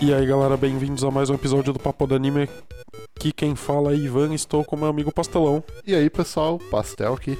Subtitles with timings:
[0.00, 2.48] E aí galera, bem-vindos a mais um episódio do Papo do Anime.
[3.16, 5.62] Aqui quem fala é Ivan, estou com meu amigo Pastelão.
[5.86, 7.38] E aí pessoal, Pastel aqui.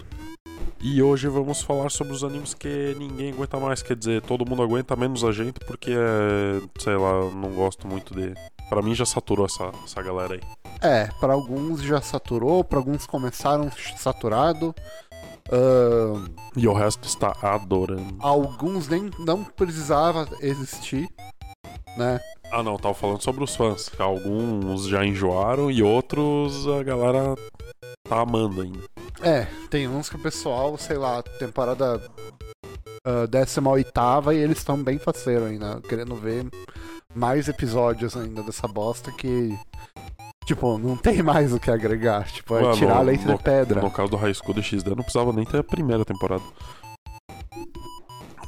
[0.83, 4.63] E hoje vamos falar sobre os animes que ninguém aguenta mais, quer dizer, todo mundo
[4.63, 6.61] aguenta, menos a gente, porque é.
[6.79, 8.35] sei lá, não gosto muito de.
[8.69, 10.41] Pra mim já saturou essa, essa galera aí.
[10.81, 14.75] É, pra alguns já saturou, pra alguns começaram saturado.
[15.51, 18.17] ahn, E o resto está adorando.
[18.21, 21.09] alguns nem não precisava existir,
[21.97, 22.21] né?
[22.53, 23.91] Ah não, tava falando sobre os fãs.
[23.99, 27.35] Alguns já enjoaram e outros a galera
[28.09, 28.81] tá amando ainda.
[29.23, 32.03] É, tem uns que o pessoal, sei lá, temporada
[33.05, 36.47] ah, 18 e eles estão bem faceiro ainda, querendo ver
[37.15, 39.57] mais episódios ainda dessa bosta que.
[40.45, 42.25] Tipo, não tem mais o que agregar.
[42.33, 43.81] Tipo, é Ué, tirar no- leite no- de pedra.
[43.81, 46.43] No caso do High School DxD não precisava nem ter a primeira temporada.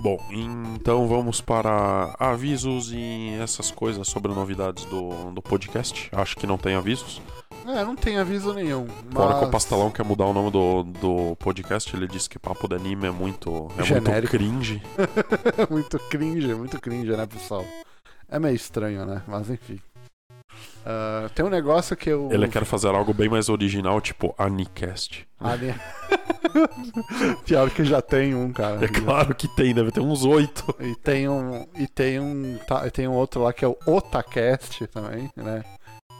[0.02, 6.08] Bom, então vamos para avisos e essas coisas sobre novidades do, do podcast.
[6.12, 7.22] Acho que não tem avisos.
[7.64, 8.88] É, não tem aviso nenhum.
[9.12, 12.36] Fora que o mas- Pastelão quer mudar o nome do, do podcast, ele disse que
[12.36, 14.32] papo de anime é muito, é muito Genérico.
[14.32, 14.82] cringe.
[15.70, 17.64] muito cringe, muito cringe, né, pessoal?
[18.28, 19.22] É meio estranho, né?
[19.28, 19.78] Mas enfim.
[20.84, 22.28] Ah, tem um negócio que eu.
[22.32, 25.26] Ele quer fazer algo bem mais original, tipo Anicast.
[25.40, 25.78] Né?
[27.44, 28.84] Pior que já tem um, cara.
[28.84, 30.74] É claro que tem, deve ter uns oito.
[30.80, 31.66] E tem um.
[31.76, 32.58] E tem um.
[32.66, 35.62] tá, tem um outro lá que é o Otacast também, né?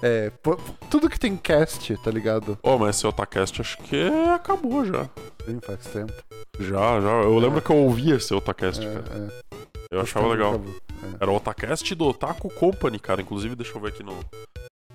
[0.03, 0.56] É, pô,
[0.91, 2.58] tudo que tem cast, tá ligado?
[2.62, 4.03] Oh, mas esse Otacast acho que
[4.34, 5.09] acabou já.
[5.47, 6.12] Sim, faz tempo.
[6.59, 7.09] Já, já.
[7.22, 9.05] Eu lembro que eu ouvia esse Otacast, É, cara.
[9.14, 9.55] é,
[9.92, 10.55] Eu faz achava legal.
[10.55, 10.75] acabou.
[11.20, 13.22] Era o Otacast do Otaku Company, cara.
[13.22, 14.19] Inclusive, deixa eu ver aqui no,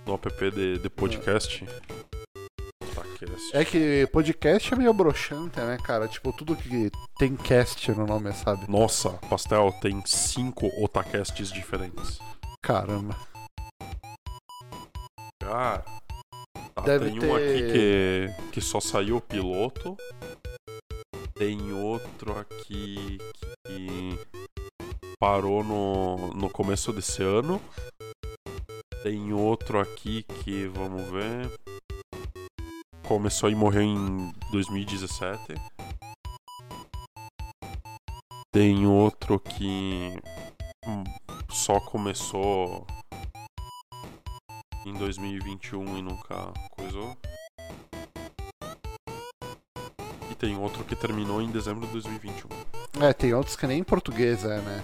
[0.05, 1.65] no app de, de podcast.
[2.83, 3.51] Otacast.
[3.55, 6.07] É que podcast é meio broxante, né, cara?
[6.07, 8.69] Tipo, tudo que tem cast no nome, sabe?
[8.69, 12.19] Nossa, Pastel tem cinco Otacasts diferentes.
[12.61, 13.15] Caramba.
[15.47, 19.95] Tá, Deve tem ter- um aqui que, que só saiu o piloto.
[21.35, 23.17] Tem outro aqui
[23.65, 24.19] que
[25.19, 27.61] parou no, no começo desse ano.
[29.03, 31.49] Tem outro aqui que, vamos ver.
[33.07, 35.53] Começou e morreu em 2017.
[38.51, 40.19] Tem outro que
[40.85, 41.03] hum,
[41.49, 42.85] só começou
[44.87, 47.17] em 2021 e nunca coisou.
[50.31, 52.49] E tem outro que terminou em dezembro de 2021.
[53.01, 54.83] É, tem outros que nem em português é, né?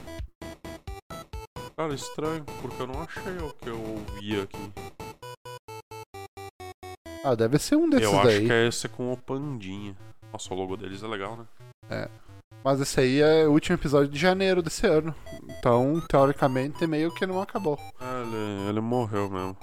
[1.76, 4.72] Cara, estranho, porque eu não achei o que eu ouvi aqui.
[7.24, 9.96] Ah, deve ser um desses eu acho que é esse com o Pandinha.
[10.32, 12.10] Nossa, o logo deles é legal, né?
[12.64, 15.14] Mas esse aí é o último episódio de janeiro desse ano.
[15.50, 17.78] Então, teoricamente, meio que não acabou.
[18.00, 19.58] Ah, ele, ele morreu mesmo.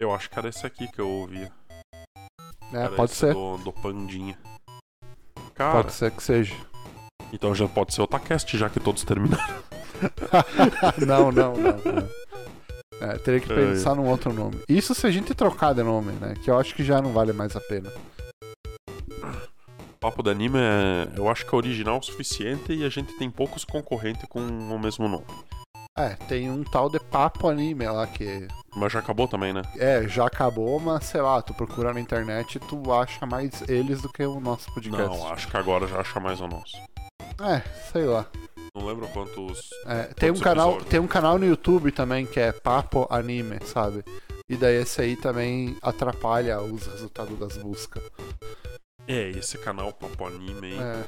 [0.00, 1.50] Eu acho que era esse aqui que eu ouvia.
[2.72, 3.32] É, Era pode ser.
[3.32, 4.36] Do, do Pandinha.
[5.54, 6.54] Cara, Pode ser que seja.
[7.32, 9.62] então já pode ser o Otacast, já que todos terminaram.
[11.06, 11.72] não, não, não.
[11.76, 12.08] não.
[13.00, 13.58] É, teria que Ai.
[13.58, 14.60] pensar num outro nome.
[14.68, 16.34] Isso se a gente trocar de nome, né?
[16.42, 17.92] Que eu acho que já não vale mais a pena.
[20.00, 23.30] Papo de anime é, eu acho que é original o suficiente e a gente tem
[23.30, 25.24] poucos concorrentes com o mesmo nome.
[25.96, 28.48] É, tem um tal de Papo Anime lá que.
[28.74, 29.62] Mas já acabou também, né?
[29.76, 34.02] É, já acabou, mas sei lá, tu procura na internet e tu acha mais eles
[34.02, 35.16] do que o nosso podcast.
[35.16, 36.76] Não, acho que agora já acha mais o nosso.
[37.40, 37.60] É,
[37.92, 38.26] sei lá.
[38.74, 39.70] Não lembro quantos.
[39.86, 40.90] É, tem, um Quantos canal, episódios?
[40.90, 44.04] tem um canal no YouTube também que é Papo Anime, sabe?
[44.48, 48.02] E daí esse aí também atrapalha os resultados das buscas.
[49.06, 50.78] É, esse canal Papo Anime aí.
[50.80, 51.04] É.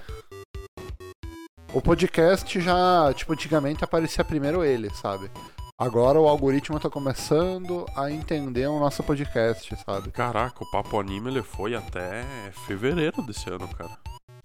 [1.76, 5.30] O podcast já, tipo, antigamente aparecia primeiro ele, sabe?
[5.78, 10.10] Agora o algoritmo tá começando a entender o nosso podcast, sabe?
[10.10, 12.24] Caraca, o Papo Anime ele foi até
[12.66, 13.90] fevereiro desse ano, cara.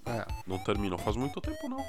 [0.05, 0.25] É.
[0.45, 1.85] Não terminou faz muito tempo, não.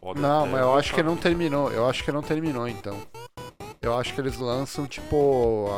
[0.00, 1.70] Pode Não, mas eu acho que não terminou.
[1.70, 2.96] Eu acho que não terminou, então.
[3.82, 5.68] Eu acho que eles lançam, tipo,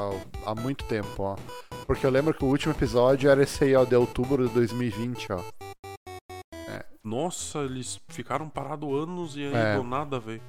[0.47, 1.37] há, há muito tempo, ó.
[1.89, 5.33] Porque eu lembro que o último episódio era esse aí, ó, de outubro de 2020,
[5.33, 5.41] ó.
[7.05, 9.77] Nossa, eles ficaram parados anos e aí É.
[9.77, 10.41] do nada, velho.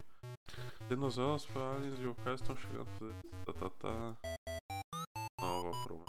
[0.87, 2.87] Cenas elas, aliens e estão chegando.
[3.45, 4.13] Tá, tá, tá.
[5.41, 6.05] Nova promo.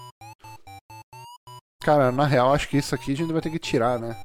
[1.83, 4.23] Cara, na real, acho que isso aqui a gente vai ter que tirar, né?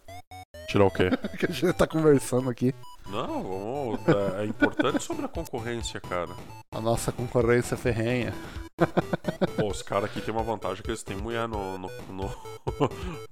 [0.67, 1.09] Tirar o quê?
[1.39, 2.73] Que a gente tá conversando aqui.
[3.07, 6.35] Não, vamos, é, é importante sobre a concorrência, cara.
[6.73, 8.33] A nossa concorrência ferrenha.
[9.57, 12.29] Pô, os caras aqui tem uma vantagem que eles têm mulher no, no, no,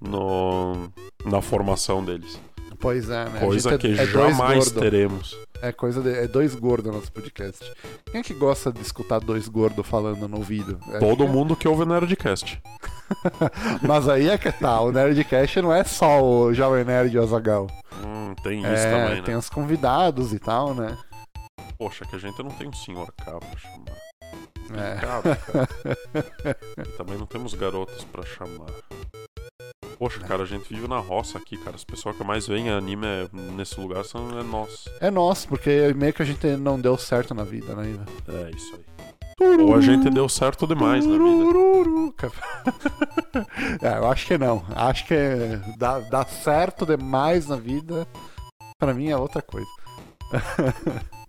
[0.00, 0.92] no-
[1.24, 2.38] na formação deles.
[2.80, 3.32] Pois é, né?
[3.36, 5.36] A Coisa gente que é, é jamais teremos.
[5.62, 6.10] É coisa de.
[6.10, 7.60] É dois gordos nosso podcast.
[8.10, 10.78] Quem é que gosta de escutar dois gordos falando no ouvido?
[10.92, 12.60] É Todo que- mundo que ouve Nerdcast.
[13.86, 17.22] Mas aí é que tá, o Nerdcast não é só o Jovem Nerd e o
[17.22, 17.66] Azagal.
[18.04, 19.22] Hum, tem isso É, também, né?
[19.26, 20.96] tem os convidados e tal, né?
[21.76, 24.00] Poxa, que a gente não tem um senhor K pra chamar.
[24.72, 25.00] É.
[25.00, 26.56] Cara, cara.
[26.96, 28.70] Também não temos garotas pra chamar.
[30.00, 31.76] Poxa, cara, a gente vive na roça aqui, cara.
[31.76, 34.86] As pessoas que mais veem anime é- nesse lugar são é nós.
[34.98, 38.02] É nosso, porque meio que a gente não deu certo na vida, né?
[38.26, 39.58] É isso aí.
[39.60, 41.60] Ou a gente deu certo demais na vida.
[43.82, 44.62] É, eu acho que não.
[44.74, 45.14] Acho que
[45.78, 48.06] dá, dá certo demais na vida.
[48.78, 49.68] Pra mim é outra coisa.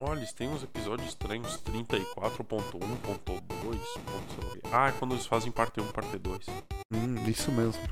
[0.00, 4.62] Olha, eles têm uns episódios estranhos 34.1.2.
[4.72, 6.46] Ah, é quando eles fazem parte 1, parte 2.
[6.94, 7.82] Hum, isso mesmo.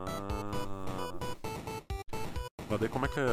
[0.00, 1.18] Ah.
[2.70, 3.24] Mas daí como é que é.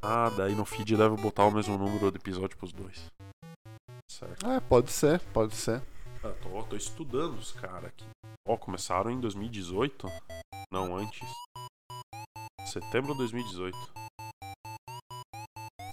[0.00, 3.04] Ah, daí no feed deve botar o mesmo número de episódio pros dois.
[4.10, 4.46] Certo.
[4.46, 5.82] É, pode ser, pode ser.
[6.24, 8.06] Ah, tô, tô estudando os caras aqui.
[8.48, 10.08] Ó, começaram em 2018?
[10.72, 11.28] Não, antes.
[12.64, 13.76] Setembro de 2018.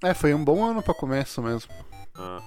[0.03, 1.71] É, foi um bom ano pra começo mesmo.
[2.15, 2.41] Ah.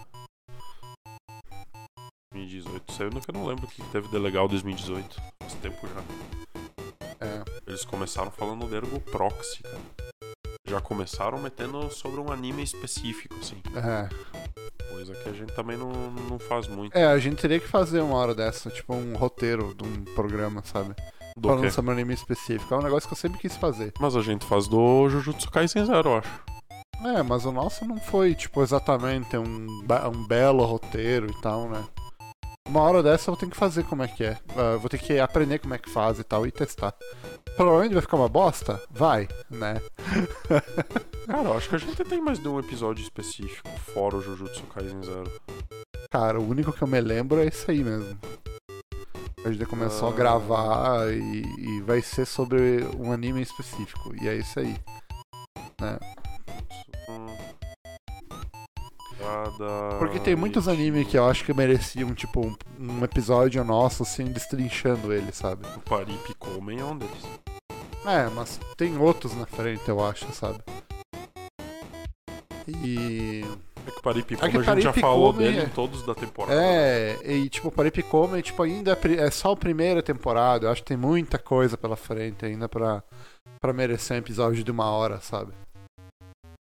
[2.33, 2.93] 2018.
[2.93, 5.23] Saiu que eu não lembro o que teve de legal em 2018.
[5.41, 7.27] Faz tempo já.
[7.27, 7.45] É.
[7.67, 9.81] Eles começaram falando do Ergo Proxy, cara.
[10.67, 13.61] Já começaram metendo sobre um anime específico, assim.
[13.77, 14.09] É.
[14.91, 16.97] Coisa que a gente também não, não faz muito.
[16.97, 20.63] É, a gente teria que fazer uma hora dessa, tipo um roteiro de um programa,
[20.65, 20.95] sabe?
[21.37, 21.71] Do Falando quê?
[21.71, 22.73] sobre um anime específico.
[22.73, 23.93] É um negócio que eu sempre quis fazer.
[24.01, 26.53] Mas a gente faz do Jujutsu Kaisen Zero, eu acho.
[27.05, 31.85] É, mas o nosso não foi, tipo, exatamente um, um belo roteiro e tal, né?
[32.69, 34.39] Uma hora dessa eu vou ter que fazer como é que é.
[34.57, 36.95] Eu vou ter que aprender como é que faz e tal e testar.
[37.57, 38.81] Provavelmente vai ficar uma bosta?
[38.91, 39.83] Vai, né?
[41.27, 44.63] Cara, eu acho que a gente tem mais de um episódio específico, fora o Jujutsu
[44.65, 45.31] Kaisen Zero.
[46.11, 48.19] Cara, o único que eu me lembro é esse aí mesmo.
[49.45, 50.15] A gente começou a Ah.
[50.15, 54.15] gravar e, e vai ser sobre um anime específico.
[54.23, 54.77] E é isso aí.
[55.81, 55.99] Né?
[59.23, 59.99] Cada...
[59.99, 64.25] Porque tem muitos animes que eu acho que mereciam, tipo, um, um episódio nosso, assim,
[64.25, 65.65] destrinchando ele, sabe?
[65.77, 67.23] O Paripe Komen é um deles.
[68.05, 70.59] É, mas tem outros na frente, eu acho, sabe?
[72.67, 73.45] E.
[73.87, 75.69] É que o Paripe É Komen que a gente já Paripe falou dele é- em
[75.69, 76.61] todos da temporada.
[76.61, 80.67] É, e tipo, o Paripicome, tipo, ainda é é só a primeira temporada.
[80.67, 83.05] Eu acho que tem muita coisa pela frente ainda pra,
[83.61, 85.53] pra merecer um episódio de uma hora, sabe?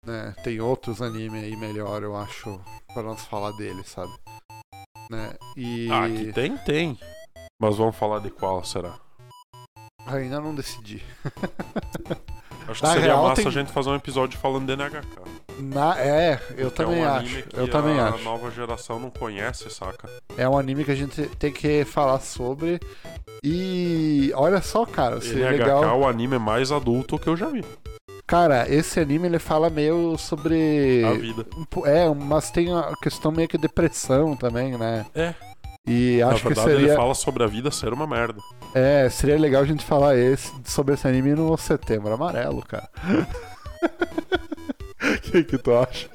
[0.08, 0.34] Né?
[0.42, 2.62] Tem outros animes aí melhor, eu acho,
[2.94, 4.14] pra nós falar deles, sabe?
[5.12, 5.34] Né?
[5.58, 5.90] E.
[5.92, 6.98] Ah, que tem, tem.
[7.62, 8.98] Mas vamos falar de qual será?
[10.06, 11.04] Ainda não decidi.
[12.70, 15.02] Acho que Na seria real, massa tem- a gente fazer um episódio falando de NHK.
[15.58, 15.98] Na...
[15.98, 17.18] É, eu que é também um acho.
[17.20, 18.24] anime Eu também a acho.
[18.26, 20.10] nova geração não conhece, saca?
[20.38, 22.78] É um anime que a gente tem que falar sobre.
[23.42, 25.84] E olha só, cara, seria NHK legal.
[25.86, 27.64] é o anime mais adulto que eu já vi.
[28.28, 31.02] Cara, esse anime ele fala meio sobre.
[31.06, 31.46] A vida.
[31.86, 35.06] É, mas tem a questão meio que depressão também, né?
[35.16, 35.34] É.
[35.88, 36.88] E Na acho que verdade, seria.
[36.88, 38.42] ele fala sobre a vida ser uma merda.
[38.76, 42.90] É, seria legal a gente falar esse, sobre esse anime no setembro amarelo, cara.
[45.02, 46.10] O que, que tu acha?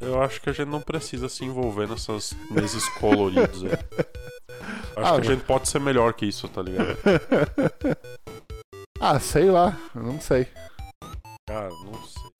[0.00, 3.72] Eu acho que a gente não precisa se envolver nessas meses coloridos aí.
[4.96, 6.96] Acho Ah, que a mas- gente pode ser melhor que isso, tá ligado?
[9.00, 10.46] ah, sei lá, eu não sei.
[11.46, 12.30] Cara, não sei.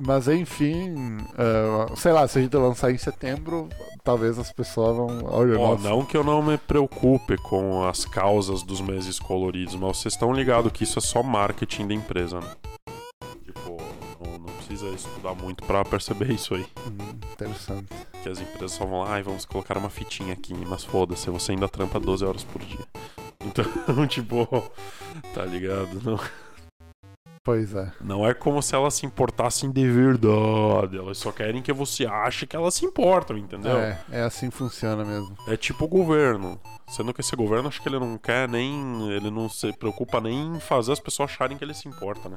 [0.00, 3.68] Mas enfim, ah, sei lá, se a gente lançar em setembro,
[4.02, 5.24] talvez as pessoas vão.
[5.24, 5.88] Olha, nossa.
[5.88, 10.32] não que eu não me preocupe com as causas dos meses coloridos, mas vocês estão
[10.32, 12.50] ligados que isso é só marketing da empresa, né?
[13.44, 13.76] Tipo,
[14.24, 16.66] não, não precisa estudar muito pra perceber isso aí.
[16.86, 17.88] Hum, interessante.
[18.22, 21.52] Que as empresas só vão lá, ai, vamos colocar uma fitinha aqui, mas foda-se, você
[21.52, 22.86] ainda trampa 12 horas por dia.
[23.44, 23.64] Então,
[24.06, 24.46] tipo,
[25.34, 26.00] tá ligado?
[26.02, 26.18] Não,
[27.44, 27.92] Pois é.
[28.00, 32.46] não é como se elas se importassem de verdade, elas só querem que você ache
[32.46, 33.76] que elas se importam, entendeu?
[33.78, 35.36] É, é assim que funciona mesmo.
[35.46, 36.58] É tipo o governo.
[36.88, 39.10] Sendo que esse governo, acho que ele não quer nem.
[39.10, 42.36] Ele não se preocupa nem em fazer as pessoas acharem que ele se importa, né?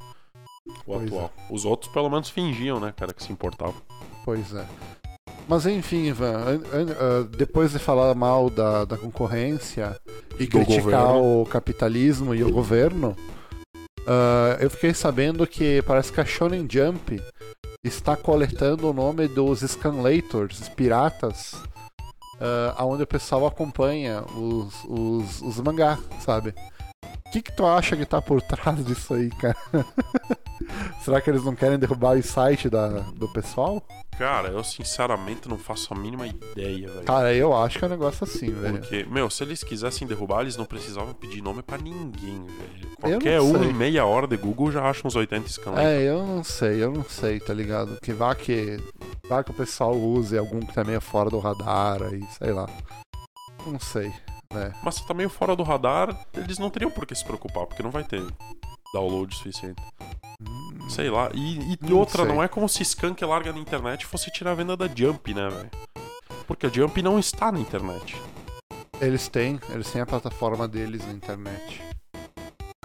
[0.66, 1.06] O Pois é.
[1.06, 1.34] atual.
[1.50, 3.82] Os outros, pelo menos, fingiam, né, cara, que se importavam.
[4.26, 4.66] Pois é.
[5.48, 9.98] Mas enfim, Ivan, an- an- ah, depois de falar mal da, da concorrência
[10.38, 11.42] e Do criticar governo.
[11.42, 13.16] o capitalismo e o governo,
[14.06, 17.22] ah, eu fiquei sabendo que parece que a Shonen Jump
[17.84, 21.54] está coletando o nome dos scanlators, piratas,
[22.42, 26.54] ah, onde o pessoal acompanha os, os, os mangá, sabe?
[27.28, 29.58] O que, que tu acha que tá por trás disso aí, cara?
[31.04, 33.84] Será que eles não querem derrubar o site da, do pessoal?
[34.18, 37.04] Cara, eu sinceramente não faço a mínima ideia, velho.
[37.06, 38.80] Cara, eu acho que é um negócio assim, velho.
[38.80, 42.88] Porque, meu, se eles quisessem derrubar, eles não precisavam pedir nome pra ninguém, velho.
[43.00, 45.78] Qualquer um em meia hora de Google já acha uns 80 scans.
[45.78, 48.00] É, eu não sei, eu não sei, tá ligado?
[48.02, 48.78] Que vá que.
[49.30, 52.68] Vá que o pessoal use algum que tá meio fora do radar aí, sei lá.
[53.66, 54.12] Não sei,
[54.52, 54.74] né?
[54.84, 57.84] Mas se tá meio fora do radar, eles não teriam por que se preocupar, porque
[57.84, 58.24] não vai ter
[58.94, 59.82] download suficiente.
[60.42, 61.30] Hum, Sei lá.
[61.34, 62.34] E, e Não outra, sei.
[62.34, 65.50] não é como se Skank larga na internet fosse tirar a venda da Jump, né,
[65.50, 65.70] velho?
[66.48, 68.16] Porque a Jump não está na internet.
[69.02, 71.82] Eles têm, eles têm a plataforma deles na internet.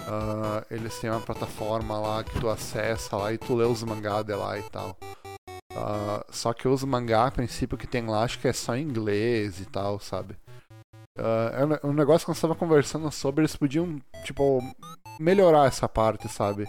[0.00, 4.20] Ah, eles têm uma plataforma lá que tu acessa lá e tu lê os mangá
[4.22, 4.96] de lá e tal.
[5.74, 8.82] Ah, só que os mangá, a princípio, que tem lá, acho que é só em
[8.82, 10.36] inglês e tal, sabe?
[11.18, 14.60] Ah, é um ne- negócio que nós estava conversando sobre, eles podiam, tipo,
[15.18, 16.66] melhorar essa parte, sabe?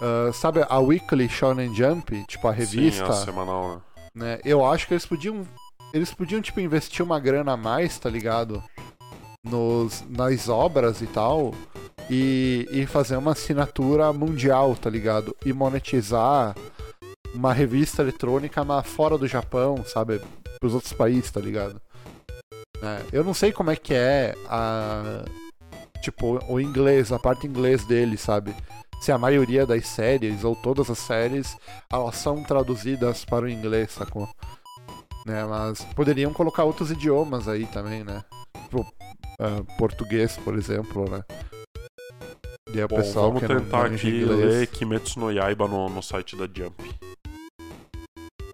[0.00, 3.12] Ah, sabe a Weekly Shonen Jump, tipo a revista?
[3.12, 3.80] Sim, a semanal, né?
[4.14, 4.40] né?
[4.44, 5.46] Eu acho que eles podiam.
[5.94, 8.62] Eles podiam, tipo, investir uma grana a mais, tá ligado?
[9.44, 11.54] Nos, nas obras e tal.
[12.10, 15.36] E, e fazer uma assinatura mundial, tá ligado?
[15.44, 16.54] E monetizar
[17.34, 20.20] uma revista eletrônica fora do Japão, sabe?
[20.58, 21.80] Pros outros países, tá ligado?
[22.82, 25.24] É, eu não sei como é que é a.
[26.02, 28.52] Tipo, o inglês, a parte inglês dele, sabe?
[29.00, 31.56] Se a maioria das séries, ou todas as séries,
[31.92, 34.28] elas são traduzidas para o inglês, sacou?
[35.24, 38.24] Né, mas poderiam colocar outros idiomas aí também, né?
[38.64, 38.84] Tipo,
[39.38, 41.22] ah, português, por exemplo, né?
[42.74, 46.02] E o Bom, pessoal vamos não tentar aqui inglês- ler Kimetsu no Yaiba no, no
[46.02, 46.82] site da Jump.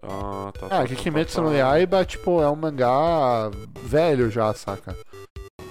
[0.09, 0.65] Ah, tá.
[0.65, 1.53] Ah, tá, que tá, tá, no.
[1.53, 3.51] Yaiba, tipo, é um mangá
[3.83, 4.97] velho já, saca?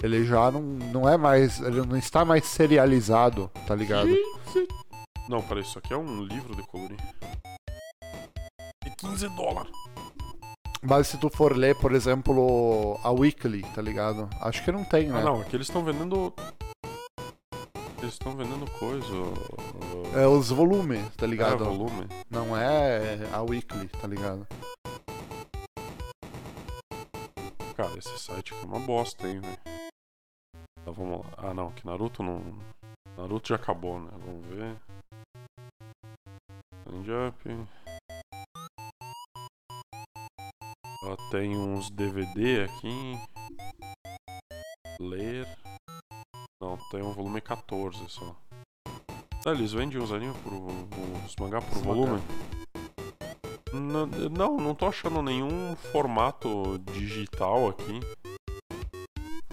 [0.01, 1.59] Ele já não, não é mais.
[1.59, 4.09] Ele não está mais serializado, tá ligado?
[5.27, 6.97] Não, peraí, isso aqui é um livro de colorir.
[8.85, 9.71] E 15 dólares.
[10.81, 14.29] Mas se tu for ler, por exemplo, a Weekly, tá ligado?
[14.41, 15.19] Acho que não tem, né?
[15.19, 16.33] Ah, não, aqui eles estão vendendo.
[18.09, 19.05] Eles estão vendendo coisa.
[20.19, 21.63] É os volumes, tá é, ligado?
[21.63, 22.07] volume.
[22.27, 24.47] Não é a Weekly, tá ligado?
[27.77, 29.59] Cara, esse site aqui é uma bosta, hein, velho.
[30.83, 31.33] Tá, vamos lá.
[31.37, 32.41] Ah, não, que Naruto não.
[33.15, 34.09] Naruto já acabou, né?
[34.25, 34.75] Vamos ver.
[37.05, 37.67] Jump.
[41.03, 43.19] Ó, tem uns DVD aqui.
[44.99, 45.47] Ler.
[46.61, 48.35] Não, tem um volume 14 só.
[49.45, 50.51] Ah, eles vendem os animes por.
[50.53, 52.21] os mangá por Os volume?
[53.71, 58.01] Não, não, não tô achando nenhum formato digital aqui.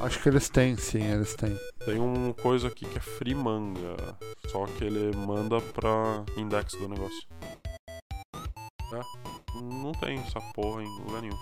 [0.00, 1.56] Acho que eles têm, sim, eles têm.
[1.84, 3.96] Tem um coisa aqui que é free manga.
[4.48, 7.28] Só que ele manda pra index do negócio.
[8.92, 11.38] É, não tem essa porra em lugar nenhum.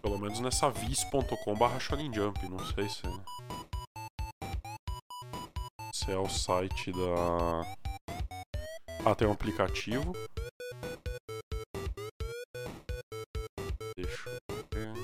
[0.00, 3.02] Pelo menos nessa vis.com barra Shonen Jump, não sei se.
[6.08, 7.76] Se é o site da.
[9.04, 10.14] Ah, tem um aplicativo.
[13.94, 14.94] Deixa eu ver.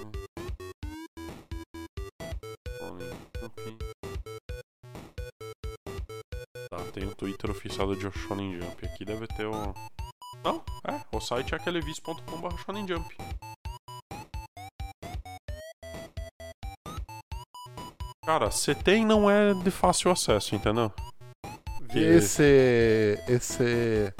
[6.70, 8.87] Tá, tem o Twitter oficial do Shonen Jump.
[8.87, 9.75] Aqui deve ter o.
[10.42, 13.14] Não, é, o site é aquele vis.com.br Shonen Jump.
[18.25, 20.90] Cara, se tem, não é de fácil acesso, entendeu?
[21.93, 23.19] Vi esse.
[23.28, 24.14] esse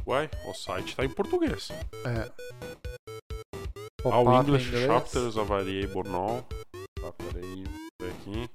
[0.07, 1.67] Ué, o site tá em português.
[2.05, 2.31] É.
[4.05, 4.85] All em English inglês.
[4.85, 6.43] Chapters of Variable Null.
[7.01, 7.65] Tá, peraí.
[8.01, 8.49] Ver aqui.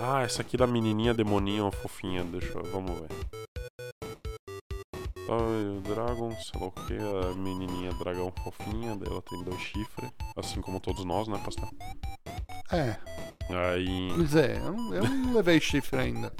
[0.00, 2.24] Ah, essa aqui da menininha demoninha fofinha.
[2.24, 2.64] Deixa eu...
[2.64, 3.08] Vamos ver.
[5.82, 6.94] Dragon, sei lá o que.
[6.94, 8.96] A menininha dragão fofinha.
[8.96, 10.10] Daí ela tem dois chifres.
[10.36, 11.68] Assim como todos nós, né, pastor?
[12.70, 12.96] É,
[13.50, 14.12] Aí...
[14.14, 16.32] pois é, eu não, eu não levei chifre ainda.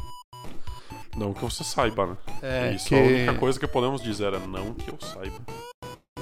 [1.16, 2.16] Não que você saiba, né?
[2.42, 2.94] É, Isso que...
[2.94, 5.37] a única coisa que podemos dizer é não que eu saiba.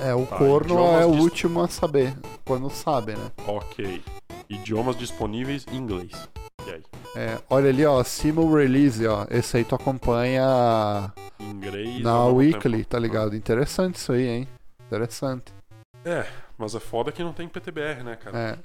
[0.01, 3.31] É, o Tá, corno é o dis- último a saber, quando sabe, né?
[3.47, 4.03] Ok.
[4.49, 6.11] Idiomas disponíveis em inglês.
[7.17, 9.27] É, olha ali, ó, Simul Release, ó.
[9.31, 12.01] Esse aí tu acompanha Inglês.
[12.03, 12.89] na Weekly, tempo.
[12.91, 13.35] tá ligado?
[13.37, 14.49] Interessante isso aí, hein?
[14.87, 15.53] Interessante.
[16.05, 16.27] É,
[16.57, 18.39] mas é foda que não tem PTBR, né, cara?
[18.39, 18.59] É.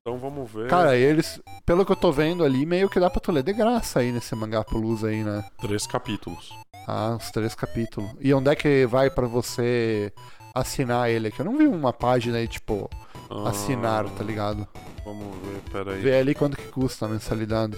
[0.00, 0.68] Então vamos ver.
[0.68, 3.52] Cara, eles, pelo que eu tô vendo ali, meio que dá pra tu ler de
[3.52, 5.44] graça aí nesse mangá plus aí, né?
[5.60, 6.52] Três capítulos.
[6.88, 8.10] Ah, os três capítulos.
[8.20, 10.12] E onde é que vai pra você
[10.54, 11.40] assinar ele aqui?
[11.40, 12.90] Eu não vi uma página aí, tipo,
[13.30, 14.66] Ah, assinar, tá ligado?
[15.04, 16.00] Vamos ver, peraí.
[16.00, 17.76] Vê ali quanto que custa a mensalidade.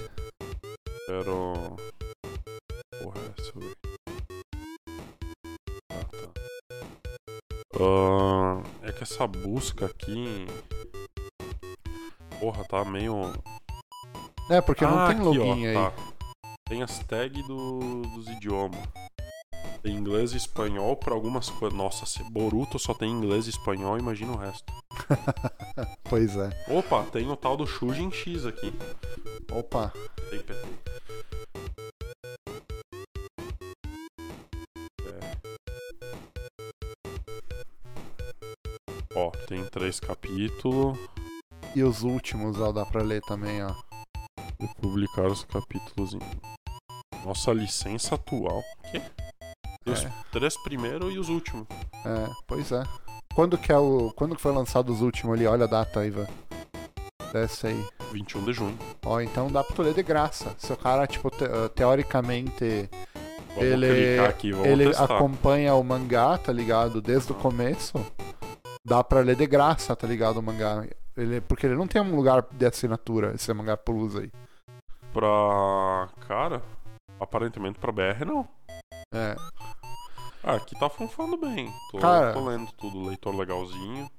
[1.06, 1.76] Quero.
[3.02, 3.76] Porra, é essa, velho.
[5.90, 6.30] Ah, tá.
[7.80, 10.46] Ah, é que essa busca aqui.
[12.38, 13.32] Porra, tá meio.
[14.50, 15.74] É, porque não ah, tem aqui, login ó, aí.
[15.74, 15.92] tá.
[16.68, 18.80] Tem as tags do, dos idiomas.
[19.84, 21.76] Tem inglês e espanhol pra algumas coisas.
[21.76, 24.64] Nossa, se Boruto só tem inglês e espanhol, imagina o resto.
[26.08, 26.48] Pois é.
[26.68, 28.72] Opa, tem o tal do Shujin X aqui.
[29.52, 29.92] Opa.
[30.30, 30.68] Tem PT.
[35.06, 35.36] É.
[39.16, 40.96] Ó, tem três capítulos.
[41.74, 43.74] E os últimos, ó, dá pra ler também, ó.
[44.60, 46.20] E publicar os capítulos em.
[47.24, 48.62] Nossa licença atual.
[48.90, 49.02] Quê?
[49.86, 50.12] Os É.
[50.32, 51.66] três primeiros e os últimos.
[52.04, 52.82] É, pois é.
[53.34, 54.12] Quando que é o.
[54.16, 55.46] Quando que foi lançado os últimos ali?
[55.46, 56.28] Olha a data aí, velho.
[57.32, 57.84] Desce aí.
[58.12, 58.78] 21 de junho.
[59.04, 60.54] Ó, então dá pra tu ler de graça.
[60.56, 62.88] Se o cara, tipo, te- eh, teoricamente,
[63.56, 65.04] Vamos Ele- aqui, ele testar.
[65.04, 67.00] acompanha o mangá, tá ligado?
[67.00, 67.94] Desde o começo,
[68.84, 70.38] dá pra ler de graça, tá ligado?
[70.38, 70.84] O mangá.
[71.16, 74.28] Ele, porque ele não tem um lugar de assinatura, esse mangá plus aí.
[75.12, 76.08] Pra.
[76.26, 76.62] Cara,
[77.20, 78.48] aparentemente pra BR não.
[79.14, 79.36] É.
[80.42, 81.72] Ah, aqui tá funcionando bem.
[81.90, 84.10] Tô, Cara- tô lendo tudo, leitor legalzinho.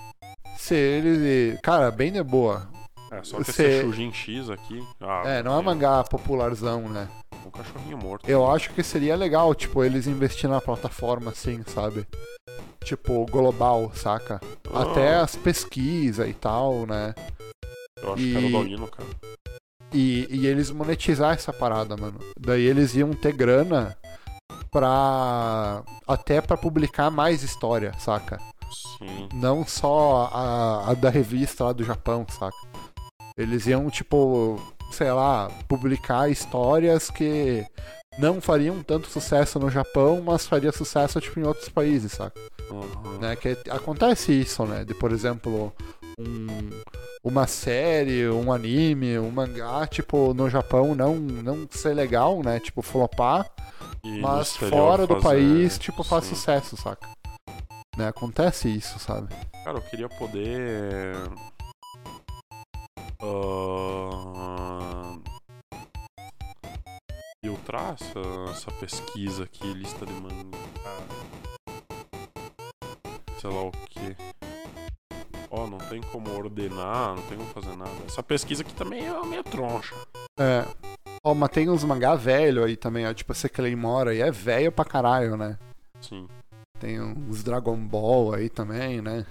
[0.57, 1.57] Se ele.
[1.61, 2.67] Cara, bem de boa.
[3.11, 4.83] É, só que Cê- esse Shujin X aqui.
[4.99, 7.07] Ah, É, não é mangá popularzão, né?
[7.45, 8.27] Um cachorrinho morto.
[8.27, 12.07] Eu acho que seria legal, tipo, eles investir na plataforma assim, sabe?
[12.83, 14.41] Tipo, global, saca?
[14.73, 17.13] Ah, Até as pesquisas e tal, né?
[18.01, 19.09] Eu acho e- que era o Dogino, cara.
[19.93, 22.19] E, e eles monetizar essa parada, mano.
[22.39, 23.95] Daí eles iam ter grana
[24.79, 25.83] pra.
[26.05, 28.39] até pra publicar mais história, saca?
[28.97, 29.29] Sim.
[29.33, 32.55] Não só a, a da revista lá do Japão, saca?
[33.37, 34.59] Eles iam, tipo,
[34.91, 37.65] sei lá, publicar histórias que
[38.17, 42.39] não fariam tanto sucesso no Japão, mas faria sucesso, tipo, em outros países, saca?
[42.69, 43.17] Aham.
[43.19, 43.35] né?
[43.35, 44.83] Que acontece isso, né?
[44.83, 45.71] De, por exemplo,
[46.19, 46.69] um-
[47.23, 52.59] uma série, um anime, um mangá, tipo, no Japão não, não ser legal, né?
[52.59, 53.49] Tipo, flopar,
[54.05, 56.35] E mas fora do país, tipo, faz sim.
[56.35, 57.09] sucesso, saca?
[57.97, 58.07] Né?
[58.07, 59.33] Acontece isso, sabe?
[59.63, 61.15] Cara, eu queria poder.
[63.19, 65.17] ah,
[67.43, 70.57] filtrar essa, essa pesquisa aqui, lista de manga.
[73.41, 74.15] Sei lá o que.
[75.49, 77.91] Ó, não tem como ordenar, não tem como fazer nada.
[78.05, 79.95] Essa pesquisa aqui também é meio troncha.
[80.39, 80.63] É.
[81.27, 83.11] Ó, mas tem uns mangá velho aí também, ó.
[83.11, 85.57] Tipo, esse Claymore aí é velho pra caralho, né?
[85.99, 86.27] Sim.
[86.79, 89.25] Tem uns Dragon Ball aí também, né?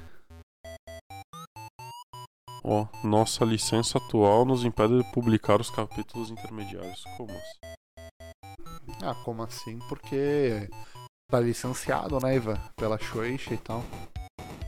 [2.64, 7.04] Ó, nossa licença atual nos impede de publicar os capítulos intermediários.
[7.16, 7.74] Como assim?
[9.00, 9.78] Ah, como assim?
[9.88, 10.68] Porque
[11.30, 12.58] tá licenciado, né, Iva?
[12.74, 13.84] Pela Shueisha e tal.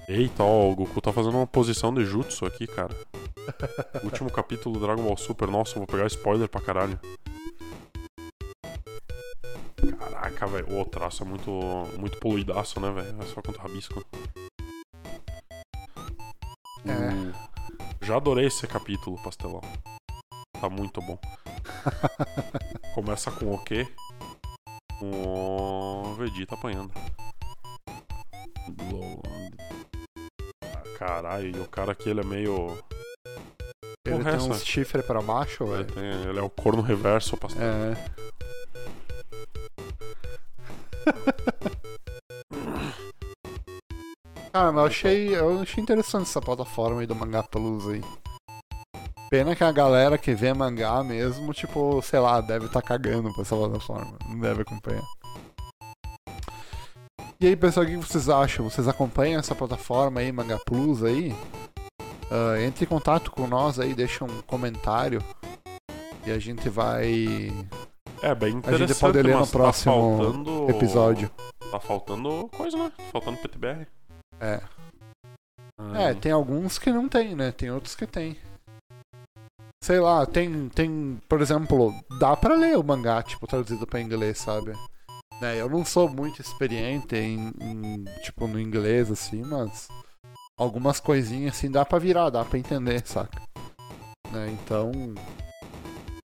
[0.09, 2.95] Eita, ó, o Goku tá fazendo uma posição de jutsu aqui, cara.
[4.05, 5.49] Último capítulo do Dragon Ball Super.
[5.49, 6.99] Nossa, vou pegar spoiler pra caralho.
[9.99, 10.81] Caraca, velho.
[10.81, 11.51] O traço é muito,
[11.99, 13.23] muito poluidaço, né, velho?
[13.23, 14.05] É só quanto rabisco.
[16.85, 16.93] É.
[16.93, 17.35] Uh,
[18.03, 19.61] já adorei esse capítulo, pastelão.
[20.61, 21.19] Tá muito bom.
[22.95, 23.87] Começa com o quê?
[24.99, 26.93] Com o Vegeta apanhando.
[30.99, 32.79] Caralho, e o cara aqui ele é meio.
[34.17, 35.93] Ele tem uns chifres pra baixo, Ele, velho.
[35.93, 37.63] tem- ele é o corno reverso, pastor.
[37.63, 37.97] É.
[44.53, 48.03] Cara, mas eu achei, eu achei interessante essa plataforma aí do Mangá Plus aí.
[49.29, 53.33] Pena que a galera que vê mangá mesmo, tipo, sei lá, deve estar tá cagando
[53.33, 54.17] pra essa plataforma.
[54.27, 55.03] Não deve acompanhar.
[57.39, 58.71] E aí, pessoal, o que vocês acham?
[58.71, 61.35] Vocês acompanham essa plataforma aí, Manga Plus aí?
[62.31, 65.23] Uh, entre em contato com nós aí, deixa um comentário
[66.27, 67.53] e a gente vai.
[68.21, 68.83] É bem interessante.
[68.83, 70.71] A gente pode ler no tá próximo tá faltando...
[70.71, 71.31] episódio.
[71.71, 72.93] Tá faltando coisa, né?
[72.97, 73.87] Tá faltando PTBR.
[74.41, 74.61] É.
[75.95, 77.53] É, tem alguns que não tem, né?
[77.53, 78.37] Tem outros que tem.
[79.85, 84.39] Sei lá, tem, tem, por exemplo, dá pra ler o mangá, tipo, traduzido pra inglês,
[84.39, 84.73] sabe?
[85.41, 89.87] Né, eu não sou muito experiente em, em, tipo, no inglês, assim, mas
[90.59, 93.43] algumas coisinhas assim dá pra virar, dá pra entender, saca?
[94.33, 94.91] Né, então,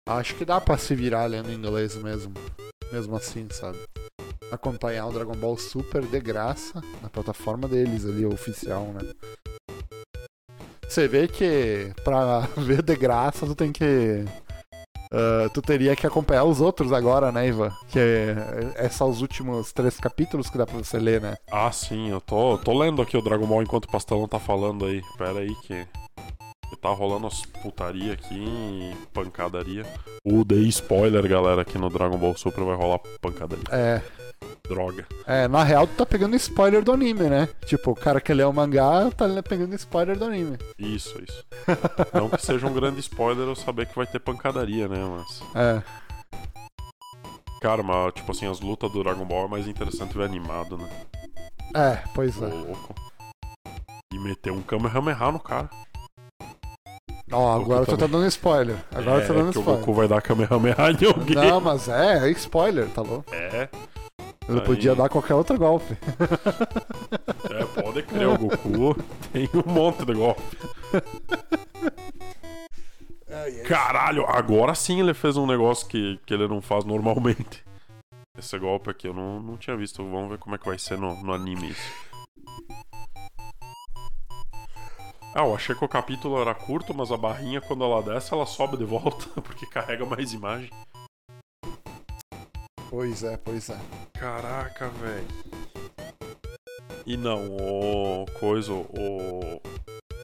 [0.09, 2.35] acho que dá pra se virar lendo inglês mesmo,
[2.90, 3.79] mesmo assim, sabe?
[4.51, 9.01] Acompanhar o Dragon Ball Super de graça na plataforma deles ali, oficial, né?
[10.88, 14.25] Você vê que pra ver de graça tu tem que
[15.12, 17.70] Uh, tu teria que acompanhar os outros agora, né, Ivan?
[17.90, 21.37] Que é, é só os últimos três capítulos que dá pra você ler, né?
[21.51, 24.87] Ah, sim, eu tô, tô lendo aqui o Dragon Ball enquanto o Pastelão tá falando
[24.87, 25.03] aí.
[25.18, 25.87] Pera aí que,
[26.83, 29.87] tá rolando as putaria aqui, pancadaria.
[30.25, 33.64] O The spoiler, galera, aqui no Dragon Ball Super vai rolar pancadaria.
[33.70, 34.03] É.
[34.68, 35.07] Droga.
[35.26, 37.48] É, na real tu tá pegando spoiler do anime, né?
[37.66, 40.59] Tipo, o cara que lê o mangá tá pegando spoiler do anime.
[40.78, 41.44] Isso, isso.
[42.14, 44.98] Não que seja um grande spoiler eu saber que vai ter pancadaria, né?
[44.98, 45.42] Mas.
[45.55, 45.83] É.
[47.61, 50.88] Cara, mas tipo assim, as lutas do Dragon Ball é mais interessante ver animado, né?
[51.74, 52.46] É, pois é.
[52.46, 52.94] louco.
[54.12, 55.70] E meter um Kamehameha no cara.
[57.31, 58.76] Ó, oh, agora tu tá dando spoiler.
[58.90, 59.83] Agora é, tu tá dando que spoiler.
[59.83, 61.37] O Goku vai dar Kamehameha em alguém.
[61.37, 63.35] Não, mas é, é spoiler, tá louco?
[63.35, 63.68] É.
[64.53, 64.67] Ele Aí...
[64.67, 65.97] podia dar qualquer outro golpe.
[67.51, 70.43] É, pode crer, o Goku tem um monte de golpe.
[73.67, 77.65] Caralho, agora sim ele fez um negócio que, que ele não faz normalmente.
[78.37, 80.03] Esse golpe aqui eu não, não tinha visto.
[80.03, 81.93] Vamos ver como é que vai ser no, no anime isso.
[85.35, 88.45] Ah, eu achei que o capítulo era curto, mas a barrinha quando ela desce, ela
[88.45, 90.71] sobe de volta, porque carrega mais imagem.
[92.92, 93.78] Pois é, pois é.
[94.12, 95.26] Caraca, velho.
[97.07, 99.62] E não, o coisa, o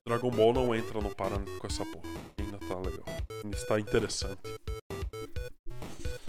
[0.07, 2.05] Dragon Ball não entra no parâmetro com essa porra.
[2.39, 3.07] Ainda tá legal.
[3.43, 4.43] Ainda está interessante.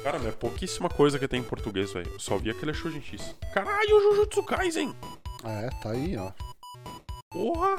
[0.01, 2.09] Cara, é pouquíssima coisa que tem em português, velho.
[2.09, 3.35] Eu só vi aquele Shujin X.
[3.53, 4.95] Caralho, o Jujutsu Kaisen!
[5.43, 6.31] É, tá aí, ó.
[7.29, 7.75] Porra!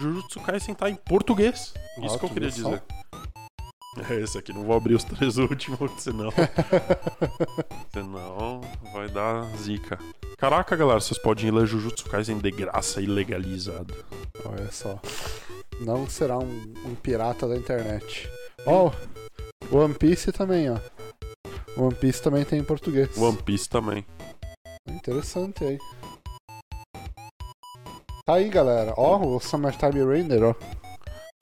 [0.00, 1.74] Jujutsu Kaisen tá em português.
[2.02, 2.82] Isso que eu queria dizer.
[4.08, 6.30] É esse aqui, não vou abrir os três últimos, senão.
[7.92, 8.60] senão
[8.92, 9.98] vai dar zica.
[10.36, 13.94] Caraca, galera, vocês podem ler Jujutsu Kaisen de graça e legalizado.
[14.44, 15.00] Olha só.
[15.80, 18.28] Não será um, um pirata da internet.
[18.66, 18.90] Ó,
[19.72, 20.78] oh, One Piece também, ó.
[21.76, 23.16] One Piece também tem em português.
[23.16, 24.04] One Piece também.
[24.88, 25.78] Interessante aí.
[28.24, 28.92] Tá aí, galera.
[28.96, 30.54] Ó, oh, o Summertime Render, ó.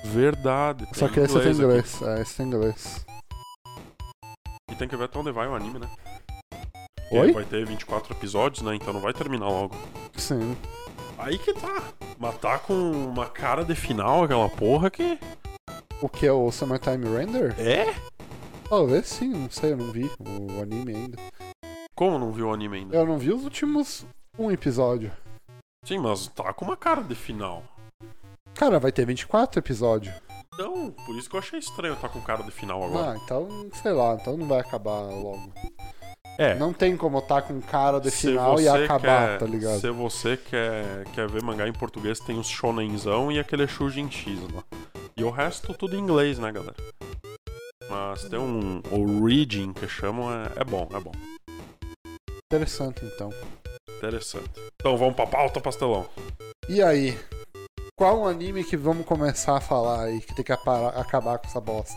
[0.05, 0.87] Verdade.
[0.93, 2.03] Só que esse tem inglês.
[2.03, 3.05] É, esse tem inglês.
[4.71, 5.89] E tem que ver até onde vai o anime, né?
[7.09, 7.33] Porque Oi?
[7.33, 8.75] Vai ter 24 episódios, né?
[8.75, 9.77] Então não vai terminar logo.
[10.17, 10.57] Sim.
[11.19, 11.93] Aí que tá.
[12.19, 15.19] Matar com uma cara de final aquela porra que.
[16.03, 17.55] O que é o Summertime Render?
[17.59, 17.95] É?
[18.69, 21.19] Talvez sim, não sei, eu não vi o anime ainda.
[21.95, 22.97] Como não viu o anime ainda?
[22.97, 24.05] Eu não vi os últimos
[24.39, 25.13] um episódio.
[25.85, 27.63] Sim, mas tá com uma cara de final.
[28.57, 30.14] Cara, vai ter 24 episódios.
[30.55, 33.12] Então, por isso que eu achei estranho estar tá com cara de final agora.
[33.12, 35.53] Ah, então, sei lá, então não vai acabar logo.
[36.38, 36.55] É.
[36.55, 39.81] Não tem como estar tá com cara de final e acabar, quer, tá ligado?
[39.81, 44.40] Se você quer, quer ver mangá em português, tem os shonenzão e aquele Shujin X
[44.55, 44.64] lá.
[45.14, 46.77] E o resto tudo em inglês, né, galera?
[47.90, 48.81] Mas tem um...
[48.90, 51.12] O reading que chamam é, é bom, é bom.
[52.51, 53.31] Interessante, então.
[53.99, 54.51] Interessante.
[54.81, 56.07] Então vamos pra pauta, pastelão.
[56.69, 57.19] E aí,
[57.97, 61.97] qual anime que vamos começar a falar aí que tem que acabar com essa bosta?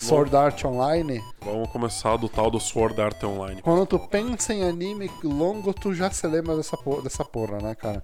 [0.00, 1.22] Sword Art Online?
[1.42, 3.60] Vamos começar do tal do Sword Art Online.
[3.60, 7.74] Quando tu pensa em anime longo, tu já se lembra dessa porra, dessa porra né,
[7.74, 8.02] cara?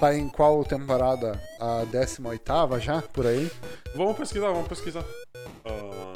[0.00, 1.40] Tá em qual temporada?
[1.60, 3.00] A 18 já?
[3.00, 3.50] Por aí?
[3.94, 5.04] Vamos pesquisar, vamos pesquisar.
[5.64, 6.07] Uh,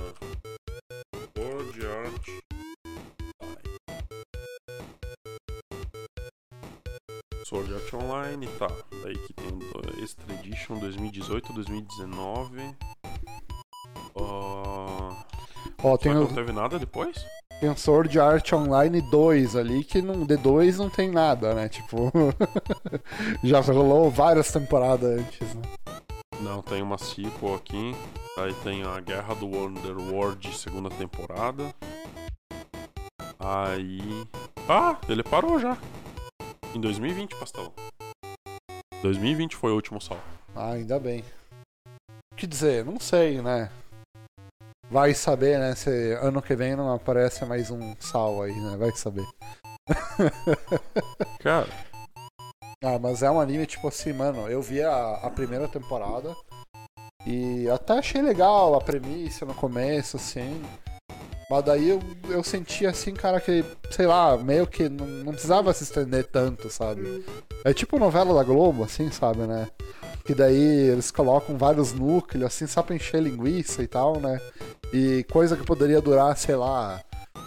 [7.52, 8.66] Sword Art Online, tá.
[9.02, 9.58] Daí que tem
[10.02, 12.74] Extra Edition 2018, 2019.
[14.16, 15.14] Uh...
[15.84, 17.26] Ó, tem Não teve nada depois?
[17.60, 21.68] Tem um Sword Art Online 2 ali, que no D2 não tem nada, né?
[21.68, 22.10] Tipo.
[23.44, 25.62] já rolou várias temporadas antes, né?
[26.40, 27.94] Não, tem uma sequel aqui.
[28.38, 31.74] Aí tem a Guerra do Underworld, segunda temporada.
[33.38, 34.26] Aí.
[34.66, 35.76] Ah, ele parou já.
[36.74, 37.72] Em 2020, pastelão.
[39.02, 40.22] 2020 foi o último salto.
[40.54, 41.22] Ah, ainda bem.
[42.34, 43.70] Que dizer, não sei, né?
[44.90, 45.74] Vai saber, né?
[45.74, 48.76] Se ano que vem não aparece mais um sal aí, né?
[48.78, 49.26] Vai saber.
[51.40, 51.68] Cara.
[52.82, 54.48] Ah, mas é um anime tipo assim, mano.
[54.48, 56.34] Eu vi a, a primeira temporada
[57.26, 60.62] e até achei legal a premissa no começo, assim.
[61.52, 65.70] Mas daí eu, eu senti assim, cara, que, sei lá, meio que não, não precisava
[65.74, 67.22] se estender tanto, sabe?
[67.62, 69.68] É tipo novela da Globo, assim, sabe, né?
[70.24, 70.56] Que daí
[70.88, 74.40] eles colocam vários núcleos, assim, só pra encher linguiça e tal, né?
[74.94, 76.98] E coisa que poderia durar, sei lá,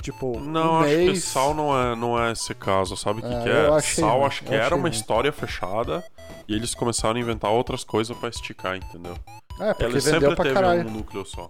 [0.03, 1.11] tipo, Não, um acho mês.
[1.23, 2.95] que Sal não é, não é esse caso.
[2.95, 3.65] Sabe o que, É, que é?
[3.65, 6.03] eu achei Sal acho que era achei uma história fechada
[6.47, 9.15] e eles começaram a inventar outras coisas pra esticar, entendeu?
[9.59, 10.87] É, porque vendeu sempre pra teve caralho.
[10.87, 11.49] um núcleo só.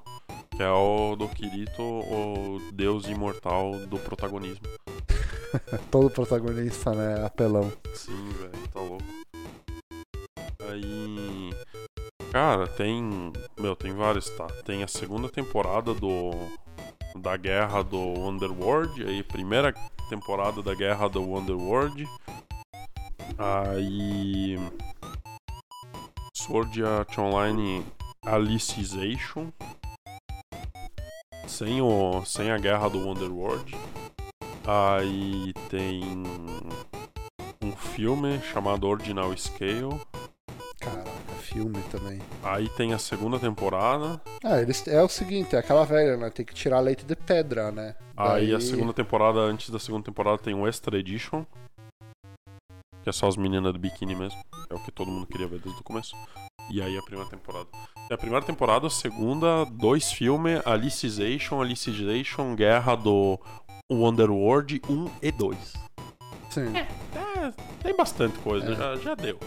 [0.56, 4.65] Que é o do Kirito, o deus imortal do protagonismo.
[5.91, 7.26] Todo protagonista, né?
[7.26, 7.72] Apelão.
[7.94, 9.04] Sim, velho, tá louco.
[10.70, 11.50] Aí.
[12.32, 13.32] Cara, tem.
[13.60, 14.48] Meu, tem vários, tá?
[14.65, 16.32] Tem a segunda temporada do.
[17.18, 19.06] Da Guerra do Underworld.
[19.06, 19.74] Aí, primeira
[20.10, 22.08] temporada da Guerra do Underworld.
[23.38, 24.58] Aí.
[26.34, 27.86] Sword Art Online
[28.26, 29.52] Alicization.
[31.47, 33.75] Sem, o, sem a Guerra do Underworld.
[34.65, 36.01] Aí tem
[37.63, 39.99] um filme chamado Ordinal Scale.
[40.79, 41.10] Caraca,
[41.41, 42.19] filme também.
[42.43, 44.19] Aí tem a segunda temporada.
[44.43, 46.29] Ah, eles, é o seguinte, é aquela velha, né?
[46.29, 47.95] Tem que tirar leite de pedra, né?
[48.17, 51.45] Aí a Daí- segunda temporada, antes da segunda temporada, tem um Extra Edition.
[53.03, 54.39] Que é só as meninas do biquíni mesmo.
[54.69, 56.15] É o que todo mundo queria ver desde o começo.
[56.69, 57.67] E aí a primeira temporada.
[58.10, 63.39] E a primeira temporada, a segunda, dois filmes, Alicization, Alicization, Guerra do
[63.89, 65.58] Underworld 1 e 2.
[66.49, 66.73] Sim.
[66.75, 67.51] É,
[67.84, 68.75] tem bastante coisa, É.
[68.75, 69.39] já, já deu.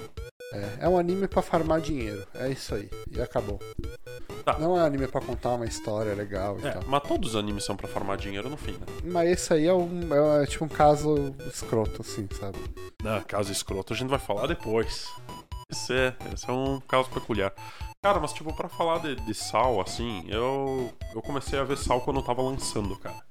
[0.53, 2.25] É, é um anime pra farmar dinheiro.
[2.35, 2.89] É isso aí.
[3.11, 3.59] E acabou.
[4.45, 4.59] Tá.
[4.59, 6.83] Não é um anime pra contar uma história legal e É, tal.
[6.87, 8.87] mas todos os animes são pra farmar dinheiro no fim, né?
[9.05, 9.91] Mas esse aí é, um,
[10.39, 12.59] é, é tipo um caso escroto, assim, sabe?
[13.03, 15.07] Na caso escroto a gente vai falar depois.
[15.71, 17.53] Esse é, esse é um caso peculiar.
[18.03, 22.01] Cara, mas tipo, pra falar de, de Sal, assim, eu, eu comecei a ver Sal
[22.01, 23.23] quando eu tava lançando, cara.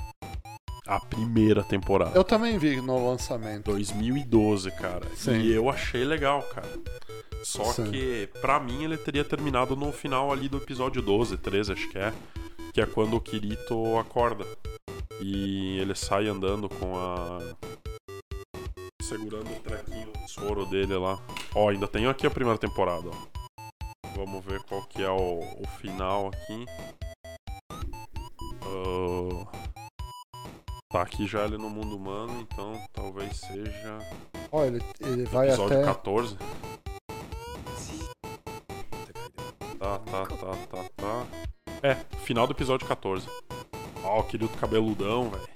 [0.86, 2.15] A primeira temporada.
[2.15, 3.65] Eu também vi no lançamento.
[3.65, 5.06] 2012, cara.
[5.15, 5.39] Sim.
[5.39, 6.69] E eu achei legal, cara.
[7.43, 7.89] Só Sim.
[7.89, 11.97] que, pra mim, ele teria terminado no final ali do episódio 12, 13, acho que
[11.97, 12.13] é.
[12.71, 14.45] Que é quando o Kirito acorda.
[15.19, 17.39] E ele sai andando com a.
[19.02, 19.60] Segurando o
[20.39, 21.19] soro dele lá.
[21.56, 23.38] Ó, ainda tenho aqui a primeira temporada, ó.
[24.15, 26.65] Vamos ver qual que é o, o final aqui.
[28.63, 29.67] Ah,
[30.89, 34.00] Tá aqui já ele no mundo humano, então talvez seja
[34.52, 35.86] Ó, ele, ele vai episódio até.
[35.86, 36.38] 14.
[39.78, 41.28] Tá, tá, tá, tá, tá.
[41.84, 43.28] É, final do episódio 14.
[44.04, 45.47] Ó, o Kirito cabeludão, velho.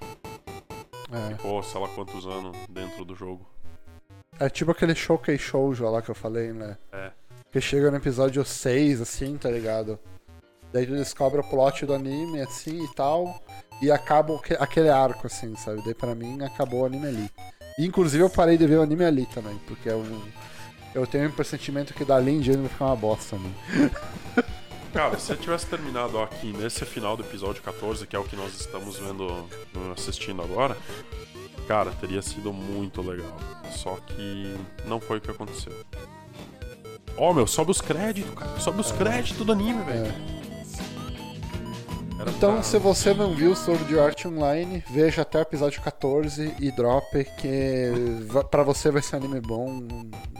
[1.10, 1.34] É.
[1.36, 3.46] Pô, sei lá quantos anos dentro do jogo.
[4.38, 6.76] É tipo aquele Showcase Shoujo lá que eu falei, né?
[6.92, 7.10] É.
[7.52, 9.98] Que chega no episódio 6, assim, tá ligado?
[10.72, 13.42] Daí tu descobre o plot do anime, assim, e tal.
[13.80, 15.82] E acaba aque- aquele arco, assim, sabe?
[15.84, 17.30] Daí pra mim acabou o anime ali.
[17.78, 20.04] E, inclusive eu parei de ver o anime ali também, porque eu,
[20.94, 23.50] eu tenho um pressentimento que dali em diante vai ficar uma bosta, né?
[24.92, 28.36] Cara, se eu tivesse terminado aqui nesse final do episódio 14, que é o que
[28.36, 29.48] nós estamos vendo,
[29.96, 30.76] assistindo agora,
[31.66, 33.36] cara, teria sido muito legal.
[33.70, 35.72] Só que não foi o que aconteceu.
[37.16, 38.58] Ó, meu, sobe os créditos, cara.
[38.60, 40.14] Sobe os créditos do anime, velho.
[42.18, 46.54] Era Então, pra- se você não viu Sword Art Online, veja até o episódio 14
[46.60, 47.90] e drope, que
[48.50, 49.82] pra você vai ser anime bom.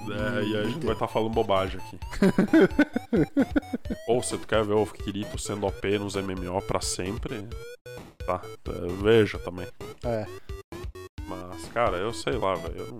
[0.09, 1.99] É, e aí a gente vai estar falando bobagem aqui.
[4.07, 7.47] Ou se tu quer ver o Kirito sendo OP nos MMO pra sempre,
[8.27, 9.67] tá, é, veja também.
[10.05, 10.27] É.
[11.37, 12.77] Mas, cara, eu sei lá, velho.
[12.79, 12.99] Eu.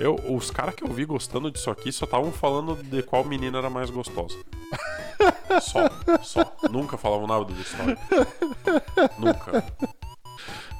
[0.00, 3.58] Eu, os caras que eu vi gostando disso aqui só estavam falando de qual menina
[3.58, 4.36] era mais gostosa.
[5.60, 5.88] Só,
[6.20, 6.56] só.
[6.68, 7.96] Nunca falavam nada da história.
[9.18, 9.64] Nunca.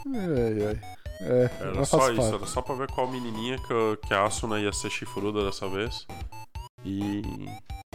[0.04, 0.80] Ai, ai.
[1.20, 2.34] É, Era só isso, parte.
[2.34, 6.06] era só pra ver qual menininha que, que a Asuna ia ser chifruda dessa vez.
[6.84, 7.22] E.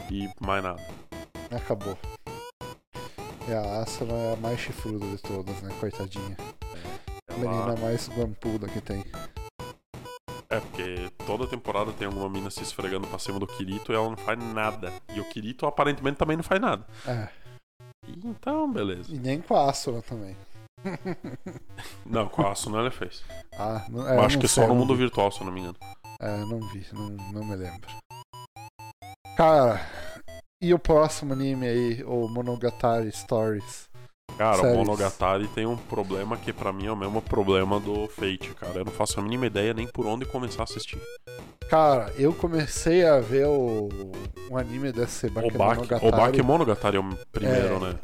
[0.09, 0.81] E mais nada.
[3.47, 5.75] É, a Asuna é a mais chifruda de todas, né?
[5.81, 6.37] Coitadinha.
[7.39, 9.03] Menina mais guampuda que tem.
[10.49, 14.09] É, porque toda temporada tem alguma mina se esfregando pra cima do Kirito e ela
[14.09, 14.91] não faz nada.
[15.13, 16.85] E o Kirito aparentemente também não faz nada.
[17.07, 17.29] É.
[18.07, 19.13] Então, beleza.
[19.13, 20.35] E nem com a Asuna também.
[22.05, 23.21] Não, com a Asuna ele fez.
[23.57, 25.01] Ah, não, é, Eu acho não que sei, só no mundo vi.
[25.01, 25.75] virtual, se eu não me engano.
[26.21, 27.89] É, não vi, não, não me lembro.
[29.35, 29.81] Cara,
[30.63, 33.88] e o próximo anime aí, o Monogatari Stories?
[34.39, 34.73] Cara, Séries.
[34.73, 38.79] o Monogatari tem um problema que pra mim é o mesmo problema do Fate, cara.
[38.79, 40.97] Eu não faço a mínima ideia nem por onde começar a assistir.
[41.69, 43.89] Cara, eu comecei a ver o,
[44.49, 46.07] um anime desse O Baki, Bakemonogatari.
[46.07, 47.79] o Baki Monogatari é o primeiro, É.
[47.79, 47.95] né?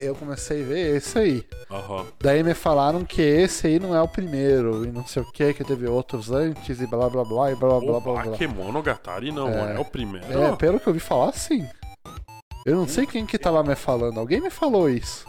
[0.00, 1.44] Eu comecei a ver esse aí.
[1.68, 2.06] Aham.
[2.20, 5.52] Daí me falaram que esse aí não é o primeiro, e não sei o que,
[5.52, 8.24] que teve outros antes, e blá blá blá, e blá blá blá blá.
[8.26, 9.74] Baki Monogatari não É.
[9.74, 10.26] é, o primeiro.
[10.32, 11.68] É, pelo que eu ouvi falar, sim.
[12.64, 15.26] Eu não sei quem que tava me falando, alguém me falou isso.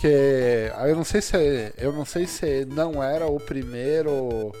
[0.00, 4.52] Que aí eu não sei se eu não sei se não era o primeiro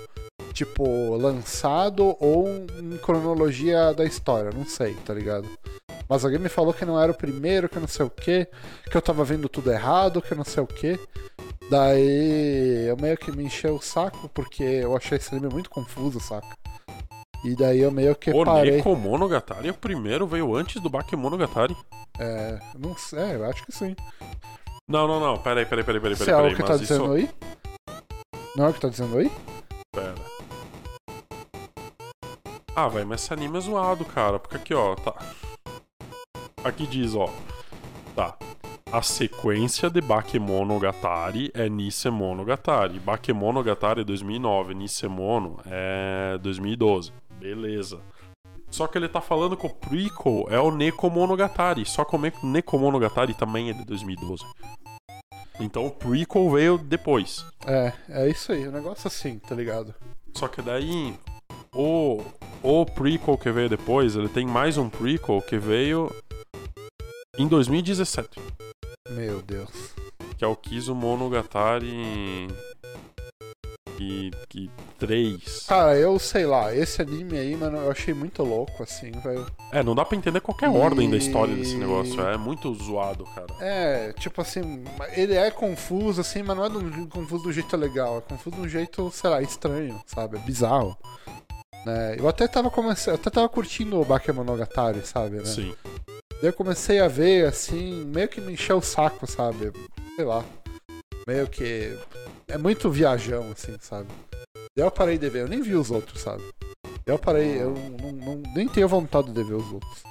[0.52, 5.48] tipo lançado ou em cronologia da história, não sei, tá ligado?
[6.08, 8.48] Mas alguém me falou que não era o primeiro, que não sei o que,
[8.90, 10.98] que eu tava vendo tudo errado, que não sei o que.
[11.70, 16.18] Daí eu meio que me encheu o saco porque eu achei esse anime muito confuso,
[16.18, 16.48] saca?
[17.44, 18.72] E daí eu meio que O parei.
[18.72, 21.76] Neko Monogatari, o primeiro veio antes do Baki Monogatari.
[22.18, 23.94] É, não sei, é, eu acho que sim.
[24.90, 25.38] Não, não, não.
[25.38, 26.50] Peraí, peraí, peraí, peraí, peraí.
[26.50, 27.28] é o que tá dizendo isso...
[27.28, 27.30] aí?
[28.56, 29.30] Não é o que tá dizendo aí?
[29.94, 30.14] Pera.
[32.74, 34.40] Ah, velho, mas esse anime é zoado, cara.
[34.40, 35.14] Porque aqui, ó, tá.
[36.64, 37.32] Aqui diz, ó.
[38.16, 38.36] Tá.
[38.90, 42.98] A sequência de Bakemonogatari é Nisemonogatari.
[42.98, 47.12] Bakemonogatari é 2009, Nisemono é 2012.
[47.38, 48.00] Beleza.
[48.68, 51.84] Só que ele tá falando que o prequel é o Nekomonogatari.
[51.84, 54.44] Só que o Nekomonogatari também é de 2012.
[55.60, 57.44] Então o prequel veio depois.
[57.66, 59.94] É, é isso aí, o negócio assim, tá ligado?
[60.34, 61.14] Só que daí
[61.74, 62.22] o,
[62.62, 66.10] o prequel que veio depois, ele tem mais um prequel que veio
[67.38, 68.40] em 2017,
[69.10, 69.70] Meu Deus.
[70.36, 70.94] que é o Kizu
[74.00, 75.64] Monogatari e, e 3.
[75.66, 79.46] Cara, eu sei lá, esse anime aí, mano, eu achei muito louco, assim, velho.
[79.72, 83.24] É, não dá pra entender qualquer E- ordem da história desse negócio, é muito zoado,
[83.34, 83.46] cara.
[83.60, 88.18] É, tipo assim, ele é confuso, assim, mas não é do, confuso do jeito legal,
[88.18, 90.36] é confuso de um jeito, sei lá, estranho, sabe?
[90.36, 90.96] É bizarro.
[91.84, 92.16] Né?
[92.18, 95.44] Eu até tava começando, até tava curtindo o Bakemonogatari, sabe, né?
[95.46, 95.74] Sim.
[96.42, 99.72] Daí eu comecei a ver, assim, meio que me encheu o saco, sabe?
[100.16, 100.44] Sei lá.
[101.30, 101.96] Meio que.
[102.48, 104.08] É muito viajão, assim, sabe?
[104.76, 106.42] Daí eu parei de ver, eu nem vi os outros, sabe?
[107.06, 110.02] Daí eu parei, eu não, não- nem tenho vontade de ver os outros.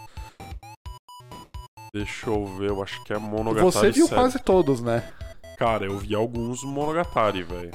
[1.94, 4.22] Deixa eu ver, eu acho que é Monogatari Você viu série.
[4.22, 5.12] quase todos, né?
[5.58, 7.72] Cara, eu vi alguns Monogatari, velho.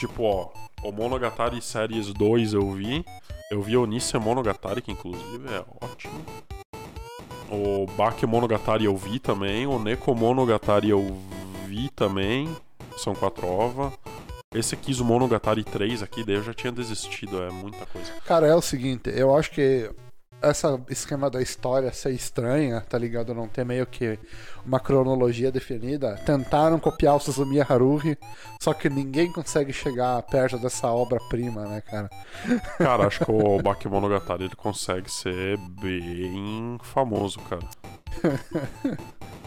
[0.00, 0.50] Tipo, ó,
[0.82, 3.04] o Monogatari Series 2 eu vi.
[3.50, 6.18] Eu vi o Nissan Monogatari, que inclusive é ótimo.
[7.50, 9.66] O Baki Monogatari eu vi também.
[9.66, 11.14] O Neko Monogatari eu
[11.74, 12.48] vi também.
[12.96, 13.92] São quatro ovas.
[14.54, 18.12] Esse Kizu Monogatari 3 aqui, daí eu já tinha desistido, é muita coisa.
[18.24, 19.90] Cara, é o seguinte, eu acho que
[20.40, 23.34] essa esquema da história ser estranha, tá ligado?
[23.34, 24.16] Não ter meio que
[24.64, 26.14] uma cronologia definida.
[26.24, 28.16] Tentaram copiar o Suzumiya Haruhi,
[28.62, 32.08] só que ninguém consegue chegar perto dessa obra-prima, né, cara?
[32.78, 37.66] Cara, acho que o Baki Monogatari ele consegue ser bem famoso, cara.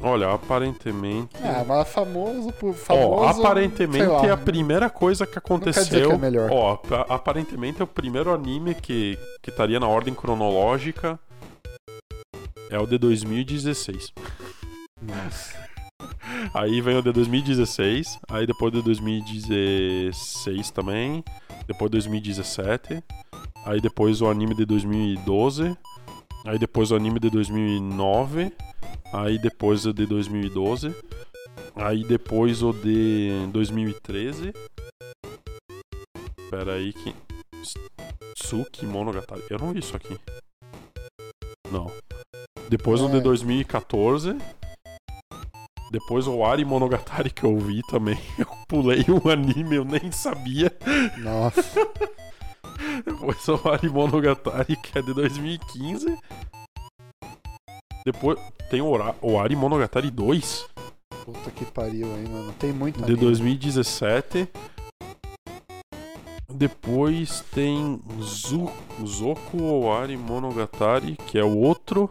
[0.00, 1.34] Olha, aparentemente.
[1.42, 3.40] Ah, mas famoso por Ó, famoso.
[3.40, 4.26] aparentemente sei lá.
[4.26, 6.08] é a primeira coisa que quer dizer aconteceu.
[6.10, 6.50] que é melhor.
[6.52, 11.18] Ó, pa- aparentemente é o primeiro anime que, que estaria na ordem cronológica.
[12.70, 14.12] É o de 2016.
[15.02, 15.58] Nossa.
[16.54, 21.24] Aí vem o de 2016, aí depois de 2016 também,
[21.66, 23.02] depois 2017,
[23.64, 25.76] aí depois o anime de 2012,
[26.44, 28.52] aí depois o anime de 2009,
[29.12, 30.94] aí depois o de 2012,
[31.74, 34.52] aí depois o de 2013.
[36.50, 37.14] Pera aí que
[38.34, 39.42] Tsuki Monogatari.
[39.50, 40.18] Eu não vi isso aqui.
[41.70, 41.90] Não.
[42.70, 43.20] Depois o de É.
[43.20, 44.36] 2014.
[45.90, 48.18] Depois o Ari Monogatari que eu vi também.
[48.38, 50.70] Eu pulei um anime, eu nem sabia.
[51.18, 51.62] Nossa.
[53.04, 56.18] Depois o Ari Monogatari que é de 2015.
[58.04, 58.38] Depois
[58.70, 60.68] tem o, o Ari Monogatari 2
[61.28, 62.54] Puta que pariu aí, mano.
[62.58, 63.20] Tem muito de anime.
[63.20, 64.48] 2017.
[66.50, 68.72] Depois tem Zu,
[69.06, 72.08] Zoku Owari Monogatari, que é o outro.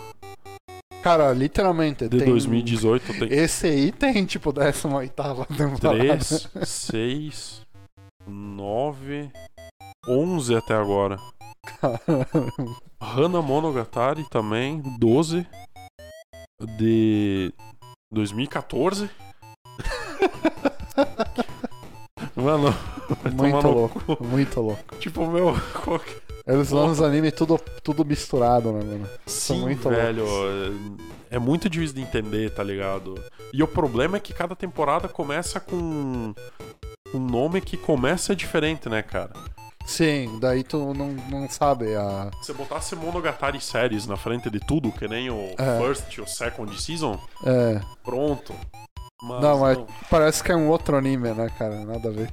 [1.01, 2.07] Cara, literalmente.
[2.07, 2.27] De tem...
[2.27, 5.15] 2018 tem Esse aí tem, tipo, 18
[5.57, 5.97] temporada.
[5.97, 7.61] 3, 6,
[8.27, 9.31] 9,
[10.07, 11.17] 11 até agora.
[13.01, 15.45] Hana Monogatari também, 12.
[16.77, 17.53] De
[18.11, 19.09] 2014.
[22.35, 22.73] Mano,
[23.33, 24.95] muito louco, muito louco.
[24.99, 25.55] tipo, meu.
[25.83, 26.15] qual que-
[26.47, 29.09] Eles lançam os animes tudo, tudo misturado, né, mano?
[29.25, 30.23] Sim, muito velho.
[31.31, 33.15] É é muito difícil de entender, tá ligado?
[33.53, 36.33] E o problema é que cada temporada começa com
[37.13, 39.33] um nome que começa diferente, né, cara?
[39.87, 42.29] Sim, daí tu não, não sabe a.
[42.41, 45.79] Se você botasse Monogatari séries na frente de tudo, que nem o É.
[45.79, 47.79] First e o Second Season, É.
[48.03, 48.53] pronto.
[49.23, 49.87] Mas Não, mas não.
[50.09, 51.83] parece que é um outro anime, né, cara?
[51.85, 52.29] Nada a ver.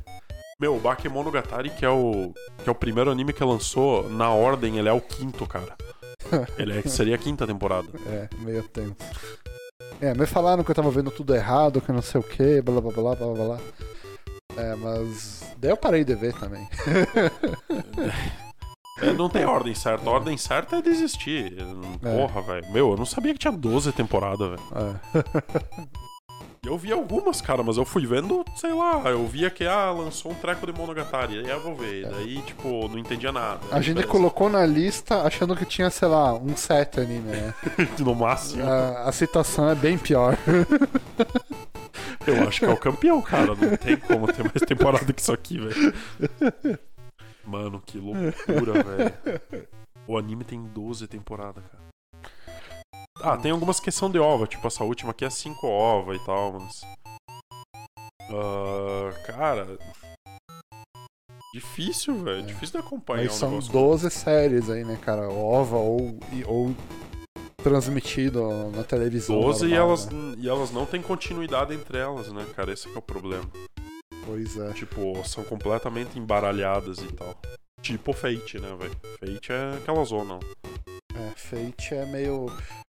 [0.61, 2.33] Meu, o Bakemonogatari, que é o
[2.63, 5.75] que é o primeiro anime que lançou, na ordem, ele é o quinto, cara.
[6.59, 7.87] Ele é, seria a quinta temporada.
[8.07, 8.95] É, meio tenso.
[10.01, 12.81] É, me falaram que eu tava vendo tudo errado, que não sei o que, blá
[12.81, 13.59] blá blá blá blá blá.
[14.57, 15.45] É, mas.
[15.59, 16.69] Daí eu parei de ver também.
[19.03, 20.09] É, não tem ordem certa.
[20.09, 21.57] A ordem certa é desistir.
[22.03, 22.17] É.
[22.17, 22.73] Porra, velho.
[22.73, 24.63] Meu, eu não sabia que tinha 12 temporadas, velho.
[24.73, 26.05] É.
[26.67, 30.33] Eu vi algumas, cara, mas eu fui vendo, sei lá, eu via que, ah, lançou
[30.33, 32.09] um treco de Monogatari, aí eu vou ver.
[32.09, 33.61] Daí, tipo, não entendia nada.
[33.71, 34.11] A gente Beleza.
[34.11, 37.55] colocou na lista achando que tinha, sei lá, um set anime, né?
[38.01, 38.65] No máximo.
[38.67, 40.39] A, a situação é bem pior.
[42.27, 43.55] Eu acho que é o campeão, cara.
[43.55, 45.95] Não tem como ter mais temporada que isso aqui, velho.
[47.45, 49.69] Mano, que loucura, velho.
[50.07, 51.85] O anime tem 12 temporadas, cara.
[53.21, 56.25] Ah, tem algumas que são de ova, tipo essa última aqui é 5 ova e
[56.25, 56.83] tal, mas.
[58.31, 59.79] Ah, cara.
[61.55, 62.41] Difícil, velho.
[62.41, 62.43] É.
[62.43, 63.73] Difícil de acompanhar Mas um são negócio.
[63.73, 65.29] 12 séries aí, né, cara?
[65.29, 66.75] OVA ou, ou
[67.65, 69.41] transmitido na televisão.
[69.41, 70.35] 12 e elas, né?
[70.37, 72.71] e elas não têm continuidade entre elas, né, cara?
[72.71, 73.51] Esse que é o problema.
[74.27, 74.71] Pois é.
[74.75, 77.35] Tipo, são completamente embaralhadas e tal.
[77.81, 78.97] Tipo Fate, né, velho?
[79.19, 80.39] Fate é aquela zona.
[81.15, 82.47] É, Fate é meio.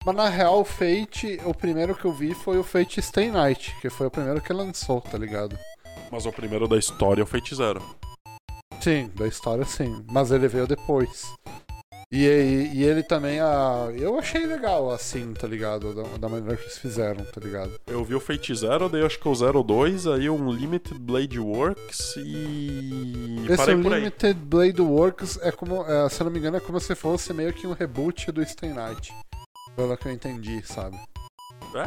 [0.04, 3.90] Mas na real, Fate, o primeiro que eu vi foi o Fate Stay Night, que
[3.90, 5.56] foi o primeiro que lançou, tá ligado?
[6.10, 7.82] Mas o primeiro da história é o Fate Zero.
[8.80, 10.04] Sim, da história sim.
[10.10, 11.30] Mas ele veio depois.
[12.12, 13.88] E, e, e ele também, a...
[13.96, 15.94] eu achei legal assim, tá ligado?
[15.94, 17.72] Da, da maneira que eles fizeram, tá ligado?
[17.86, 21.40] Eu vi o Fate Zero, daí acho que o Zero 2, aí um Limited Blade
[21.40, 23.46] Works e.
[23.48, 23.74] Esse parei.
[23.76, 27.32] Limited Blade Works é como, é, se eu não me engano, é como se fosse
[27.32, 29.14] meio que um reboot do Stay Night.
[29.74, 30.98] Pelo que eu entendi, sabe?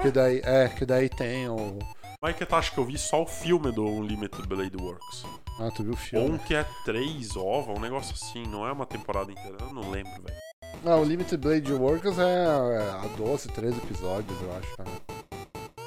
[0.02, 0.12] Que É?
[0.12, 1.78] daí, é, que daí tem o.
[2.20, 5.24] Mas que tu acha que eu vi só o filme do Unlimited Blade Works?
[5.60, 6.30] Ah, tu viu o Ou filme?
[6.32, 9.90] um que é três ova, um negócio assim, não é uma temporada inteira, eu não
[9.90, 10.38] lembro, velho.
[10.86, 14.76] Ah, o Limited Blade Workers é, é a 12, 13 episódios, eu acho.
[14.80, 14.86] Né?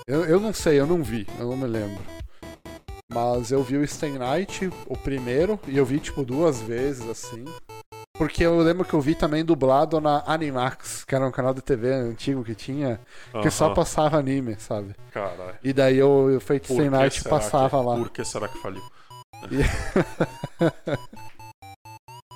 [0.07, 2.03] Eu, eu não sei, eu não vi, eu não me lembro.
[3.12, 7.45] Mas eu vi o Stay Night, o primeiro, e eu vi tipo duas vezes assim.
[8.16, 11.62] Porque eu lembro que eu vi também dublado na Animax, que era um canal de
[11.62, 13.01] TV antigo que tinha,
[13.43, 14.95] que só passava anime, sabe?
[15.12, 15.57] Caralho.
[15.62, 17.97] E daí eu, eu feito Por Stay Night passava que, lá.
[17.97, 18.83] Por que será que faliu?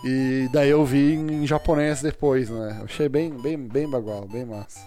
[0.05, 2.76] E daí eu vi em japonês depois, né?
[2.80, 4.86] Eu achei bem, bem, bem bagual, bem massa.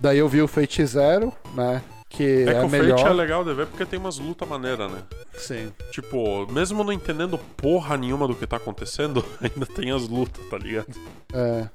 [0.00, 1.80] Daí eu vi o Fate Zero, né?
[2.08, 2.98] Que É, é, que o melhor.
[2.98, 5.02] Fate é legal de ver porque tem umas lutas maneiras, né?
[5.34, 5.72] Sim.
[5.92, 10.58] Tipo, mesmo não entendendo porra nenhuma do que tá acontecendo, ainda tem as lutas, tá
[10.58, 10.88] ligado?
[11.32, 11.68] É.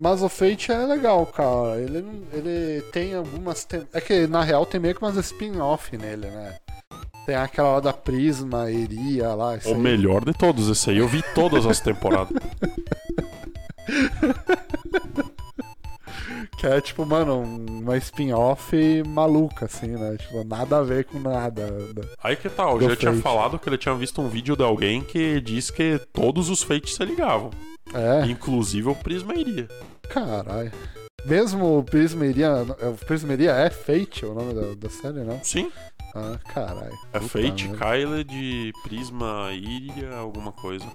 [0.00, 1.80] Mas o Fate é legal, cara.
[1.80, 3.64] Ele, ele tem algumas.
[3.64, 6.56] tem- É que na real tem meio que umas spin-off nele, né?
[7.26, 9.58] Tem aquela lá da Prisma, Iria lá.
[9.64, 9.74] O aí.
[9.76, 12.36] melhor de todos, esse aí eu vi todas as temporadas.
[16.58, 20.16] Que é tipo, mano, um- uma spin-off maluca, assim, né?
[20.16, 21.66] Tipo, nada a ver com nada.
[22.22, 25.02] Aí que tal, Do já tinha falado que ele tinha visto um vídeo de alguém
[25.02, 27.50] que diz que todos os Fates se ligavam.
[27.92, 29.66] É, Inclusive o Prisma iria.
[30.08, 30.70] caralho.
[31.24, 32.50] Mesmo o Prisma Iria.
[32.62, 35.38] O Prisma Iria é Fate o nome da, da série, não?
[35.42, 35.70] Sim,
[36.14, 36.98] Ah, caralho.
[37.12, 37.68] é Puta Fate.
[37.68, 40.86] Kyle de Prisma iria, alguma coisa.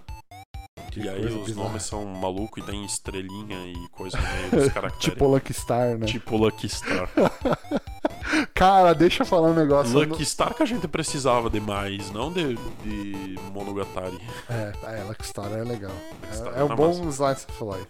[0.92, 1.68] Que e aí os bizarra.
[1.68, 5.04] nomes são maluco e tem estrelinha e coisa no meio dos caracteres.
[5.04, 6.06] Tipo Lucky Star, né?
[6.06, 7.10] Tipo Lucky Star.
[8.54, 9.98] Cara, deixa eu falar um negócio.
[9.98, 14.20] Lucky Star que a gente precisava de mais, não de, de Monogatari.
[14.50, 15.92] É, é, Lucky Star é legal.
[16.32, 17.10] Star É, é um tá bom massa.
[17.36, 17.88] slice of life.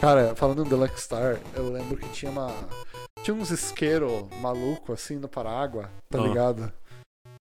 [0.00, 2.52] Cara, falando do Lucky Star, eu lembro que tinha uma.
[3.30, 6.22] Tinha uns isqueiros maluco assim no Parágua, tá Ah.
[6.26, 6.72] ligado?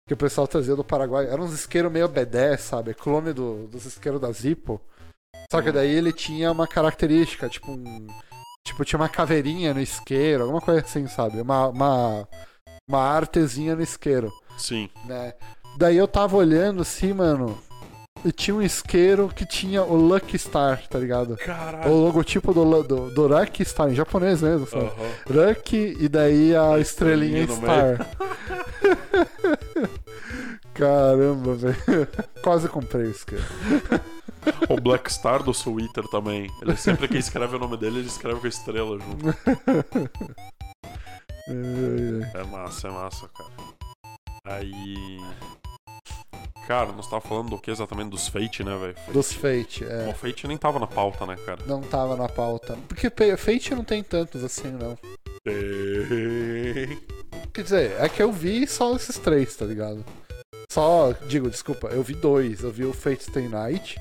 [0.07, 1.25] Que o pessoal trazia do Paraguai.
[1.27, 2.93] Eram uns isqueiros meio B10, sabe?
[2.93, 4.79] Clone do, dos isqueiros da Zippo.
[5.51, 5.73] Só que Hum.
[5.73, 8.05] daí ele tinha uma característica, tipo um.
[8.63, 11.41] Tipo, tinha uma caveirinha no isqueiro, alguma coisa assim, sabe?
[11.41, 12.27] Uma, uma,
[12.87, 14.89] uma artezinha no isqueiro, Sim.
[15.05, 15.33] né?
[15.75, 17.57] Daí eu tava olhando assim, mano,
[18.25, 21.33] e tinha um isqueiro que tinha o Lucky Star, tá ligado?
[21.33, 21.93] O Caralho.
[21.93, 24.85] logotipo do, do, do Lucky Star, em japonês mesmo, sabe?
[24.85, 25.09] Aham.
[25.29, 28.07] Lucky e daí a, A estrelinha, estrelinha Star.
[30.73, 32.07] Caramba, velho.
[32.41, 33.43] Quase comprei o isqueiro.
[34.69, 36.49] O Black Star do Twitter também.
[36.61, 39.35] Ele sempre que escreve o nome dele, ele escreve com estrela junto.
[42.35, 43.49] É massa, é massa, cara.
[44.45, 45.17] Aí.
[46.67, 48.11] Cara, nós tava falando do que exatamente?
[48.11, 48.95] Dos Fate, né, velho?
[49.11, 50.07] Dos Fate, é.
[50.07, 51.59] O Fate nem tava na pauta, né, cara?
[51.65, 52.77] Não tava na pauta.
[52.87, 54.95] Porque Fate não tem tantos assim, não.
[55.43, 56.99] Tem.
[57.51, 60.05] Quer dizer, é que eu vi só esses três, tá ligado?
[60.71, 62.61] Só, digo, desculpa, eu vi dois.
[62.63, 63.99] Eu vi o Fate Stay Night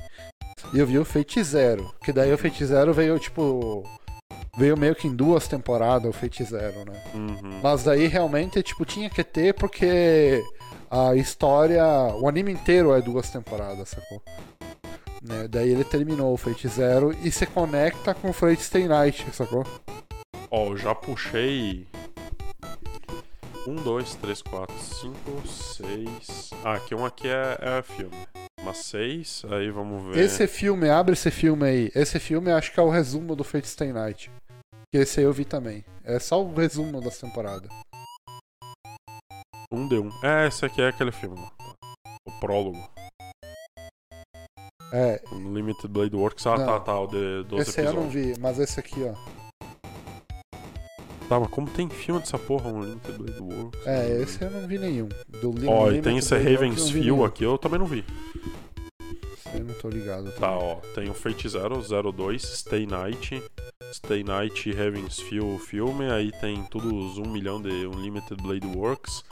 [0.74, 1.90] e eu vi o Fate Zero.
[2.04, 3.82] Que daí o Fate Zero veio, tipo.
[4.58, 7.02] Veio meio que em duas temporadas o Fate Zero, né?
[7.14, 7.60] Uhum.
[7.62, 10.42] Mas daí realmente, tipo, tinha que ter porque
[10.90, 11.84] a história.
[12.20, 14.22] O anime inteiro é duas temporadas, sacou?
[15.22, 15.48] Né?
[15.48, 19.66] Daí ele terminou o Fate Zero e se conecta com o Fate Stay Night, sacou?
[20.50, 21.86] Ó, eu já puxei.
[23.66, 26.50] Um, dois, três, quatro, cinco, seis.
[26.64, 28.16] Ah, aqui um aqui é, é filme.
[28.64, 30.24] Mas seis, aí vamos ver.
[30.24, 31.92] Esse filme, abre esse filme aí.
[31.94, 34.30] Esse filme acho que é o resumo do Fate Stay Night.
[34.90, 35.84] Que esse aí eu vi também.
[36.02, 37.70] É só o resumo das temporadas.
[39.72, 40.10] Um de um.
[40.22, 41.36] É, esse aqui é aquele filme.
[41.36, 41.52] lá.
[42.26, 42.78] O prólogo.
[44.92, 46.46] É, Limited Blade Works.
[46.46, 46.64] Ah, Não.
[46.66, 46.98] tá, tá.
[47.00, 47.94] O de 12 esse aí eu episódios.
[47.94, 49.12] não vi, mas esse aqui, ó.
[51.28, 53.86] Tá, mas como tem filme dessa porra, um Limited Blade Works?
[53.86, 55.08] É, esse eu não vi nenhum.
[55.42, 57.24] Do Ó, e tem esse Blade Works, eu Ravens não vi Field nenhum.
[57.24, 58.04] aqui, eu também não vi.
[59.34, 60.32] Esse Eu não tô ligado.
[60.32, 60.76] Tá, ó.
[60.94, 63.42] Tem o Fate Zero, 02, Stay Night,
[63.92, 69.22] Stay Night Heaven's Feel filme, aí tem todos os 1 milhão de Unlimited Blade Works.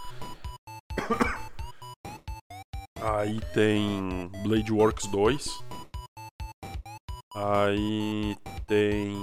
[3.01, 5.49] Aí tem Blade Works 2.
[7.35, 8.37] Aí
[8.67, 9.15] tem.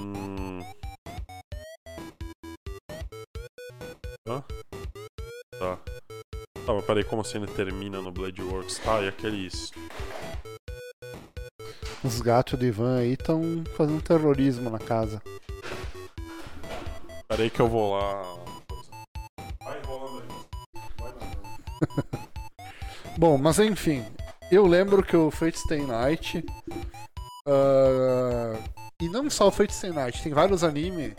[4.28, 4.44] Hã?
[5.60, 5.80] Tá.
[6.66, 8.80] Tá, mas peraí, como assim ele termina no Blade Works?
[8.80, 9.72] Tá, e aqueles.
[12.04, 15.22] Os gatos do Ivan aí estão fazendo terrorismo na casa.
[17.28, 18.43] Peraí que eu vou lá.
[23.18, 24.06] Bom, mas enfim,
[24.52, 26.44] eu lembro que o Fate Stay Night.
[27.48, 28.58] ah,
[29.02, 31.14] e não só o Fate Stay Night, tem vários animes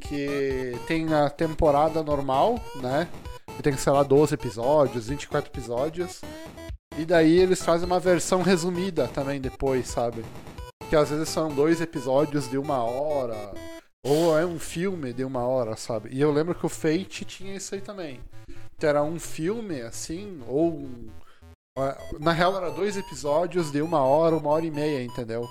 [0.00, 3.08] que tem a temporada normal, né?
[3.56, 6.20] Que tem, sei lá, 12 episódios, 24 episódios.
[6.98, 10.24] E daí eles fazem uma versão resumida também depois, sabe?
[10.88, 13.52] Que às vezes são dois episódios de uma hora.
[14.04, 16.10] Ou é um filme de uma hora, sabe?
[16.12, 18.20] E eu lembro que o Fate tinha isso aí também.
[18.86, 20.88] Era um filme, assim, ou.
[22.18, 25.48] Na real, era dois episódios de uma hora, uma hora e meia, entendeu?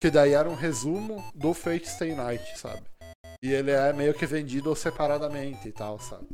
[0.00, 2.82] Que daí era um resumo do Fate Stay Night, sabe?
[3.42, 6.28] E ele é meio que vendido separadamente e tal, sabe?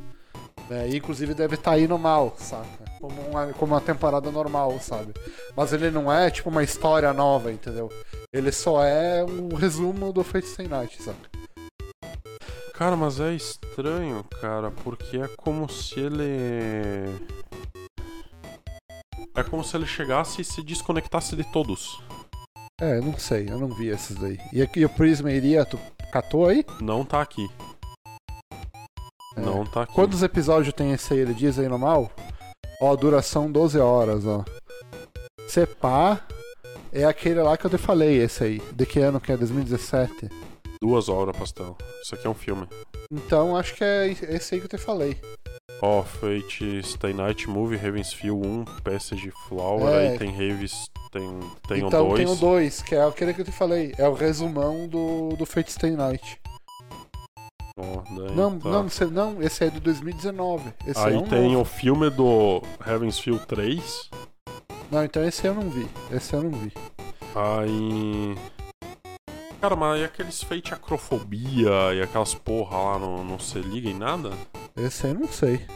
[0.69, 2.67] É, e inclusive deve estar indo mal, saca?
[2.99, 5.13] Como uma, como uma temporada normal, sabe?
[5.55, 7.89] Mas ele não é tipo uma história nova, entendeu?
[8.31, 11.38] Ele só é um resumo do Fate Stay Night, saca?
[12.79, 17.13] Cara, mas é estranho, cara, porque é como se ele.
[19.35, 22.01] É como se ele chegasse e se desconectasse de todos.
[22.79, 24.39] É, eu não sei, eu não vi esses daí.
[24.53, 25.77] E aqui o Prisma iria, tu
[26.09, 26.65] catou aí?
[26.79, 27.49] Não tá aqui.
[29.35, 29.41] É.
[29.41, 29.93] Não tá aqui.
[29.93, 31.19] Quantos episódios tem esse aí?
[31.19, 32.09] Ele diz aí no mal?
[32.81, 34.45] Ó, duração 12 horas, ó.
[35.49, 36.25] Sepá
[36.93, 38.61] é aquele lá que eu te falei, esse aí.
[38.71, 39.35] De que ano que é?
[39.35, 40.29] 2017?
[40.81, 41.77] Duas horas, pastel.
[42.01, 42.65] Isso aqui é um filme.
[43.11, 45.17] Então acho que é esse aí que eu te falei.
[45.81, 50.09] Ó, Fate Stay Night Movie, Ravens Field 1, PSG Flower, É.
[50.09, 50.89] aí tem Raves.
[51.11, 52.19] Tem, tem então o 2.
[52.25, 53.93] tem o 2, que é aquele que eu te falei.
[53.97, 56.39] É o resumão do, do Fate Stay Night.
[57.77, 58.69] Ó, daí Não, tá.
[58.69, 60.73] não, não, esse é de 2019.
[60.85, 61.61] Esse Aí é um tem novo.
[61.61, 64.09] o filme do Heaven's Field 3.
[64.91, 65.87] Não, então esse eu não vi.
[66.11, 66.71] Esse eu não vi.
[67.35, 68.35] Aí.
[69.61, 73.93] Cara, mas e aqueles fake acrofobia e aquelas porra lá não, não se liga em
[73.93, 74.29] nada?
[74.73, 75.67] Esse aí eu não sei.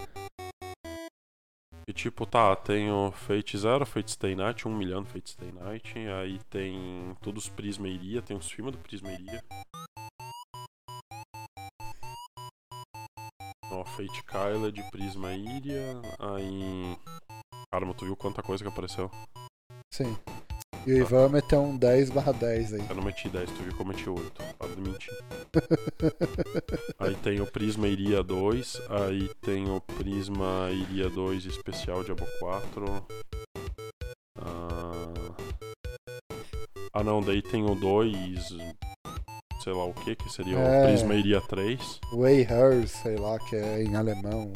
[1.85, 5.51] E tipo, tá, tem o Fate Zero, Fate Stay Night, 1 milhão de Fate Stay
[5.51, 9.43] Night, aí tem todos os Prismeiria, tem os filmes do Prismeiria.
[13.69, 16.97] Ó, Fate Kyla de Prismairia, aí.
[17.69, 19.11] Cara, mas tu viu quanta coisa que apareceu?
[19.93, 20.17] Sim.
[20.85, 22.85] E o Ivan meteu um 10 barra 10 aí.
[22.89, 24.43] Eu não meti 10, tu viu que eu meti 8.
[24.57, 25.17] Para de mentir.
[26.99, 28.81] aí tem o Prisma Iria 2.
[28.89, 32.85] Aí tem o Prisma Iria 2 especial Diabo 4.
[34.41, 35.13] Ah,
[36.93, 38.49] ah não, daí tem o 2.
[39.63, 40.81] Sei lá o que, que seria É.
[40.83, 41.99] o Prisma Iria 3.
[42.13, 44.51] Way Hers, sei lá, que é em alemão,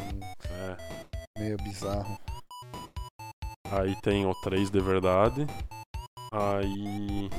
[0.52, 1.40] É.
[1.40, 2.20] meio bizarro.
[3.72, 5.48] Aí tem o 3 de verdade.
[6.38, 7.30] Aí.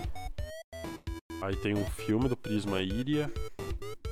[1.41, 3.33] Aí tem um filme do Prisma Iria.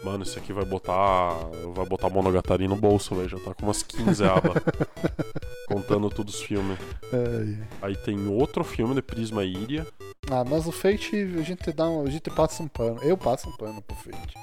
[0.05, 1.34] Mano, esse aqui vai botar.
[1.74, 3.28] Vai botar Monogatari no bolso, velho.
[3.28, 4.55] Já tá com umas 15 abas.
[5.66, 6.78] contando todos os filmes.
[7.12, 7.66] Ai.
[7.82, 9.87] Aí tem outro filme de Prisma Iria.
[10.30, 13.03] Ah, mas o Fate a gente dá um, a gente passa um pano.
[13.03, 14.34] Eu passo um pano pro Fate.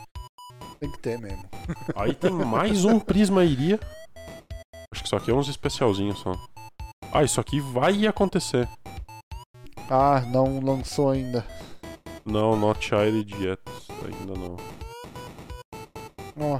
[0.79, 1.43] Tem que ter mesmo.
[1.95, 3.79] Aí tem mais um Prisma Iria.
[4.91, 6.33] Acho que isso aqui é uns especialzinhos só.
[7.11, 8.67] Ah, isso aqui vai acontecer.
[9.95, 11.45] Ah, não lançou ainda.
[12.25, 13.61] Não, not Child yet.
[14.03, 14.57] Ainda não.
[16.35, 16.59] Ó,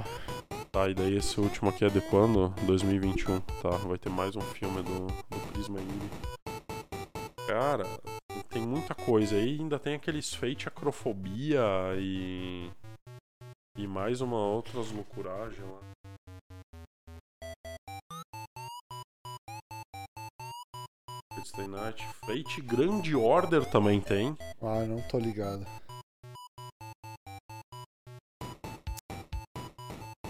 [0.70, 2.54] Tá, e daí esse último aqui é de quando?
[2.64, 3.40] 2021.
[3.60, 6.10] Tá, vai ter mais um filme do, do Prisma Iri.
[7.48, 7.84] Cara,
[8.50, 9.58] tem muita coisa aí.
[9.58, 11.60] Ainda tem aqueles Fate Acrofobia
[11.96, 12.70] e.
[13.76, 15.93] E mais uma outras loucuragens lá.
[21.54, 22.04] Stay Night.
[22.26, 24.36] Fate Grand Order também tem.
[24.60, 25.64] ah, não tô ligado.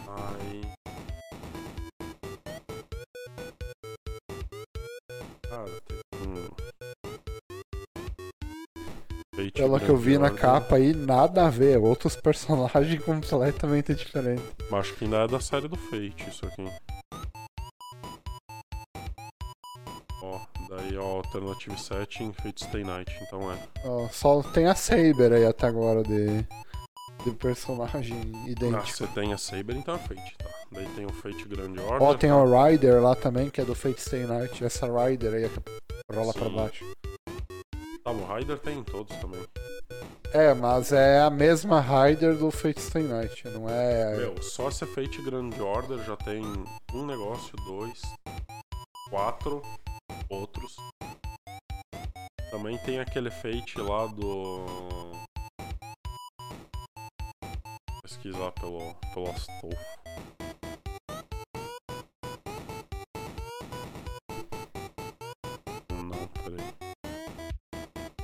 [0.08, 0.62] Aí.
[5.48, 6.48] Cara, tem um.
[9.34, 10.40] Fate Pelo que eu vi Grand na Order.
[10.40, 11.78] capa aí, nada a ver.
[11.78, 14.44] Outros personagens completamente diferentes.
[14.70, 16.64] Mas Acho que ainda é da série do Fate isso aqui.
[20.68, 23.58] Daí ó, Alternative Setting, Fate Stay Night, então é.
[23.84, 26.42] Ó, só tem a Saber aí até agora de,
[27.24, 28.86] de personagem Ah, idêntico.
[28.88, 30.50] você tem a Saber, então é Fate, tá.
[30.72, 32.02] Daí tem o Fate Grand Order.
[32.02, 34.64] Ó, tem o Rider lá também, que é do Fate Stay Night.
[34.64, 35.60] Essa Rider aí é que
[36.14, 36.54] rola pra Sim.
[36.56, 36.84] baixo.
[38.02, 39.40] Tá, o Rider tem em todos também.
[40.32, 44.16] É, mas é a mesma Rider do Fate Stay Night, não é.
[44.16, 46.42] Meu, só esse Fate Grand Order já tem
[46.92, 48.02] um negócio, dois,
[49.08, 49.62] quatro
[50.28, 50.76] outros.
[52.50, 54.64] Também tem aquele Fate lá do.
[58.02, 59.76] Pesquisar pelo, pelo Astolfo.
[65.90, 66.74] Não, peraí.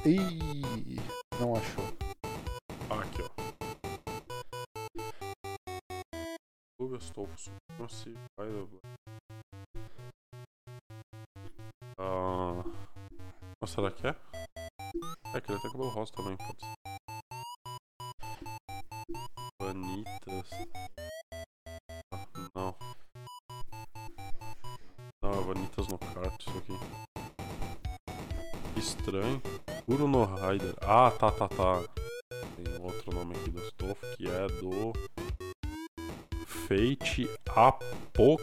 [0.07, 0.97] Ih,
[1.39, 1.85] não achou.
[2.89, 3.31] Ah, aqui, ó.
[6.79, 8.81] Clube Astolfo Supremacy Black.
[12.03, 12.65] Ah.
[13.61, 14.17] Mas será que é?
[15.35, 16.73] É que ele tem cabelo rosa também, pode ser.
[19.61, 20.51] Vanitas.
[22.15, 22.75] Ah, não.
[25.23, 26.73] Não, é Vanitas no kart, isso aqui.
[28.79, 29.43] Estranho.
[29.85, 30.75] Kuro no Rider.
[30.81, 31.83] Ah, tá, tá, tá.
[32.57, 34.95] Tem outro nome aqui do Stolfo que é do.
[36.47, 38.41] Fate Apócrifa.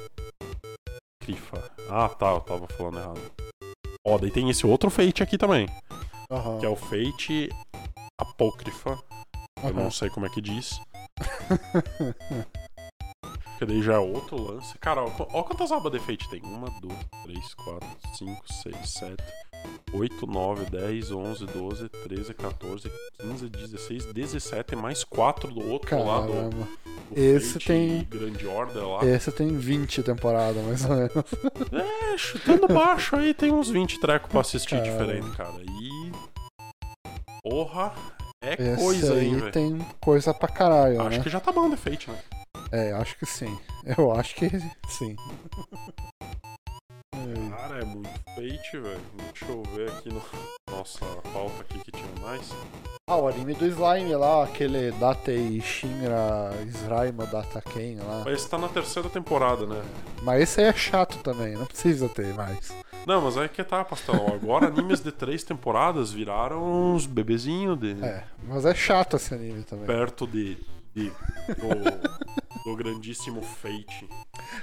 [1.90, 3.47] Ah, tá, eu tava falando errado.
[4.10, 5.68] Ó, daí tem esse outro Fate aqui também,
[6.32, 6.60] Aham.
[6.60, 7.50] que é o Fate
[8.18, 8.98] Apócrifa.
[9.62, 9.84] Eu aham.
[9.84, 10.80] não sei como é que diz.
[13.50, 14.78] Porque daí já é outro lance.
[14.78, 16.42] Cara, ó, ó quantas abas de Fate tem.
[16.42, 19.24] Uma, duas, três, quatro, cinco, seis, sete,
[19.94, 26.50] oito, nove, dez, onze, doze, treze, 14, 15, 16, 17, mais quatro do outro Caramba.
[26.50, 26.68] do
[27.16, 29.06] Esse tem- Grande Order lá.
[29.06, 31.14] Esse tem 20 temporadas, mais ou menos.
[32.14, 34.92] É, chutando baixo aí tem uns 20 trecos pra assistir Caramba.
[35.06, 35.62] diferente, cara.
[35.82, 36.12] E.
[37.42, 37.94] Porra,
[38.44, 39.52] é Esse coisa aí, velho.
[39.52, 41.24] tem coisa pra caralho, Acho né?
[41.24, 42.20] que já tá bom de Fate, né?
[42.72, 43.58] É, acho que sim.
[43.98, 44.50] Eu acho que
[44.90, 45.16] sim.
[47.36, 47.50] Ai.
[47.50, 49.02] Cara, é muito Fate, velho.
[49.16, 50.22] Deixa eu ver aqui no
[50.70, 52.52] nossa pauta aqui que tinha mais.
[53.08, 58.22] Ah, o anime do Slime lá, aquele Datei Shinra Slime Data Ken lá.
[58.26, 59.82] Mas esse tá na terceira temporada, né?
[60.22, 62.72] Mas esse aí é chato também, não precisa ter mais.
[63.08, 64.28] Não, mas aí que tá, pastelão.
[64.28, 66.62] Agora animes de três temporadas viraram
[66.94, 68.04] uns bebezinhos de.
[68.04, 69.88] É, mas é chato esse anime também.
[69.88, 70.58] Perto de.
[70.98, 71.12] De
[71.54, 74.10] do, do grandíssimo Fate.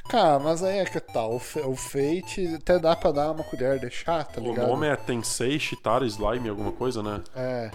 [0.09, 3.78] Cara, mas aí é que tal, o, o Fate até dá pra dar uma colher
[3.78, 4.68] de chá, tá O ligado?
[4.68, 7.22] nome é Tensei Shitara Slime, alguma coisa, né?
[7.37, 7.70] É.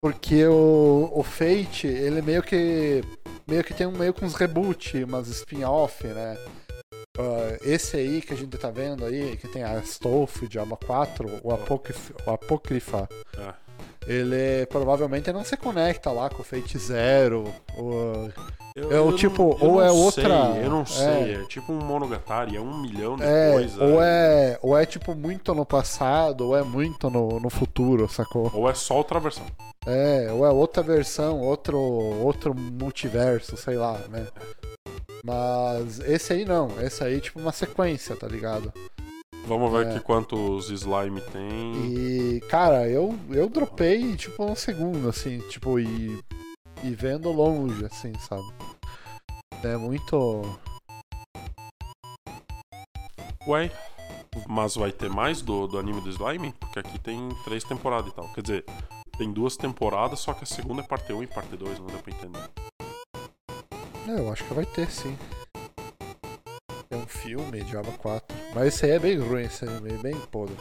[0.00, 3.02] Porque o, o Fate, ele meio que.
[3.48, 6.38] meio que tem um meio com uns reboot, umas spin-off, né?
[7.18, 11.40] Ah, esse aí que a gente tá vendo aí, que tem a Stolf, Diaba 4,
[11.42, 13.67] o, Apocryph, o Apocrypha, É.
[14.08, 17.44] ele provavelmente não se conecta lá com o Fate Zero.
[17.76, 18.30] Ou...
[18.74, 21.06] Eu, É o tipo, não- ou é outra- sei, eu não sei.
[21.06, 21.32] é.
[21.42, 23.78] É, tipo um Monogatari, é um milhão de É, coisas.
[23.80, 28.48] ou é, ou é tipo muito no passado, ou é muito no, no futuro, sacou?
[28.54, 29.44] Ou é só outra versão.
[29.84, 34.26] É, ou é outra versão, outro, outro multiverso, sei lá, né?
[35.24, 38.72] Mas esse aí não, esse aí é tipo uma sequência, tá ligado?
[39.48, 39.90] Vamos ver É.
[39.90, 41.72] aqui quantos slime tem.
[41.86, 46.22] E, cara, eu, eu dropei, tipo, um segundo, assim, tipo, e,
[46.84, 48.46] e vendo longe, assim, sabe?
[49.64, 50.42] É muito.
[53.46, 53.70] Ué,
[54.46, 56.52] mas vai ter mais do, do anime do slime?
[56.60, 58.28] Porque aqui tem três temporadas e tal.
[58.34, 58.64] Quer dizer,
[59.16, 61.98] tem duas temporadas, só que a segunda é parte 1 e parte 2, não deu
[62.00, 62.50] pra entender.
[64.06, 65.16] É, eu acho que vai ter, sim.
[66.90, 68.36] É um filme, Diaba 4.
[68.54, 70.56] Mas esse aí é bem ruim, esse anime, é bem podre.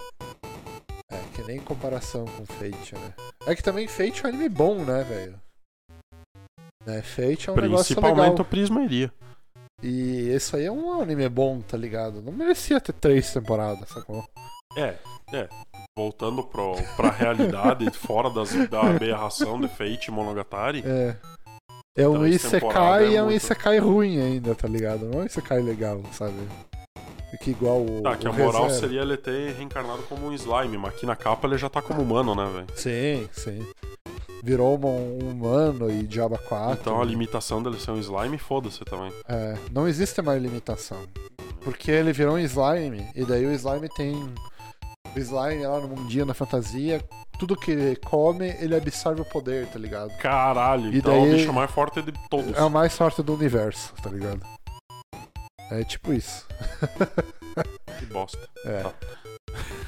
[1.09, 3.13] É, que nem em comparação com Fate, né?
[3.45, 5.39] É que também Fate é um anime bom, né, velho?
[6.85, 8.41] Né, Fate é um negócio Principalmente legal.
[8.41, 9.13] o Prisma iria.
[9.81, 12.21] E esse aí é um anime bom, tá ligado?
[12.21, 14.27] Não merecia ter três temporadas, sacou?
[14.75, 14.95] É,
[15.33, 15.47] é.
[15.97, 20.83] Voltando pro, pra realidade, fora das, da aberração de Fate e Monogatari.
[20.85, 21.15] É.
[21.97, 23.31] É um Três Isekai temporadas e é é um.
[23.31, 25.05] Isekai ruim ainda, tá ligado?
[25.05, 26.35] Não é um Isekai legal, sabe?
[27.33, 28.01] É que igual o.
[28.03, 28.79] Tá, que a o moral ReZero.
[28.79, 32.01] seria ele ter reencarnado como um slime, mas aqui na capa ele já tá como
[32.01, 32.67] humano, né, velho?
[32.75, 33.65] Sim, sim.
[34.43, 36.79] Virou um um humano e Diaba 4.
[36.79, 39.11] Então a limitação dele ser um slime, foda-se também.
[39.27, 40.99] É, não existe mais limitação.
[41.61, 44.33] Porque ele virou um slime, e daí o slime tem.
[45.15, 47.01] O slime lá no mundinho, na fantasia,
[47.39, 50.15] tudo que ele come, ele absorve o poder, tá ligado?
[50.17, 52.55] Caralho, E então é o daí- bicho mais forte de todos.
[52.55, 54.41] É o mais forte do universo, tá ligado?
[55.71, 56.45] É tipo isso.
[57.99, 58.47] Que bosta.
[58.65, 58.83] É.
[58.83, 58.93] Tá.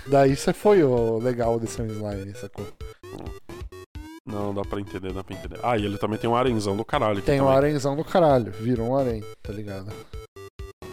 [0.07, 2.65] Daí você foi o legal desse slime, sacou?
[4.26, 5.59] Não, dá pra entender, dá pra entender.
[5.63, 7.22] Ah, e ele também tem um arenzão do caralho.
[7.22, 7.57] Tem um também.
[7.57, 9.91] arenzão do caralho, virou um arém, tá ligado?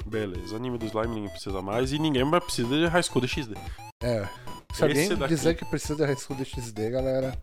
[0.06, 3.54] Beleza, anime do slime ninguém precisa mais e ninguém mais precisa de High School DxD.
[4.02, 4.28] É.
[4.72, 7.36] Se alguém daqui- dizer que precisa de High School DxD, galera,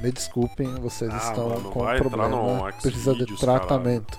[0.00, 2.72] me desculpem, vocês Ah, estão mano, com um problema.
[2.80, 4.18] Precisa de tratamento.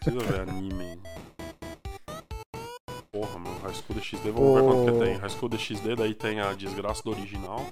[0.00, 0.98] Precisa ver anime.
[3.12, 5.16] Porra, meu, High School DxD, vamos ver quanto que tem.
[5.18, 7.64] High School DxD, daí tem a desgraça do original.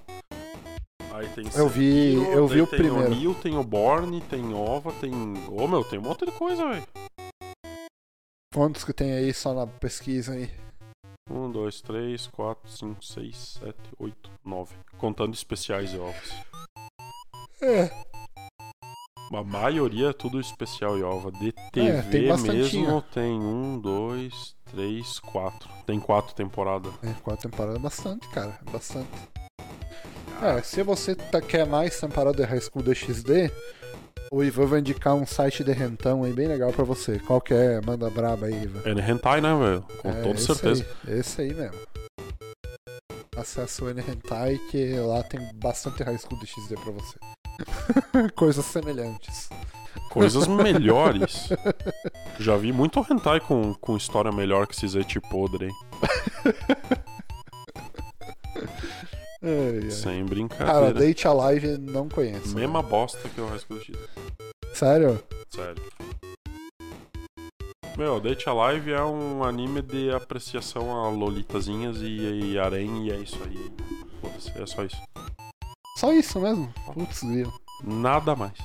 [1.12, 3.10] Aí tem Eu vi- Sekiro, eu vi o tem primeiro.
[3.12, 5.12] o Neo, tem o Born, tem Ova, tem...
[5.48, 6.82] Ô, meu, tem um monte de coisa, velho.
[8.54, 10.48] Quantos que tem aí só na pesquisa aí?
[11.28, 14.76] Um, dois, três, quatro, cinco, seis, sete, oito, nove.
[14.96, 16.30] Contando especiais e ovos.
[17.60, 17.90] É.
[19.32, 21.32] A maioria é tudo especial e ova.
[21.32, 25.68] De TV É, tem mesmo tem um, dois, três, quatro.
[25.84, 26.94] Tem quatro temporadas.
[27.02, 28.56] É, quatro temporadas é bastante, cara.
[28.64, 29.10] É bastante.
[30.40, 33.50] É, se você tá- quer mais temporada de High School DxD,
[34.30, 37.18] o Ivan vai indicar um site de rentão aí bem legal pra você.
[37.20, 37.80] Qual que é?
[37.80, 38.82] Manda braba aí, Ivan.
[38.84, 39.84] É hentai, né, velho?
[40.02, 40.86] Com É, toda esse certeza.
[41.06, 41.78] Aí, esse aí mesmo.
[43.36, 47.18] Acesse o N-Hentai que lá tem bastante High School DxD pra você.
[48.34, 49.48] Coisas semelhantes.
[50.10, 51.48] Coisas melhores.
[52.38, 55.74] Já vi muito hentai com, com história melhor que esses eti podre, hein?
[59.44, 59.90] Ai, ai.
[59.90, 60.92] Sem Cara, brincadeira.
[60.94, 62.54] Date Alive não conheço.
[62.54, 63.98] Mesma bosta que o High School DxD.
[64.72, 65.22] Sério?
[65.54, 65.82] Sério.
[67.96, 73.16] Meu, Date Alive é um anime de apreciação a lolitazinhas e, e harém e é
[73.16, 73.70] isso aí.
[74.20, 75.00] Foda-se, é só isso.
[75.98, 76.72] Só isso mesmo?
[76.92, 77.52] Putz, grilo.
[77.84, 78.58] Nada mais.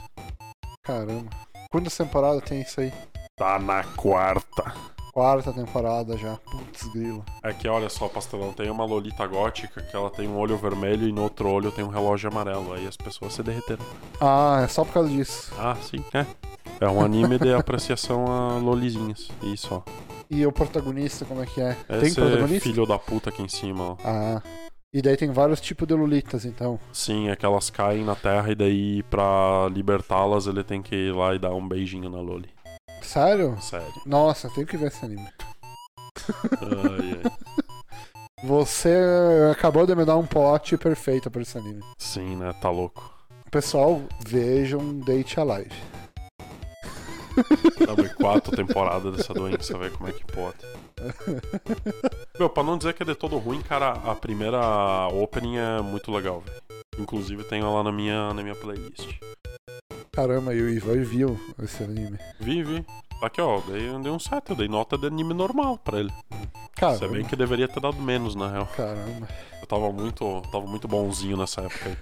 [0.84, 1.30] Caramba.
[1.70, 2.92] Quantas temporadas tem isso aí?
[3.38, 4.74] Tá na quarta.
[5.14, 6.36] Quarta temporada já.
[6.38, 7.24] Putz, grilo.
[7.44, 11.08] É que olha só, pastelão, tem uma lolita gótica que ela tem um olho vermelho
[11.08, 12.74] e no outro olho tem um relógio amarelo.
[12.74, 13.84] Aí as pessoas se derreteram.
[14.22, 15.54] Ah, é só por causa disso.
[15.58, 16.26] Ah, sim, é.
[16.80, 19.30] É um anime de apreciação a lolizinhas.
[19.44, 19.84] E só.
[20.30, 21.74] E o protagonista, como é que é?
[21.88, 22.70] tem Esse é protagonista?
[22.70, 23.98] filho da puta aqui em cima, ó.
[24.06, 24.42] Ah.
[24.92, 26.80] E daí tem vários tipos de Lolitas, então.
[26.92, 31.14] Sim, é que elas caem na terra e daí pra libertá-las ele tem que ir
[31.14, 32.50] lá e dar um beijinho na Loli.
[33.10, 33.58] Sério?
[33.60, 33.92] Sério.
[34.06, 35.28] Nossa, tenho que ver esse anime.
[36.62, 37.32] Ai, ai.
[38.44, 38.96] Você
[39.52, 41.82] acabou de me dar um plot perfeito pra esse anime.
[41.98, 42.54] Sim, né?
[42.62, 43.12] Tá louco.
[43.50, 45.74] Pessoal, vejam Date Alive.
[47.80, 50.60] Dá quatro temporadas dessa doença, ver como é que pode.
[52.38, 56.12] Meu, pra não dizer que é de todo ruim, cara, a primeira opening é muito
[56.12, 56.62] legal, velho.
[57.00, 59.18] Inclusive tem ela na minha, na minha playlist.
[60.12, 62.18] Caramba, e o Ivan viu esse anime.
[62.40, 62.86] Vi, vi.
[63.22, 66.00] Aqui, ó, eu dei, eu dei um 7, eu dei nota de anime normal pra
[66.00, 66.12] ele.
[66.12, 66.40] Se
[66.76, 67.08] Caramba.
[67.10, 68.66] bem que deveria ter dado menos, na real.
[68.76, 69.28] Caramba.
[69.68, 71.98] tava muito, tava muito bonzinho nessa época aí.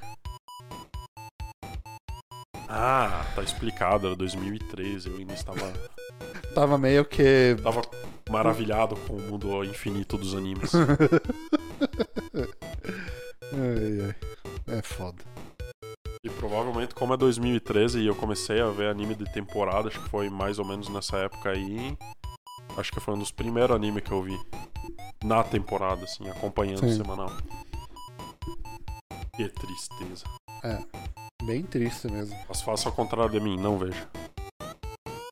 [2.69, 5.73] Ah, tá explicado, era 2013, eu ainda estava,
[6.53, 7.55] Tava meio que.
[7.63, 7.81] tava
[8.29, 10.71] maravilhado com o mundo infinito dos animes.
[13.53, 14.77] Ai, ai.
[14.77, 15.23] É foda.
[16.23, 20.09] E provavelmente, como é 2013 e eu comecei a ver anime de temporada, acho que
[20.09, 21.97] foi mais ou menos nessa época aí.
[22.77, 24.37] Acho que foi um dos primeiros animes que eu vi
[25.23, 26.97] na temporada, assim, acompanhando Sim.
[26.97, 27.31] semanal.
[29.35, 30.25] Que tristeza.
[31.43, 32.35] Bem triste mesmo.
[32.49, 34.07] Mas faça ao contrário de mim, não veja.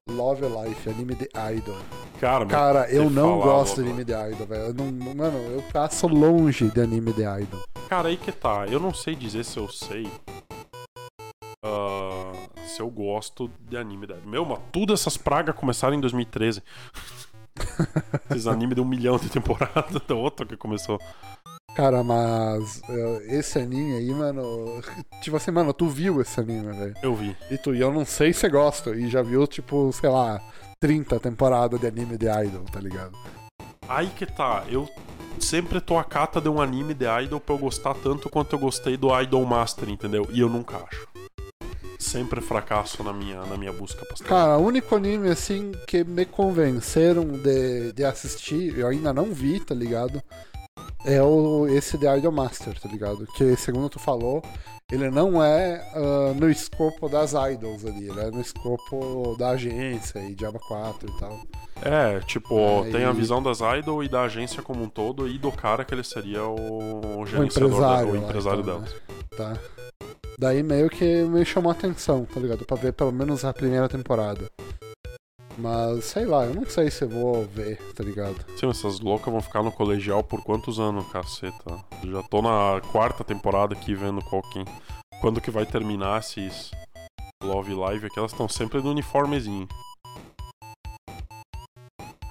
[0.10, 1.78] Love Life, anime de Idol.
[2.22, 4.74] Cara, Cara, eu não gosto de anime de Idol, velho.
[5.16, 7.62] Mano, eu passo longe de anime de Idol.
[7.90, 8.66] cara, aí que tá.
[8.68, 10.10] Eu não sei dizer se eu sei.
[11.66, 12.32] Ah,
[12.68, 14.08] se eu gosto de anime.
[14.08, 16.62] da- Meu, mas tudo essas pragas começaram em 2013.
[18.30, 21.00] Esses animes de um milhão de temporadas, da outra que começou.
[21.76, 24.82] Cara, mas eh, esse anime aí, mano.
[25.22, 26.94] Tipo assim, mano, tu viu esse anime, velho.
[27.02, 27.36] Eu vi.
[27.52, 28.92] E tu, e eu não sei se você gosta.
[28.92, 30.42] E já viu, tipo, sei lá,
[30.80, 33.18] 30 temporadas de anime de Idol, tá ligado?
[33.88, 34.88] Aí que tá, eu
[35.40, 38.60] sempre tô a cata de um anime de Idol pra eu gostar tanto quanto eu
[38.60, 40.28] gostei do Idol Master, entendeu?
[40.32, 41.08] E eu nunca acho.
[42.00, 44.28] Sempre fracasso na minha, na minha busca pastel.
[44.28, 49.60] Cara, o único anime, assim, que me convenceram de, de assistir, eu ainda não vi,
[49.60, 50.22] tá ligado?
[51.06, 53.26] É o, esse The Idol Master, tá ligado?
[53.38, 54.42] Que, segundo tu falou,
[54.92, 60.20] ele não é ah, no escopo das idols ali, ele é no escopo da agência
[60.20, 61.40] e Diaba 4 e tal.
[61.82, 62.56] É, tipo,
[62.92, 65.94] tem a visão das Idol e da agência como um todo e do cara que
[65.94, 68.06] ele seria o, o O gerenciador, empresário.
[68.08, 68.94] da, o lá, empresário então, dela.
[68.94, 69.16] né?
[69.38, 69.60] Tá.
[70.38, 72.66] Daí meio que me chamou a atenção, tá ligado?
[72.66, 74.50] Pra ver pelo menos a primeira temporada.
[75.58, 78.36] Mas sei lá, eu não sei se eu vou ver, tá ligado?
[78.58, 81.80] Sim, essas loucas vão ficar no colegial por quantos anos, caceta?
[82.04, 84.66] Já tô na quarta temporada aqui vendo qual que...
[85.22, 86.72] Quando que vai terminar esses
[87.42, 89.68] Love Live aqui, elas estão sempre no uniformezinho.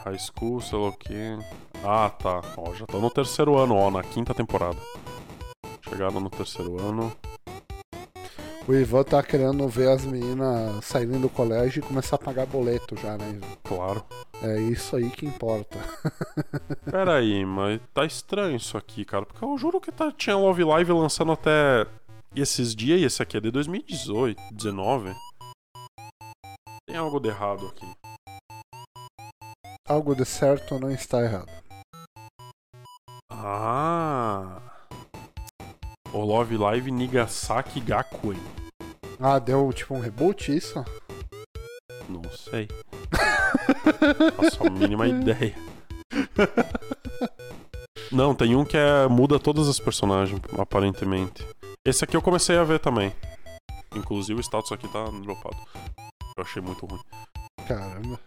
[0.05, 1.39] High School, sei lá o que.
[1.83, 2.43] Ah, tá.
[2.59, 4.79] Ó, já estão no terceiro ano, ó, na quinta temporada.
[5.89, 7.11] Chegaram no terceiro ano.
[8.67, 12.97] O Ivan tá querendo ver as meninas saindo do colégio e começar a pagar boleto
[12.97, 13.33] já, né?
[13.33, 13.57] Ivan?
[13.63, 14.05] Claro.
[14.43, 15.79] É isso aí que importa.
[16.91, 19.27] Pera aí, mas tá estranho isso aqui, cara.
[19.27, 21.87] Porque eu juro que tá, tinha Love Live lançando até
[22.35, 25.15] esses dias e esse aqui é de 2018, 19.
[26.89, 27.87] Tem algo de errado aqui.
[29.87, 31.53] Algo de certo não está errado.
[33.31, 34.74] Ah.
[36.15, 38.41] O Love Live Nigasaki Gakuen.
[39.19, 40.85] Ah, deu tipo um reboot isso?
[42.09, 42.69] Não sei.
[44.37, 45.57] Faço a mínima ideia.
[48.13, 51.45] Não, tem um que é muda todas as personagens, aparentemente.
[51.85, 53.13] Esse aqui eu comecei a ver também.
[53.97, 55.57] Inclusive o status aqui tá dropado.
[56.37, 57.01] Eu achei muito ruim.
[57.67, 58.21] Caramba.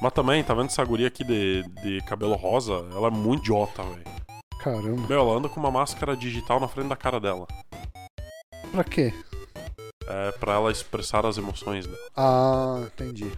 [0.00, 2.72] Mas também, tá vendo essa guria aqui de, de cabelo rosa?
[2.92, 4.31] Ela é muito idiota, velho.
[4.62, 5.08] Caramba.
[5.08, 7.46] Meu, ela anda com uma máscara digital na frente da cara dela.
[8.70, 9.12] Pra quê?
[10.06, 11.98] É pra ela expressar as emoções dela.
[12.16, 13.30] Ah, entendi.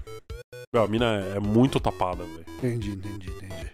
[0.72, 2.44] Meu, a mina é, é muito tapada, velho.
[2.58, 3.70] Entendi, entendi, entendi.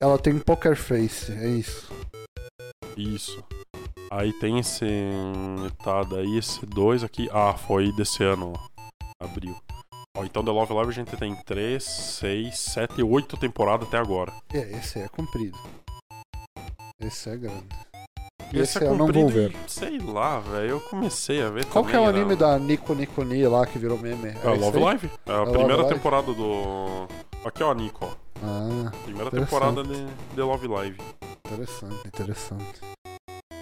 [0.00, 1.92] Ela tem poker face, é isso.
[2.96, 3.44] Isso.
[4.10, 4.86] Aí tem esse.
[5.82, 7.28] Tá, daí esse dois aqui.
[7.32, 9.24] Ah, foi desse ano, ó.
[9.24, 9.56] Abril.
[10.16, 14.32] Ó, então The Love Live a gente tem 3, 6, 7, 8 temporadas até agora.
[14.52, 15.58] É, esse é comprido.
[17.00, 17.68] Esse é grande.
[18.52, 19.54] Esse, Esse, é eu não vou ver.
[19.66, 20.70] Sei lá, velho.
[20.70, 23.46] Eu comecei a ver Qual que é o também, anime era- da Nico Nico Ni
[23.46, 24.28] lá que virou meme?
[24.28, 24.78] É esse Love?
[24.78, 25.10] Live.
[25.26, 25.94] É a Love primeira Live?
[25.94, 27.06] temporada do.
[27.44, 28.10] Aqui, ó, Nico, ó.
[28.42, 30.98] Ah, Primeira temporada de, de Love Live.
[31.46, 32.80] interessante, interessante.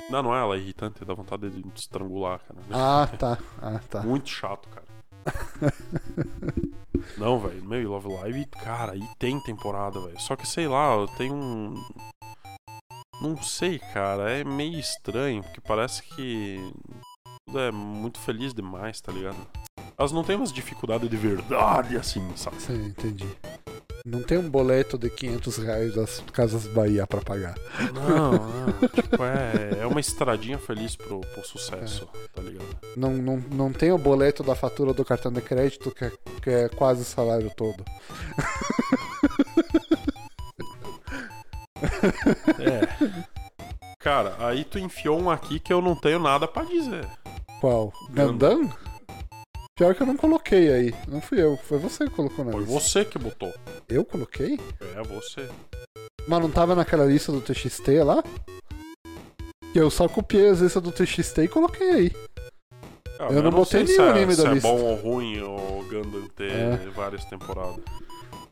[0.09, 2.61] Não, não é ela, é irritante, dá vontade de estrangular, cara.
[2.71, 3.39] Ah, tá.
[3.61, 4.03] Ah, tá.
[4.03, 4.87] Muito chato, cara.
[7.19, 10.21] Não, velho, meu, Love Live, cara, aí tem temporada, velho.
[10.21, 11.75] Só que sei lá, tenho um.
[13.21, 16.61] Não sei, cara, é meio estranho, porque parece que
[17.47, 19.37] tudo é muito feliz demais, tá ligado?
[19.99, 22.61] Elas não têm umas dificuldades de verdade assim, sabe?
[22.61, 23.27] Sim, entendi.
[24.05, 27.57] Não tem um boleto de 500 reais das Casas Bahia pra pagar.
[27.93, 28.89] Não, não.
[28.89, 32.69] tipo, é, é uma estradinha feliz pro, pro sucesso, tá ligado?
[32.97, 36.13] Não, não, não tem o boleto da fatura do cartão de crédito que é,
[36.43, 37.83] que é quase o salário todo.
[42.59, 43.17] É.
[43.99, 47.07] Cara, aí tu enfiou um aqui que eu não tenho nada pra dizer.
[47.61, 47.93] Qual?
[48.11, 48.73] Gundam?
[49.77, 50.95] Pior que eu não coloquei aí.
[51.09, 52.81] Não fui eu, foi você que colocou na Foi lista.
[52.81, 53.53] você que botou.
[53.89, 54.59] Eu coloquei?
[54.95, 55.49] É, você.
[56.27, 58.23] Mas não tava naquela lista do TXT lá?
[59.73, 62.13] Que eu só copiei as listas do TXT e coloquei aí.
[63.19, 64.69] Ah, Eu não botei sei nenhum se é, anime da se é lista.
[64.69, 66.77] bom ou ruim o Gundam ter É.
[66.95, 67.83] várias temporadas.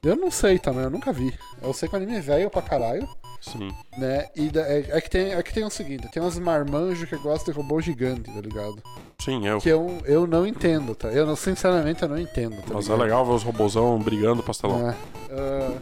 [0.05, 1.33] Eu não sei também, eu nunca vi.
[1.63, 3.09] Eu sei que o anime é velho pra caralho,
[3.41, 3.71] Sim.
[3.97, 4.27] né?
[4.37, 7.17] E da- é, é que tem, é que tem o seguinte, tem uns marmanjos que
[7.17, 8.83] gostam de robô gigante, tá ligado?
[9.19, 9.59] Sim, eu.
[9.59, 11.09] Que eu, eu não entendo, tá?
[11.09, 13.01] Eu não, sinceramente eu não entendo, tá Mas é ligado?
[13.03, 14.91] legal ver os robozão brigando pastelão.
[14.91, 14.95] É.
[15.31, 15.79] Ah,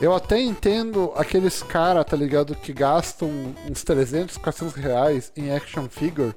[0.00, 3.28] eu até entendo aqueles caras, tá ligado, que gastam
[3.70, 6.34] uns 300, 400 reais em action figure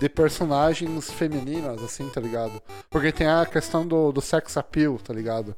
[0.00, 2.60] de personagens femininas, assim, tá ligado?
[2.90, 5.54] Porque tem a questão do, do sex appeal, tá ligado?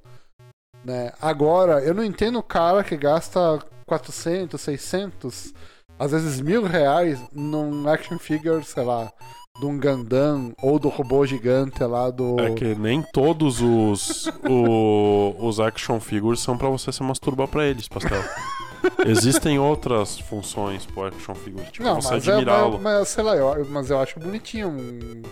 [0.84, 1.12] Né?
[1.20, 5.54] Agora, eu não entendo o cara que gasta 400, 600,
[5.98, 9.10] às vezes mil reais num action figure, sei lá,
[9.58, 12.38] de um Gundam ou do robô gigante lá do...
[12.40, 17.64] É que nem todos os, o- os action figures são pra você se masturbar pra
[17.64, 18.22] eles, pastel.
[19.06, 22.72] Existem outras funções pro action figure, tipo Não, você é, admirá-lo.
[22.78, 25.22] mas, mas, sei lá, eu, mas eu acho bonitinho, um,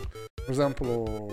[0.47, 1.29] por exemplo,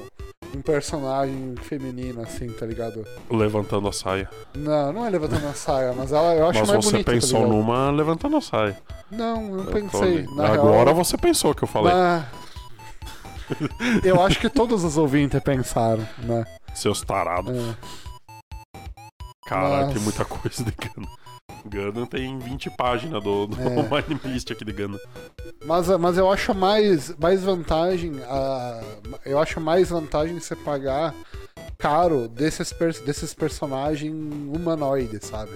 [0.55, 3.05] um personagem feminino, assim, tá ligado?
[3.29, 4.29] levantando a saia.
[4.55, 7.41] Não, não é levantando a saia, mas ela, eu acho Mas mais você bonito, pensou
[7.41, 8.77] tá numa levantando a saia.
[9.11, 10.25] Não, eu Eu tô pensei.
[10.35, 11.93] Na Agora real, você pensou que eu falei.
[11.93, 12.25] na-
[14.03, 16.45] Eu acho que todos os ouvintes pensaram, né?
[16.75, 17.51] Seus tarados.
[17.55, 17.75] É.
[19.47, 21.11] Caralho, Mas- tem muita coisa de Gundam.
[21.65, 24.05] Gundam tem 20 páginas do, do É.
[24.27, 24.99] List aqui de Gundam.
[25.65, 28.13] Mas, mas eu acho mais, mais vantagem.
[28.27, 28.81] a
[29.25, 31.13] eu acho mais vantagem você pagar
[31.77, 32.73] caro desses,
[33.05, 35.51] desses personagens humanoides, sabe?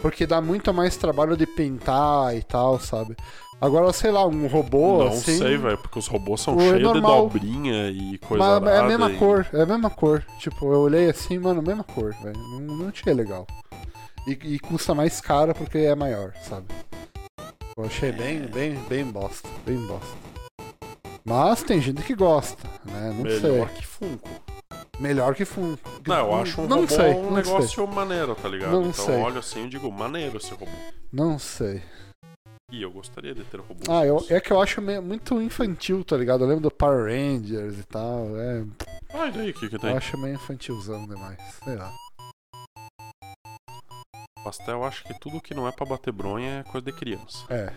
[0.00, 3.16] Porque dá muito mais trabalho de pintar e tal, sabe?
[3.60, 5.38] Agora, sei lá, um robô Não assim.
[5.38, 7.28] sei, velho, porque os robôs são é cheios normal.
[7.28, 10.24] de dobrinha e coisa Mas é a mesma e- cor, é a mesma cor.
[10.40, 12.36] Tipo, eu olhei assim, mano, mesma cor, velho.
[12.36, 13.46] Não, não achei legal.
[14.26, 16.66] E, e custa mais caro porque é maior, sabe?
[17.76, 20.16] Eu achei bem, bem, bem bosta, bem bosta.
[21.24, 23.12] Mas tem gente que gosta, né?
[23.16, 23.76] Não Melhor sei.
[23.76, 24.28] que Funko.
[24.98, 25.78] Melhor que Funko.
[26.06, 28.72] Não, eu acho um não robô sei, um negócio maneiro, tá ligado?
[28.72, 29.16] Não então sei.
[29.16, 30.70] olho assim e digo, maneiro esse robô.
[31.12, 31.82] Não sei.
[32.70, 33.88] E eu gostaria de ter robôs.
[33.88, 36.42] Ah, eu, é que eu acho meio- muito infantil, tá ligado?
[36.44, 38.28] Eu lembro do Power Rangers e tal.
[38.38, 38.64] É,
[39.14, 39.96] Ah, e daí, o que que eu tem?
[39.96, 41.38] acho meio infantilzão demais.
[41.64, 41.92] Sei lá.
[44.44, 47.44] Pastel, acho que tudo que não é pra bater bronha é coisa de criança.
[47.48, 47.72] É.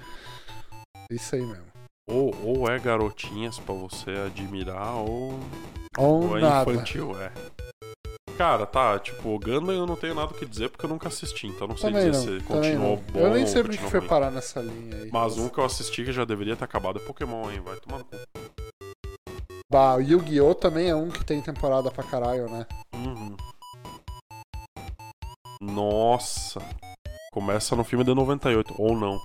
[1.11, 1.65] Isso aí mesmo.
[2.09, 5.39] Ou, ou é garotinhas pra você admirar, ou,
[5.97, 6.71] Ou ou é nada.
[6.71, 7.31] infantil, é.
[8.37, 11.07] Cara, tá, tipo, o Gundam eu não tenho nada o que dizer porque eu nunca
[11.07, 12.39] assisti, então não sei Também dizer não.
[12.39, 13.03] se continuou não.
[13.13, 14.09] bom eu nem sei porque que foi ruim.
[14.09, 15.09] parar nessa linha aí.
[15.11, 17.61] Mas um que eu assisti que já deveria ter acabado é Pokémon, hein?
[17.63, 18.17] Vai tomar no cu.
[19.71, 20.53] Bah, o Yu-Gi-Oh!
[20.53, 22.65] também é um que tem temporada pra caralho, né?
[22.93, 23.35] Uhum.
[25.61, 26.61] Nossa.
[27.31, 29.21] Começa no filme de 98, ou não.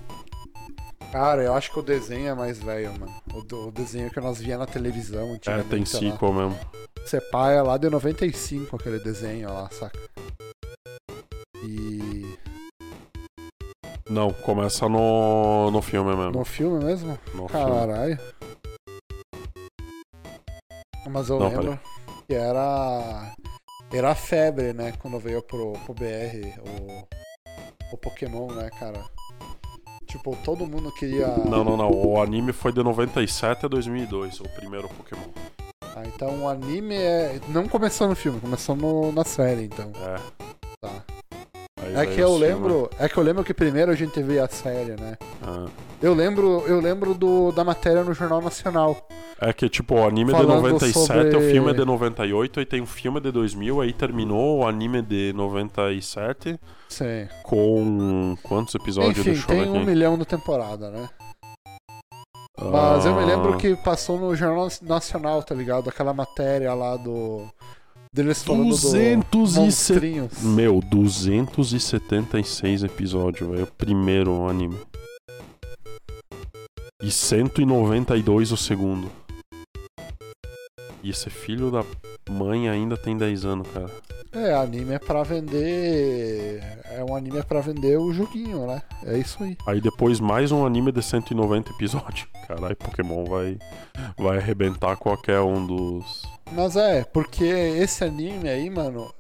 [1.12, 3.12] Cara, eu acho que o desenho é mais velho, mano.
[3.32, 6.12] O, o desenho que nós via na televisão É, tem sei lá.
[6.12, 6.58] sequel mesmo.
[7.04, 9.98] Sepá é lá de 95, aquele desenho lá, saca?
[11.64, 12.36] E.
[14.08, 16.32] Não, começa no, no filme mesmo.
[16.32, 17.18] No filme mesmo?
[17.34, 17.64] No filme.
[17.64, 18.18] Caralho.
[21.08, 21.80] Mas eu Não, lembro
[22.28, 23.32] que era.
[23.92, 24.92] Era febre, né?
[25.00, 29.00] Quando veio pro, pro BR o, o Pokémon, né, cara?
[30.06, 31.26] Tipo, todo mundo queria.
[31.28, 31.90] Não, não, não.
[31.90, 35.22] O anime foi de 97 a 2002, o primeiro Pokémon.
[35.96, 37.40] Ah, então o anime é.
[37.48, 39.90] Não começou no filme, começou no- na série, então.
[39.96, 40.16] É.
[40.80, 41.04] Tá.
[41.82, 42.44] Aí É que eu filme.
[42.46, 42.90] lembro.
[42.98, 45.16] É que eu lembro que primeiro a gente via a série, né?
[45.42, 45.66] Ah.
[46.02, 49.06] Eu lembro, eu lembro do, da matéria no Jornal Nacional.
[49.38, 52.60] É que, tipo, o anime é de Falando 97, sobre- o filme é de 98,
[52.60, 57.28] aí tem um filme de 2000, aí terminou o anime de 97 Sim.
[57.42, 59.18] com quantos episódios?
[59.18, 61.08] Enfim, Deixa tem um milhão de temporada, né?
[62.58, 65.88] Mas eu me lembro Ah, que passou no Jornal Nacional, tá ligado?
[65.88, 67.46] Aquela matéria lá do.
[68.12, 70.42] Deles falando 270 do monstrinhos.
[70.42, 74.76] Meu, 276 episódios, é o primeiro anime.
[77.02, 79.10] E 192 o segundo.
[81.02, 81.82] E esse filho da
[82.28, 83.90] mãe ainda tem 10 anos, cara.
[84.32, 86.62] É, anime é pra vender.
[86.90, 88.82] É um anime é pra vender o joguinho, né?
[89.06, 89.56] É isso aí.
[89.66, 92.28] Aí depois mais um anime de 190 episódios.
[92.46, 93.58] Caralho, Pokémon vai,
[94.18, 96.22] vai arrebentar qualquer um dos.
[96.52, 99.12] Mas é, porque esse anime aí, mano,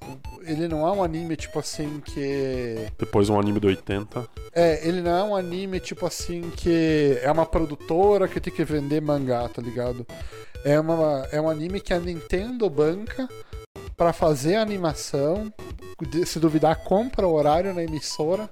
[0.42, 2.86] ele não é um anime tipo assim que.
[2.98, 4.28] Depois um anime de 80.
[4.52, 8.64] É, ele não é um anime tipo assim que é uma produtora que tem que
[8.64, 10.04] vender mangá, tá ligado?
[10.64, 13.28] É, uma, é um anime que a Nintendo banca
[13.96, 15.52] pra fazer a animação,
[16.26, 18.50] se duvidar, compra o horário na emissora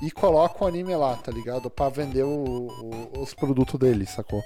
[0.00, 1.68] e coloca o anime lá, tá ligado?
[1.70, 4.42] Pra vender o- o- os produtos dele, sacou?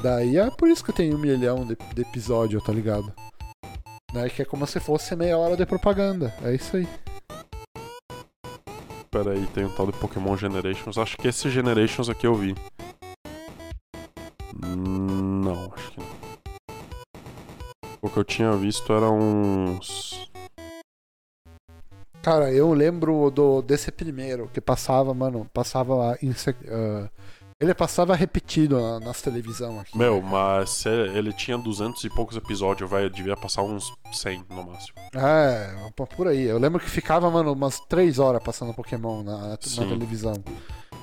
[0.00, 3.12] Daí é por isso que tem um milhão de, de episódio, tá ligado?
[4.12, 4.28] Né?
[4.30, 6.34] Que é como se fosse meia hora de propaganda.
[6.42, 6.88] É isso aí.
[9.10, 10.96] Pera aí, tem um tal de Pokémon Generations.
[10.96, 12.54] Acho que esse Generations aqui eu vi.
[14.66, 16.22] Não, acho que não.
[18.00, 20.30] O que eu tinha visto era uns.
[22.22, 26.32] Cara, eu lembro do, desse primeiro que passava, mano, passava em,
[26.68, 27.10] ah,
[27.62, 29.96] ele passava repetido na, nas televisão aqui.
[29.96, 34.94] Meu, mas ele tinha 200 e poucos episódios, vai, devia passar uns 100 no máximo.
[35.14, 35.72] É,
[36.16, 36.42] por aí.
[36.42, 40.34] Eu lembro que ficava, mano, umas três horas passando Pokémon na, na televisão.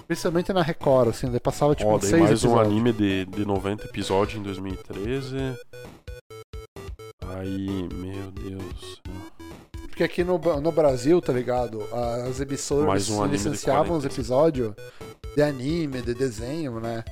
[0.06, 3.86] Principalmente na Record, assim, ele passava tipo Ó, seis mais um anime de, de 90
[3.86, 5.38] episódios em 2013.
[7.38, 9.02] Aí, meu Deus.
[9.88, 11.82] Porque aqui no, no Brasil, tá ligado?
[12.28, 14.08] As emissoras um licenciavam os 40.
[14.08, 14.74] episódios
[15.36, 17.04] de anime, de desenho, né?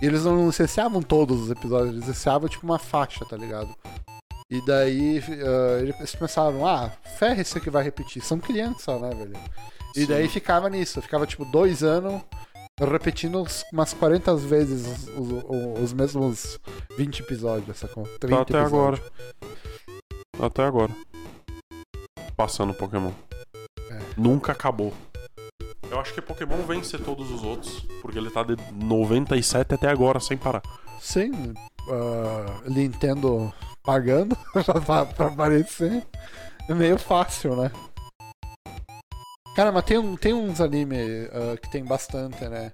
[0.00, 3.74] E eles não licenciavam todos os episódios, eles licenciavam tipo uma faixa, tá ligado?
[4.50, 8.22] E daí ah, eles pensavam, ah, ferra isso que vai repetir.
[8.22, 9.36] São crianças, né, velho?
[9.96, 10.06] E Sim.
[10.06, 12.20] daí ficava nisso, ficava tipo dois anos
[12.80, 16.58] repetindo umas 40 vezes os, os- os mesmos
[16.96, 18.04] 20 episódios, sacou?
[18.18, 18.96] 30 Tá até agora.
[18.96, 19.12] episódios.
[20.40, 20.92] Até agora.
[22.36, 23.12] Passando Pokémon.
[23.90, 23.98] É.
[24.16, 24.92] Nunca acabou.
[25.92, 27.80] Eu acho que Pokémon vence todos os outros.
[28.00, 30.62] Porque ele tá de 97 até agora, sem parar.
[30.98, 31.52] Sim,
[31.86, 34.34] ah, Nintendo pagando
[34.86, 36.02] pra, pra aparecer.
[36.66, 37.70] É meio fácil, né?
[39.54, 40.96] Cara, mas tem, um, tem uns anime
[41.30, 42.72] ah, que tem bastante, né?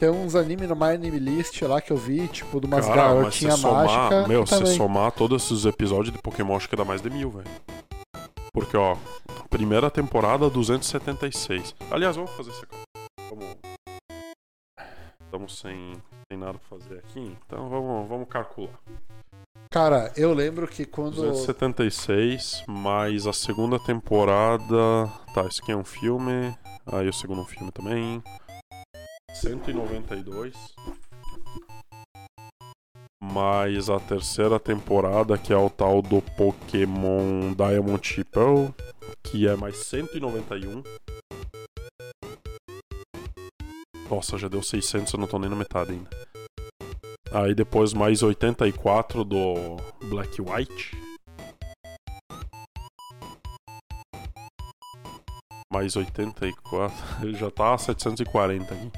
[0.00, 3.14] Tem uns anime no My Anime List lá que eu vi, tipo, de umas Cara,
[3.14, 4.26] garotinhas mágicas.
[4.26, 7.48] meu, se somar todos esses episódios de Pokémon, acho que dá mais de mil, velho.
[8.52, 8.96] Porque, ó,
[9.50, 11.74] primeira temporada, 276.
[11.90, 12.76] Aliás, vamos fazer isso aqui.
[13.30, 13.56] Vamos.
[15.24, 15.92] Estamos sem,
[16.30, 18.80] sem nada pra fazer aqui, então vamos, vamos calcular.
[19.70, 21.16] Cara, eu lembro que quando.
[21.16, 25.06] 276, mais a segunda temporada.
[25.34, 26.56] Tá, esse aqui é um filme.
[26.86, 28.22] Aí o segundo filme também.
[29.34, 30.54] 192.
[33.22, 38.66] Mais a terceira temporada, que é o tal do Pokémon Diamond Pearl,
[39.22, 40.82] que é mais 191.
[44.08, 46.08] Nossa, já deu 600, eu não tô nem na metade ainda.
[47.30, 50.96] Aí depois mais 84 do Black White.
[55.70, 56.96] Mais 84.
[57.36, 58.90] Já tá 740 aqui.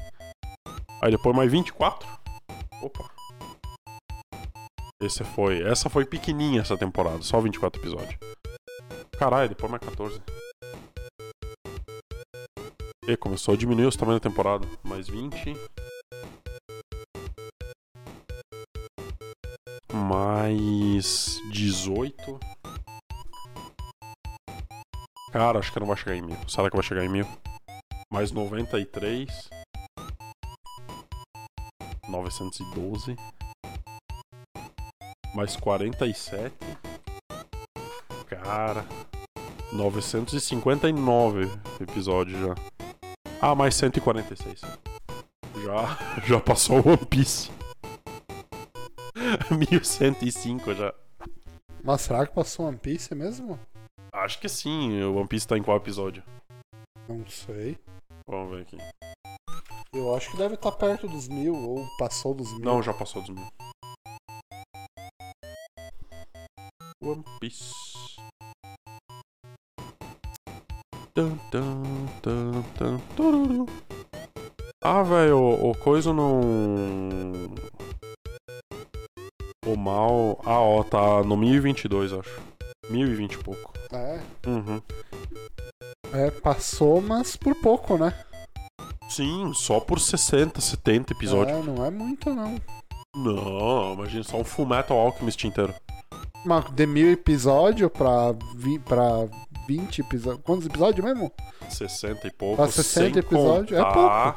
[1.01, 2.07] Aí depois mais 24.
[2.81, 3.10] Opa.
[5.01, 5.63] Esse foi.
[5.63, 8.15] Essa foi pequenininha essa temporada, só 24 episódios.
[9.17, 10.21] Caralho, depois mais 14.
[13.07, 14.67] E começou a diminuir os tamanhos da temporada.
[14.83, 15.55] Mais 20.
[19.91, 22.39] Mais 18.
[25.31, 26.37] Cara, acho que não vai chegar em mil.
[26.47, 27.25] Será que vai chegar em mil?
[28.13, 29.49] Mais 93.
[32.07, 33.15] 912.
[35.33, 36.53] Mais 47.
[38.27, 38.85] Cara.
[39.71, 42.55] 959 episódios já.
[43.41, 44.61] Ah, mais 146.
[45.63, 47.49] Já, já passou o One Piece.
[49.49, 50.93] 1105 já.
[51.83, 53.57] Mas será que passou One Piece mesmo?
[54.13, 55.01] Acho que sim.
[55.03, 56.21] O One Piece tá em qual episódio?
[57.07, 57.77] Não sei.
[58.27, 58.77] Vamos ver aqui.
[59.93, 62.61] Eu acho que deve estar perto dos mil, ou passou dos mil.
[62.61, 63.47] Não, já passou dos mil.
[67.01, 67.73] One Piece.
[71.13, 73.65] Tum, tum, tum, tum, tururu.
[74.83, 76.39] Ah, velho, o, o coisa não.
[79.65, 80.39] O mal.
[80.45, 82.41] Ah, ó, tá no 1022, acho.
[82.89, 83.73] 1020 e pouco.
[83.91, 84.81] É, Uhum.
[86.13, 88.13] é, passou, mas por pouco, né?
[89.09, 91.57] Sim, só por 60, 70 episódios.
[91.57, 92.55] É, não é muito, não.
[93.15, 95.73] Não, imagina só um Full Metal Alchemist inteiro.
[96.45, 99.27] Mas de mil episódios pra, vi, pra
[99.67, 100.43] 20 episódios.
[100.43, 101.31] Quantos episódios mesmo?
[101.69, 102.55] 60 e pouco.
[102.55, 104.35] Pra 60 sem episódios, é contar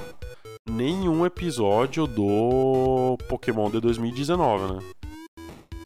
[0.69, 4.93] Nenhum episódio do Pokémon de 2019, né?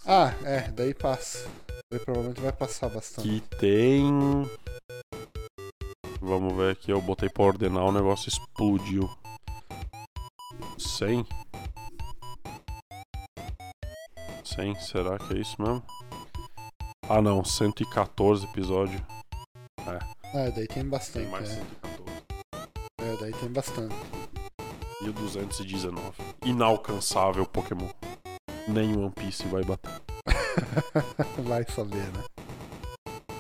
[0.07, 1.49] Ah, é, daí passa.
[1.91, 3.29] Daí provavelmente vai passar bastante.
[3.29, 4.49] Que tem.
[6.21, 9.11] Vamos ver aqui, eu botei pra ordenar, o negócio explodiu.
[10.79, 11.27] 100?
[14.55, 15.83] 100, será que é isso mesmo?
[17.09, 19.01] Ah não, 114 episódios.
[20.35, 21.29] É, daí tem Tem bastante.
[21.31, 21.55] mais é.
[21.55, 22.23] 114.
[23.01, 23.95] É, daí tem bastante.
[25.03, 26.03] 1219.
[26.45, 27.89] Inalcançável Pokémon.
[28.67, 29.91] Nem One Piece vai bater.
[31.45, 32.25] Vai saber, né?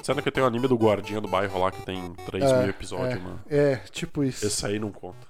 [0.02, 2.70] Sendo que tem o anime do Guardinha do Bairro lá que tem 3 É, mil
[2.70, 3.22] episódios, é.
[3.22, 3.40] mano.
[3.51, 4.47] É, tipo isso.
[4.47, 5.27] Esse aí não conta.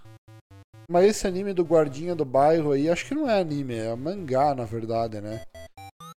[0.90, 4.54] Mas esse anime do guardinha do bairro aí, acho que não é anime, é mangá,
[4.54, 5.42] na verdade, né?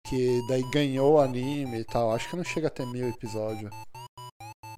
[0.07, 2.13] Que daí ganhou anime e tal.
[2.13, 3.71] Acho que não chega a ter mil episódios.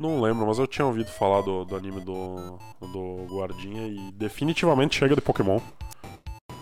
[0.01, 4.99] Não lembro, mas eu tinha ouvido falar do, do anime do, do Guardinha e definitivamente
[4.99, 5.61] chega de Pokémon.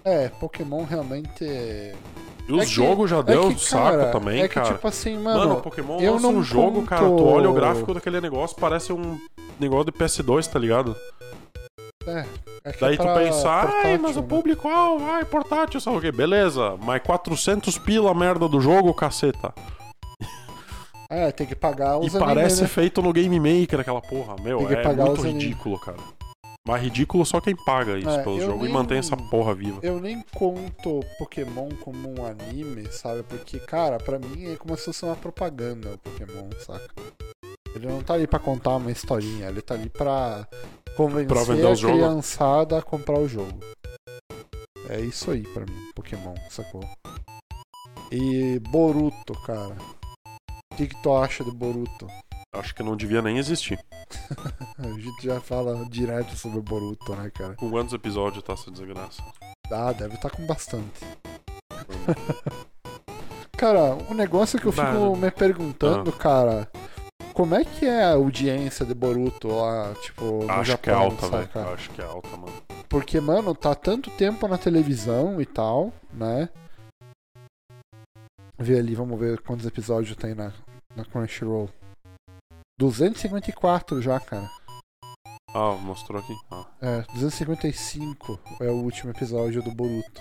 [0.05, 1.44] É, Pokémon realmente.
[1.44, 1.94] é-
[2.48, 4.74] E os É jogos já é deu que, saco cara, também, é que, cara.
[4.74, 5.61] tipo assim, Mano, mano.
[5.62, 7.07] Pokémon eu lança um não jogo, conto- cara.
[7.07, 9.19] Tu olha o gráfico daquele negócio, parece um
[9.61, 10.97] negócio de PS2, tá ligado?
[12.06, 12.24] É,
[12.64, 14.27] é que Daí é tu pensa, ai, portátil, mas o né?
[14.28, 16.10] público, ah, vai, portátil, sabe o quê?
[16.12, 19.52] Beleza, mas 400 pila a merda do jogo, caceta.
[21.12, 22.68] É, tem que pagar os e parece animes, né?
[22.68, 24.36] feito no Game Maker, aquela porra.
[24.40, 25.40] Meu, é muito os anime.
[25.40, 25.97] ridículo, cara.
[26.64, 29.81] Mas ridículo só quem paga isso É, pelo jogo e nem- mantém essa porra viva.
[29.82, 33.24] Eu nem conto Pokémon como um anime, sabe?
[33.24, 36.89] Porque, cara, pra mim é como se fosse uma propaganda o Pokémon, saca?
[37.81, 40.47] Ele não tá ali pra contar uma historinha, ele tá ali pra
[40.94, 43.59] convencer a criançada a comprar o jogo.
[44.90, 46.86] É isso aí pra mim, Pokémon, sacou?
[48.12, 49.74] E Boruto, cara.
[50.70, 52.07] O que, que tu acha de Boruto?
[52.55, 53.82] Acho que não devia nem existir.
[54.77, 57.55] A gente já fala direto sobre Boruto, né, cara?
[57.55, 59.23] Com quantos episódios tá essa desgraça?
[59.73, 61.01] Ah, deve estar com bastante.
[63.57, 66.66] Cara, um negócio que eu fico me perguntando, cara,
[67.40, 70.92] como é que é a audiência de Boruto lá, tipo, no Acho Japão, que é
[70.92, 71.68] alta, velho.
[71.72, 72.52] Acho que é alta, mano.
[72.86, 76.50] Porque, mano, tá tanto tempo na televisão e tal, né?
[78.58, 80.52] Vê ali, vamos ver quantos episódios tem na,
[80.94, 81.70] na Crunchyroll.
[82.78, 84.50] 254 já, cara.
[85.54, 86.36] Ah, mostrou aqui.
[86.50, 86.66] Ah.
[86.82, 90.20] É, 255 é o último episódio do Boruto.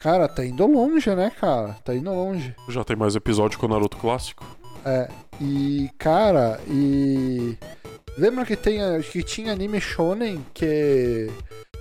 [0.00, 1.74] Cara, tá indo longe, né, cara?
[1.84, 2.56] Tá indo longe.
[2.70, 4.46] Já tem mais episódio que o Naruto clássico.
[4.88, 5.08] É,
[5.40, 7.56] e cara, e
[8.16, 11.28] lembra que tem que tinha anime shonen que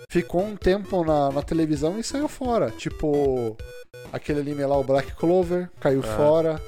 [0.09, 3.55] ficou um tempo na, na televisão e saiu fora, tipo
[4.11, 6.03] aquele anime lá o Black Clover caiu É.
[6.17, 6.61] fora,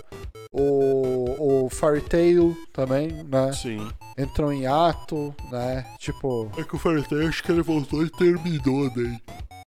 [0.54, 3.52] o o Fairy Tail também, né?
[3.52, 3.88] Sim.
[4.18, 5.86] Entrou em ato, né?
[6.00, 9.18] Tipo, É que o Fairytale acho que ele voltou e terminou daí.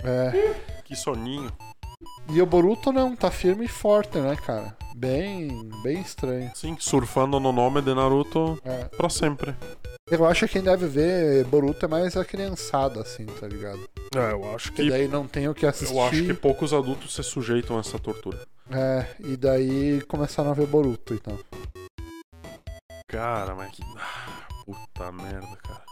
[0.03, 1.51] é, Que soninho.
[2.29, 4.75] E o Boruto não, tá firme e forte, né, cara?
[4.95, 6.51] Bem, bem estranho.
[6.55, 8.85] Sim, surfando no nome de Naruto É.
[8.85, 9.53] pra sempre.
[10.09, 13.79] Eu acho que quem deve ver Boruto é mais a criançada, assim, tá ligado?
[14.15, 14.89] É, eu acho que.
[14.89, 15.93] daí não tem o que assistir.
[15.95, 18.39] Eu acho que poucos adultos se sujeitam a essa tortura.
[18.71, 21.37] É, e daí começaram a ver Boruto, então.
[23.07, 23.83] Cara, mas que.
[23.97, 25.83] Ah, puta merda, cara.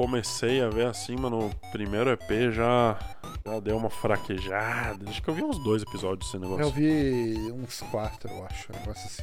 [0.00, 1.48] Comecei a ver assim, mano.
[1.48, 2.98] O primeiro EP já.
[3.44, 5.10] Já deu uma fraquejada.
[5.10, 6.64] Acho que eu vi uns dois episódios desse negócio.
[6.64, 9.22] Eu vi uns quatro, eu acho, um negócio assim.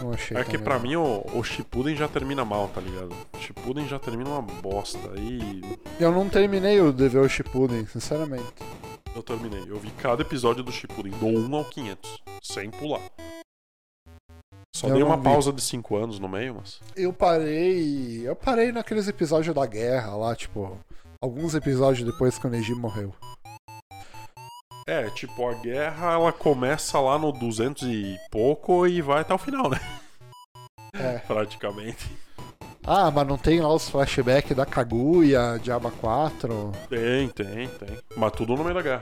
[0.00, 3.12] Não achei É que pra mim o, o Shippuden já termina mal, tá ligado?
[3.32, 5.10] O Shippuden já termina uma bosta.
[5.16, 5.62] Aí
[5.98, 8.54] Eu não terminei o o Shippuden, sinceramente.
[9.16, 9.64] eu terminei.
[9.66, 13.02] Eu vi cada episódio do Shippuden, do 1 ao 500, sem pular.
[14.74, 15.22] Só Eu dei uma vi.
[15.22, 16.80] pausa de 5 anos no meio, mas.
[16.96, 18.26] Eu parei.
[18.26, 20.76] Eu parei naqueles episódios da guerra lá, tipo.
[21.22, 23.14] Alguns episódios depois que o Neji morreu.
[24.86, 29.38] É, tipo, a guerra ela começa lá no 200 e pouco e vai até o
[29.38, 29.80] final, né?
[30.92, 31.18] É.
[31.26, 32.10] Praticamente.
[32.86, 37.98] Ah, mas não tem lá os flashbacks da Kaguya, Diaba 4, Tem, tem, tem.
[38.14, 39.00] Mas tudo no meio da guerra.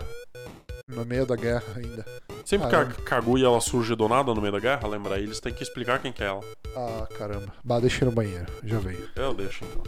[0.93, 2.05] No meio da guerra ainda.
[2.44, 3.02] Sempre que a Caramba.
[3.02, 5.14] Kaguya ela surge do nada no meio da guerra, lembra?
[5.14, 6.40] Aí eles têm que explicar quem que é ela.
[6.77, 7.52] Ah, caramba.
[7.64, 9.09] Bah, deixa no banheiro, já veio.
[9.16, 9.82] Eu deixo então.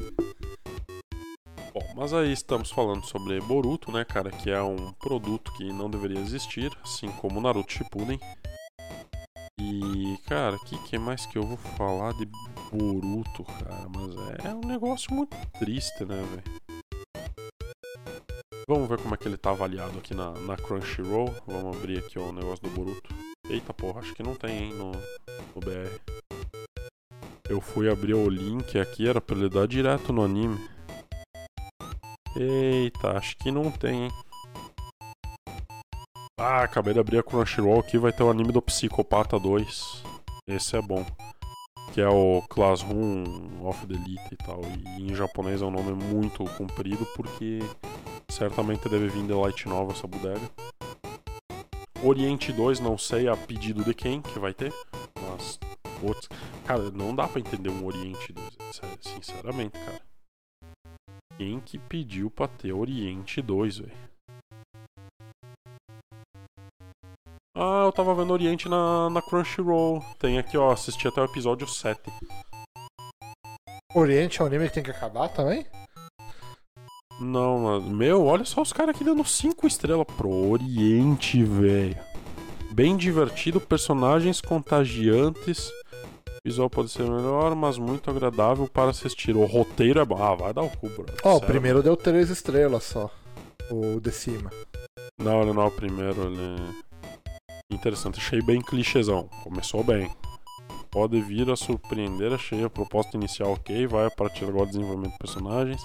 [1.72, 4.30] Bom, mas aí estamos falando sobre Boruto, né, cara?
[4.30, 8.20] Que é um produto que não deveria existir, assim como Naruto Shippuden.
[9.60, 12.28] E, cara, o que, que mais que eu vou falar de
[12.70, 13.88] Boruto, cara?
[13.88, 16.60] Mas é um negócio muito triste, né, velho?
[18.66, 21.34] Vamos ver como é que ele tá avaliado aqui na, na Crunchyroll.
[21.46, 23.14] Vamos abrir aqui o negócio do Boruto.
[23.46, 26.00] Eita porra, acho que não tem, hein, no, no BR.
[27.46, 30.58] Eu fui abrir o link aqui, era pra ele dar direto no anime.
[32.34, 34.10] Eita, acho que não tem, hein?
[36.40, 40.02] Ah, acabei de abrir a Crunchyroll aqui, vai ter o anime do Psicopata 2.
[40.48, 41.04] Esse é bom.
[41.92, 44.62] Que é o Classroom of the Elite e tal.
[44.98, 47.60] E em japonês é um nome muito comprido porque
[48.28, 50.50] certamente deve vir de Light Nova essa bodega.
[52.02, 54.72] Oriente 2, não sei a pedido de quem que vai ter.
[55.20, 55.58] Mas,
[56.00, 56.28] putz,
[56.66, 58.54] cara, não dá pra entender um Oriente 2,
[59.00, 60.02] sinceramente, cara.
[61.36, 64.04] Quem que pediu pra ter Oriente 2, velho?
[67.56, 70.04] Ah, eu tava vendo Oriente na, na Crunchyroll.
[70.18, 72.00] Tem aqui, ó, assisti até o episódio 7.
[73.94, 75.64] Oriente é um anime que tem que acabar também?
[77.20, 77.90] Não, mano.
[77.90, 81.96] Meu, olha só os caras aqui dando 5 estrelas pro Oriente, velho.
[82.72, 85.68] Bem divertido, personagens contagiantes.
[85.68, 89.36] O visual pode ser melhor, mas muito agradável para assistir.
[89.36, 90.22] O roteiro é bom.
[90.22, 91.06] Ah, vai dar o cu, bro.
[91.22, 91.46] Ó, o Sério.
[91.46, 93.10] primeiro deu três estrelas só.
[93.70, 94.50] O de cima.
[95.18, 96.56] Não, ele não é o primeiro, ele.
[97.70, 99.28] Interessante, achei bem clichêzão.
[99.42, 100.10] Começou bem.
[100.90, 105.12] Pode vir a surpreender, achei a proposta inicial ok, vai a partir agora do desenvolvimento
[105.12, 105.84] de personagens.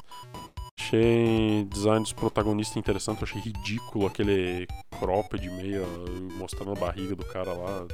[0.80, 4.66] Achei design dos protagonistas interessante, achei ridículo aquele
[4.98, 5.86] crop de meia
[6.38, 7.86] mostrando a barriga do cara lá.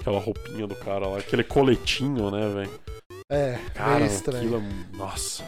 [0.00, 2.80] Aquela roupinha do cara lá, aquele coletinho, né, velho?
[3.30, 4.56] É, Cara, meio estranho.
[4.56, 4.96] aquilo é...
[4.96, 5.44] Nossa.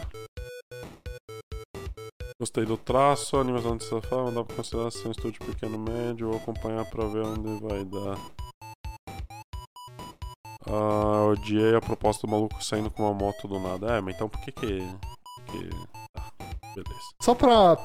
[2.40, 6.36] Gostei do traço, animação de forma, dá pra considerar ser um estúdio pequeno médio ou
[6.36, 8.18] acompanhar pra ver onde vai dar.
[10.66, 13.96] Ah, odiei a proposta do maluco saindo com uma moto do nada.
[13.96, 14.78] É, mas então por que que...
[15.50, 16.01] que...
[16.74, 17.06] Tá, beleza.
[17.20, 17.76] Só pra.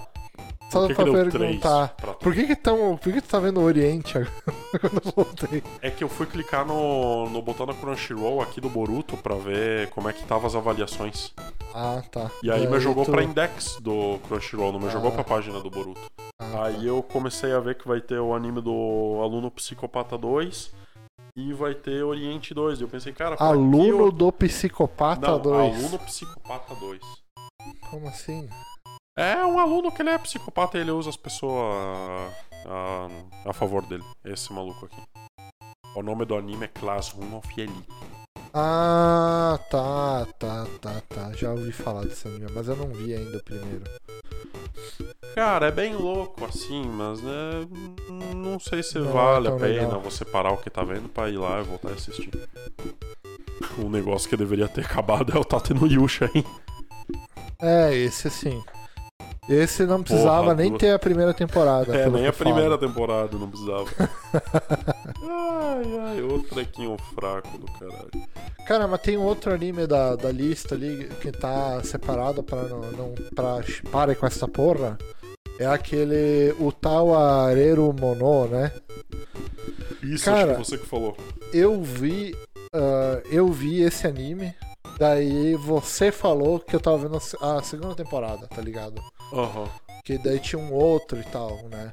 [0.70, 1.88] Só Por que, pra que perguntar.
[1.96, 2.14] pra?
[2.14, 2.98] Por que que tão.
[2.98, 4.32] Por que tu tá vendo o Oriente agora?
[4.82, 5.64] quando eu voltei?
[5.82, 9.90] É que eu fui clicar no, no botão da Crunchyroll aqui do Boruto pra ver
[9.92, 11.34] como é que tava as avaliações.
[11.74, 12.30] Ah, tá.
[12.44, 14.92] E aí me Daí jogou tu- pra index do Crunchyroll, não me Ah.
[14.92, 16.02] jogou pra página do Boruto.
[16.40, 20.72] Ah, Aí eu comecei a ver que vai ter o anime do Aluno Psicopata 2
[21.36, 22.80] e vai ter Oriente 2.
[22.80, 24.12] E eu pensei, cara, Aluno eu...
[24.12, 25.76] do Psicopata Não, 2.
[25.78, 27.00] Aluno Psicopata 2.
[27.90, 28.50] Como assim?
[29.18, 31.74] É um aluno que ele é psicopata e ele usa as pessoas
[32.66, 33.08] a,
[33.46, 34.04] a, a favor dele.
[34.24, 35.02] Esse maluco aqui.
[35.96, 37.88] O nome do anime é Classroom of Elite.
[38.54, 41.32] Ah, tá, tá, tá, tá.
[41.34, 43.84] Já ouvi falar desse anime, mas eu não vi ainda o primeiro.
[45.34, 47.68] Cara, é bem louco assim, mas né,
[48.36, 50.02] não sei se Não é vale a tão pena legal.
[50.02, 52.32] você parar o que tá vendo pra ir lá e voltar a assistir.
[53.78, 56.44] Um negócio que deveria ter acabado é o Tate no Yusha, hein?
[57.60, 58.64] É, esse sim.
[59.50, 61.96] Esse não precisava Porra, nem duas- ter a primeira temporada.
[61.98, 63.86] É, nem a primeira temporada não precisava.
[65.24, 68.12] ai, ai, outro trequinho fraco do caralho.
[68.68, 73.16] Cara, mas tem outro anime da, da lista ali que tá separado pra não, não
[73.34, 73.60] pra
[73.92, 74.98] pare com essa porra.
[75.60, 78.72] É aquele Utawareru Mono, né?
[80.04, 81.16] Isso, Cara- acho que você que falou.
[81.54, 82.36] Eu vi.
[82.74, 84.54] ah, eu vi esse anime.
[85.00, 89.02] Daí você falou que eu tava vendo a se- a segunda temporada, tá ligado?
[89.32, 89.70] Aham.
[90.04, 91.92] Que daí tinha um outro e tal, né?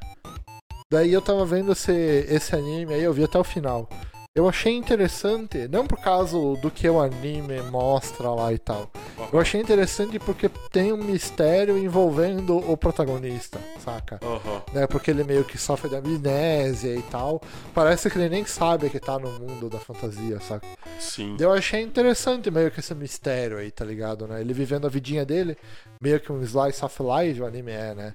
[0.90, 3.88] Daí eu tava vendo esse, esse anime aí, eu vi até o final.
[4.36, 8.90] Eu achei interessante, não por causa do que o anime mostra lá e tal.
[9.32, 14.18] Eu achei interessante porque tem um mistério envolvendo o protagonista, saca?
[14.20, 14.62] Aham.
[14.72, 14.88] Né?
[14.88, 17.40] Porque ele meio que sofre de amnésia e tal.
[17.72, 20.66] Parece que ele nem sabe que tá no mundo da fantasia, saca?
[20.98, 21.36] Sim.
[21.38, 24.40] Eu achei interessante meio que esse mistério aí, tá ligado, né?
[24.40, 25.56] Ele vivendo a vidinha dele,
[26.02, 28.14] meio que um slice of life o anime é, né?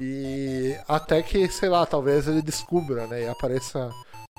[0.00, 3.24] E até que, sei lá, talvez ele descubra, né?
[3.24, 3.90] E apareça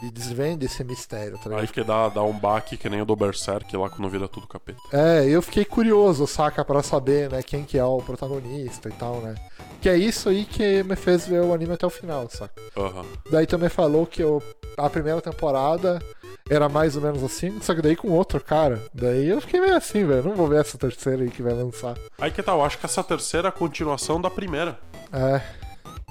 [0.03, 1.61] e desvende esse mistério, tá ligado?
[1.61, 4.45] Aí que dá, dá um baque que nem o do Berserk lá quando vira tudo
[4.45, 4.79] capeta.
[4.91, 9.21] É, eu fiquei curioso, saca, pra saber, né, quem que é o protagonista e tal,
[9.21, 9.35] né?
[9.81, 12.53] Que é isso aí que me fez ver o anime até o final, saca?
[12.75, 13.05] Aham.
[13.31, 14.41] Daí também falou que o,
[14.77, 16.01] a primeira temporada
[16.49, 18.81] era mais ou menos assim, só que daí com outro cara.
[18.93, 21.97] Daí eu fiquei meio assim, velho, não vou ver essa terceira aí que vai lançar.
[22.19, 24.77] Aí que tal, eu acho que essa terceira é a continuação da primeira.
[25.11, 25.62] É.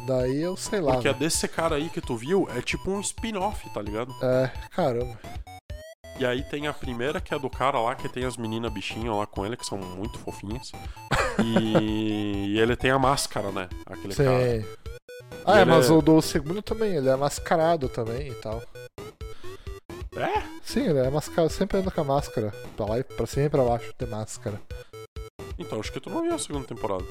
[0.07, 0.95] Daí eu sei lá.
[0.95, 1.25] Porque a velho.
[1.25, 4.13] desse cara aí que tu viu é tipo um spin-off, tá ligado?
[4.23, 5.19] É, caramba.
[6.19, 9.15] E aí tem a primeira, que é do cara lá, que tem as meninas bichinhas
[9.17, 10.71] lá com ele, que são muito fofinhas.
[11.43, 13.69] E, e ele tem a máscara, né?
[13.87, 14.61] Aquele cara.
[14.61, 14.67] Sim.
[15.45, 18.63] Ah, E é, mas é- o do segundo também, ele é mascarado também e tal.
[20.15, 20.43] É?
[20.63, 22.53] Sim, ele é mascarado, sempre anda com a máscara.
[22.77, 24.61] Pra lá e pra cima e pra baixo tem máscara.
[25.59, 27.05] Então, acho que tu não viu a segunda temporada.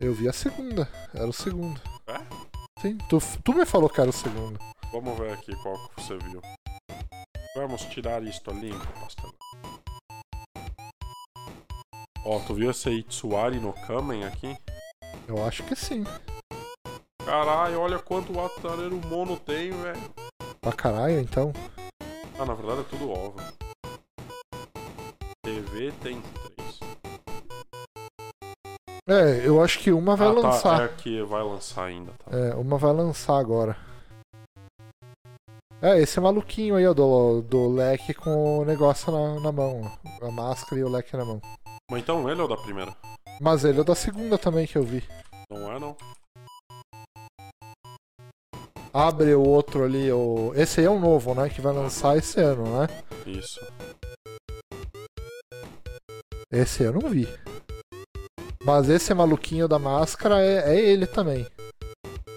[0.00, 1.80] Eu vi a segunda, era o segundo.
[2.08, 2.18] É?
[2.80, 4.58] Sim, tu, tu me falou que era o segundo.
[4.92, 6.40] Vamos ver aqui qual que você viu.
[7.56, 9.34] Vamos tirar isto limpo, pastor.
[12.24, 14.56] Ó, tu viu esse Itsuari no Kamen aqui?
[15.26, 16.04] Eu acho que sim.
[17.24, 20.14] Caralho, olha quanto o Atareiro Mono tem, velho.
[20.60, 21.52] Pra caralho, então.
[22.38, 23.36] Ah, na verdade é tudo ovo.
[25.42, 26.78] TV tem três.
[29.08, 30.84] É, eu acho que uma vai ah, tá, lançar.
[30.84, 32.36] é que vai lançar ainda, tá?
[32.36, 33.76] É, uma vai lançar agora.
[35.80, 39.82] É, esse maluquinho aí, ó, do, do leque com o negócio na, na mão.
[39.84, 40.26] ó.
[40.26, 41.40] A máscara e o leque na mão.
[41.88, 42.96] Mas então ele é o da primeira?
[43.40, 45.04] Mas ele é da segunda também que eu vi.
[45.48, 45.96] Não é, não?
[48.92, 50.52] Abre o outro ali, o...
[50.56, 51.48] esse aí é o novo, né?
[51.48, 52.88] Que vai lançar esse ano, né?
[53.24, 53.60] Isso.
[56.50, 57.28] Esse eu não vi.
[58.66, 61.46] Mas esse maluquinho da máscara é, é ele também.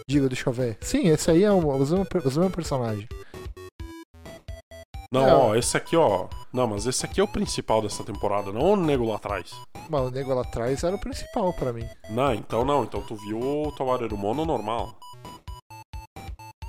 [0.07, 0.77] Diga, deixa eu ver.
[0.79, 3.07] Sim, esse aí é o, o, mesmo, o mesmo personagem.
[5.11, 5.33] Não, É.
[5.33, 6.27] ó, esse aqui, ó.
[6.53, 9.51] Não, mas esse aqui é o principal dessa temporada, não o nego lá atrás.
[9.89, 11.87] Mas o nego lá atrás era o principal pra mim.
[12.11, 12.83] Não, então não.
[12.83, 14.95] Então tu viu o Tawareru Mono normal.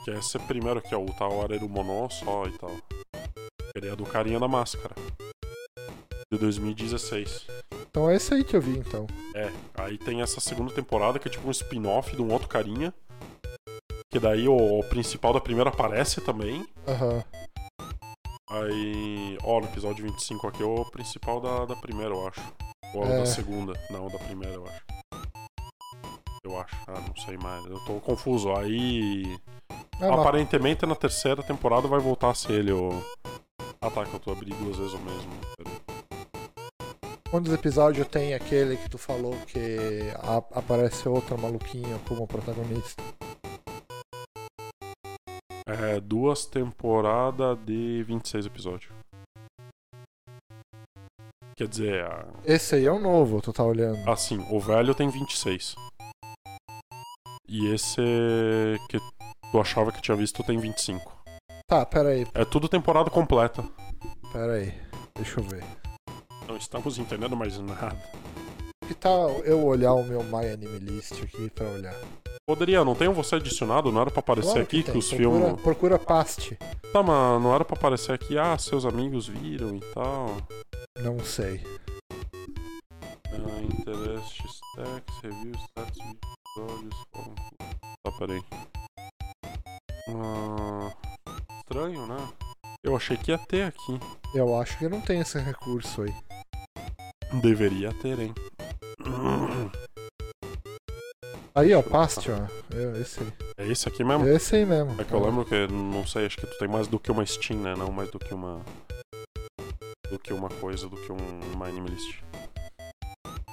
[0.06, 1.00] Que esse é primeiro aqui, ó.
[1.00, 2.72] O Tawareru Mono só e tal.
[3.74, 4.94] Ele é do carinha da máscara.
[6.32, 7.47] De 2016.
[7.90, 9.05] Então é esse aí que eu vi, então.
[9.35, 12.94] É, aí tem essa segunda temporada que é tipo um spin-off de um outro carinha.
[14.12, 16.65] Que daí o, principal da primeira aparece também.
[16.86, 17.24] Aham.
[18.48, 22.40] Aí, ó, no episódio 25 aqui é o principal da, da primeira, eu acho.
[22.94, 23.19] Ou é o É.
[23.19, 23.73] da segunda?
[23.90, 24.85] Não, da primeira, eu acho.
[26.44, 26.77] Eu acho.
[26.86, 27.65] Ah, não sei mais.
[27.66, 28.52] Eu tô confuso.
[28.55, 29.36] Aí.
[29.98, 32.90] Mas- aparentemente na terceira temporada vai voltar a ser ele o.
[33.81, 35.31] Ah tá, que eu tô abrindo duas vezes o mesmo.
[35.57, 35.89] Peraí.
[37.31, 39.77] Quantos episódios tem aquele que tu falou que
[40.19, 43.02] a- aparece outro maluquinho como protagonista?
[45.66, 48.93] É, duas temporadas de 26 episódios.
[51.57, 54.09] Quer dizer, a- Esse aí é o novo, tu tá olhando.
[54.11, 55.77] assim, o velho tem 26.
[57.48, 58.01] E esse
[58.89, 58.98] que
[59.52, 61.16] tu achava que tinha visto tem 25.
[61.69, 63.62] Tá, pera aí, É tudo temporada completa.
[64.32, 64.73] pera aí.
[65.15, 65.62] Deixa eu ver.
[66.51, 67.97] Não estamos entendendo mais nada.
[68.89, 71.94] Que tal eu olhar o meu My Anime List aqui pra olhar?
[72.44, 73.93] Poderia, não tem um você adicionado?
[73.93, 74.98] Não era pra aparecer Claro aqui que, tem.
[74.98, 75.62] os procura, filmes.
[75.62, 76.59] Procura past.
[76.93, 80.36] Tá, mas não era pra aparecer aqui, ah, seus amigos viram e tal.
[80.98, 81.62] Não sei.
[83.32, 86.94] Ah, interesse, stacks, reviews, stats, episódios.
[87.14, 87.35] foram-
[88.05, 88.43] Tá, peraí.
[90.09, 90.93] Ah,
[91.60, 92.28] estranho, né?
[92.82, 94.01] Eu achei que ia ter aqui.
[94.35, 96.15] Eu acho que não tem esse recurso aí.
[97.43, 98.35] Deveria ter, hein?
[101.55, 102.36] Aí, ó, past, ó.
[102.74, 103.32] É esse aí.
[103.59, 104.27] É esse aqui mesmo?
[104.27, 104.98] Esse aí mesmo.
[104.98, 107.27] É que eu lembro que, não sei, acho que tu tem mais do que uma
[107.27, 107.74] Steam, né?
[107.77, 108.65] Não mais do que uma.
[110.11, 111.19] Do que uma coisa, do que um
[111.52, 112.23] uma anime list.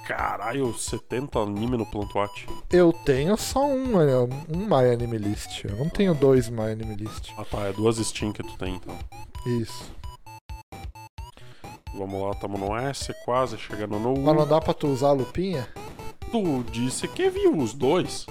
[0.08, 2.46] Caralho, 70 anime no Plantwatch.
[2.70, 5.64] Eu tenho só um, é, um My Anime List.
[5.66, 7.30] Eu não tenho dois My Anime List.
[7.36, 8.98] Ah tá, é duas Steam que tu tem então.
[9.44, 9.92] Isso.
[11.92, 14.46] Vamos lá, tamo no S, quase chegando no Mas não U.
[14.46, 15.68] dá pra tu usar a lupinha?
[16.30, 18.24] Tu disse que viu os dois.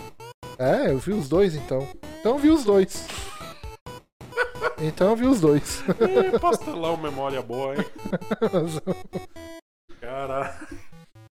[0.57, 1.87] É, eu vi os dois então.
[2.19, 3.07] Então eu vi os dois.
[4.79, 5.83] Então eu vi os dois.
[6.33, 7.85] Ih, pastelão, memória boa, hein?
[10.01, 10.86] Caralho.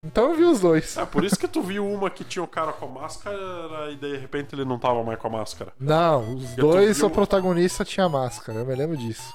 [0.05, 0.97] Então eu vi os dois.
[0.97, 3.97] É por isso que tu viu uma que tinha o cara com a máscara e
[3.97, 5.73] de repente ele não tava mais com a máscara.
[5.79, 9.33] Não, os dois, viu- o protagonista tinha máscara, eu me lembro disso.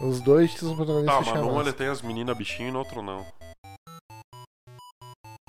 [0.00, 2.78] Os dois, o Tá, protagonista mas tinha num ele tem as meninas bichinho e no
[2.80, 3.26] outro não.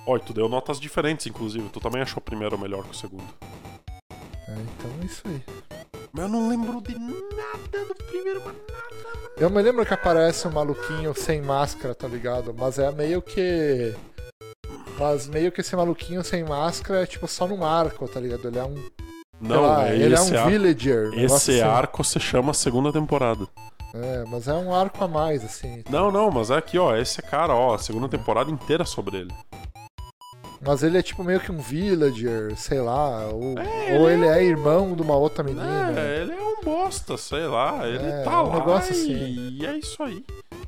[0.07, 1.68] E tu deu notas diferentes, inclusive.
[1.69, 3.27] Tu também achou o primeiro melhor que o segundo.
[4.48, 5.44] É, então é isso aí.
[6.18, 9.31] Mas eu não lembro de nada do primeiro, mas nada.
[9.38, 12.56] Eu me lembro que aparece um maluquinho sem máscara, tá ligado?
[12.57, 13.94] Mas é meio que.
[14.98, 18.48] Mas meio que esse maluquinho sem máscara é tipo só num arco, tá ligado?
[18.48, 18.84] Ele é um.
[19.39, 20.49] Não, lá, é ele é esse um arco.
[20.49, 21.10] villager.
[21.10, 21.61] um negócio Esse assim.
[21.61, 23.48] arco se chama segunda temporada.
[23.94, 25.84] É, mas é um arco a mais, assim.
[25.88, 26.95] Não, não, mas é aqui, ó.
[26.95, 29.34] Esse cara, ó, a segunda temporada inteira sobre ele.
[30.68, 33.26] Mas ele é tipo meio que um villager, sei lá.
[33.27, 35.94] Ou, É, ou ele ele é irmão de uma outra menina.
[35.98, 37.88] É, ele é um bosta, sei lá.
[37.88, 38.98] Ele É, tá é um lá negócio e...
[38.98, 39.57] assim.
[39.61, 40.26] e é isso aí.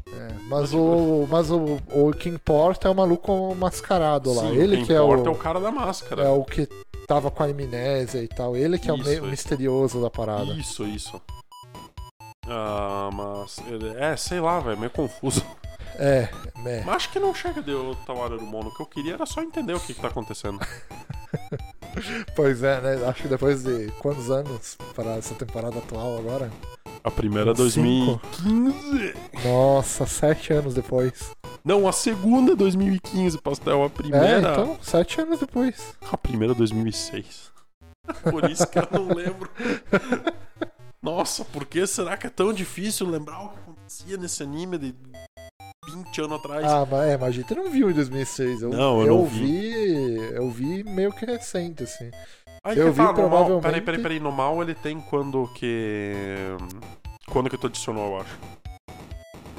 [0.07, 4.43] É, mas o, mas o, o que importa é o maluco mascarado lá.
[4.43, 6.23] Sim, ele que é o, importa é o cara da máscara.
[6.23, 6.67] é o que
[7.05, 8.55] tava com a amnésia e tal.
[8.55, 9.21] Ele que é o Isso, é.
[9.21, 10.53] misterioso da parada.
[10.53, 11.21] Isso, isso.
[12.47, 13.57] Ah, mas.
[13.97, 15.43] É, sei lá, velho, meio confuso.
[15.99, 16.30] É,
[16.65, 16.84] é.
[16.85, 18.69] Mas acho que não chega de o Tawareru Mono.
[18.69, 20.59] O que eu queria era só entender o que, que tá acontecendo.
[22.35, 23.07] Pois é, né?
[23.07, 26.51] Acho que depois de quantos anos para essa temporada atual agora?
[27.03, 28.21] A primeira é Cinco.
[28.43, 29.13] 2015.
[29.43, 31.31] Nossa, sete anos depois.
[31.63, 33.81] Não, a segunda é 2015, Pastel.
[33.84, 34.39] A É, primeira.
[34.51, 35.93] então, sete anos depois.
[36.11, 37.51] A primeira é 2006.
[38.30, 39.49] Por isso que eu não lembro.
[41.01, 44.93] Nossa, por que será que é tão difícil lembrar o que acontecia nesse anime de
[45.93, 46.63] 20 anos atrás?
[46.65, 48.61] Ah, mas é, mas a gente não viu em 2006.
[48.61, 50.15] Eu, Não, eu não vi.
[50.33, 52.09] Eu vi meio que recente, assim.
[52.63, 54.19] Aí eu vi mal, provavelmente- peraí, peraí, peraí.
[54.19, 56.13] No mal ele tem quando que.
[57.29, 58.39] Quando que tu adicionou, eu acho.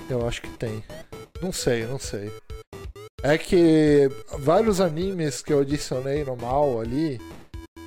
[0.08, 0.82] Eu acho que tem.
[1.40, 2.30] Não sei, não sei.
[3.22, 4.08] É que
[4.38, 7.20] vários animes que eu adicionei no mal ali,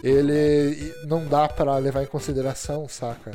[0.03, 3.31] ele não dá pra levar em consideração, saca?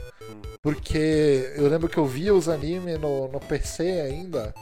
[0.62, 4.54] Porque eu lembro que eu via os animes no, no PC ainda,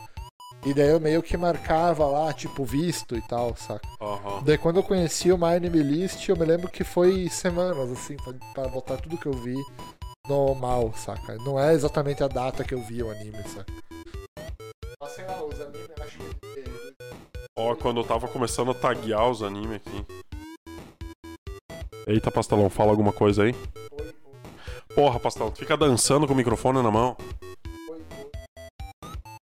[0.67, 3.89] e daí eu meio que marcava lá, tipo, visto e tal, saca?
[4.01, 4.43] Aham.
[4.45, 8.17] Daí quando eu conheci o My Anime List, eu me lembro que foi semanas, assim,
[8.17, 9.55] pra, pra botar tudo que eu vi
[10.29, 11.37] no mal, saca?
[11.37, 13.73] Não é exatamente a data que eu vi o anime, saca?
[15.01, 16.65] Mas sei lá, os animes eu acho que.
[17.57, 20.05] Ó, quando eu tava começando a taguear os animes aqui.
[22.09, 23.55] Eita, Pastelão, fala alguma coisa aí.
[24.97, 27.17] Porra, Pastelão, tu fica dançando com o microfone na mão.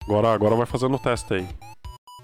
[0.09, 1.47] Agora, agora vai fazendo o teste aí.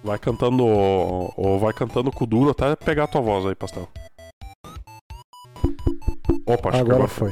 [0.04, 3.88] Vai cantando ou, vai cantando com o duro até pegar a tua voz aí, Pastel.
[6.48, 7.32] Opa, acho que Agora agora foi.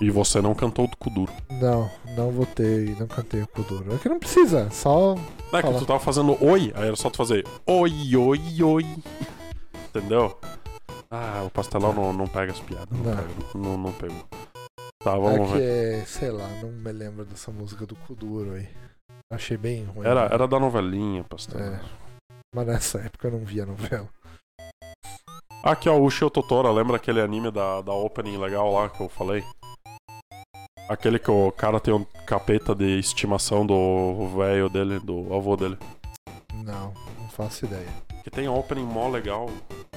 [0.00, 1.32] E você não cantou o cu duro.
[1.60, 3.94] Não, não votei, não cantei o Kuduro.
[3.94, 5.14] É que não precisa, só.
[5.52, 8.84] Não é que tu tava fazendo oi, aí era só tu fazer oi, oi, oi.
[9.88, 10.36] Entendeu?
[11.08, 12.88] Ah, o pastelão não, não pega as piadas.
[12.90, 13.16] Não, Não.
[13.16, 14.24] pega, não, não pegou.
[15.04, 16.06] Tá, É vamos que, ver.
[16.08, 18.68] sei lá, não me lembro dessa música do Kuduro aí.
[19.30, 20.06] Achei bem ruim.
[20.06, 21.60] Era, era da novelinha, pastel.
[21.60, 21.80] É.
[22.54, 24.08] Mas nessa época eu não via novela.
[25.62, 29.08] Aqui, ó, o Shio Totora, lembra aquele anime da, da opening legal lá que eu
[29.08, 29.44] falei?
[30.88, 35.76] Aquele que o cara tem um capeta de estimação do velho dele, do avô dele.
[36.54, 37.88] Não, não faço ideia.
[38.24, 39.50] Que tem opening mó legal.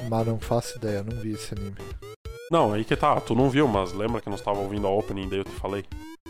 [0.09, 1.77] Mas não faço ideia, não vi esse anime.
[2.51, 5.29] Não, aí que tá, tu não viu, mas lembra que nós tava ouvindo a opening
[5.29, 5.85] daí eu te falei?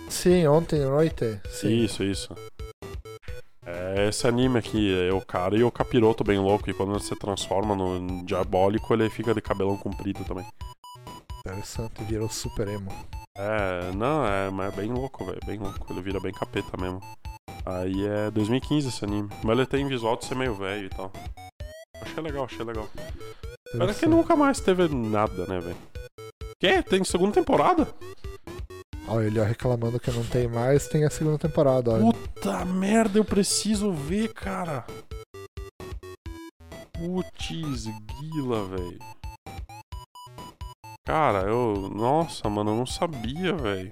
[0.07, 1.41] Sim, ontem à noite.
[1.49, 1.69] Sim.
[1.69, 2.36] Isso, isso.
[3.65, 6.99] É esse anime aqui, é o cara e o capiroto bem louco, e quando ele
[6.99, 10.45] se transforma no diabólico, ele fica de cabelão comprido também.
[11.45, 12.91] Interessante, virou super emo.
[13.38, 17.01] É, não, é, mas é bem louco, velho, bem louco, ele vira bem capeta mesmo.
[17.65, 21.11] Aí é 2015 esse anime, mas ele tem visual de ser meio velho e tal.
[22.01, 22.89] Achei legal, achei legal.
[23.71, 25.77] Pena que nunca mais teve nada, né, velho?
[26.59, 26.83] Que?
[26.83, 27.88] Tem segunda temporada?
[29.13, 32.13] Olha, ele ó, reclamando que não tem mais, tem a segunda temporada, olha.
[32.13, 34.85] Puta merda, eu preciso ver, cara.
[36.93, 38.99] Putz, grila, velho.
[41.05, 41.89] Cara, eu.
[41.93, 43.91] Nossa, mano, eu não sabia, velho.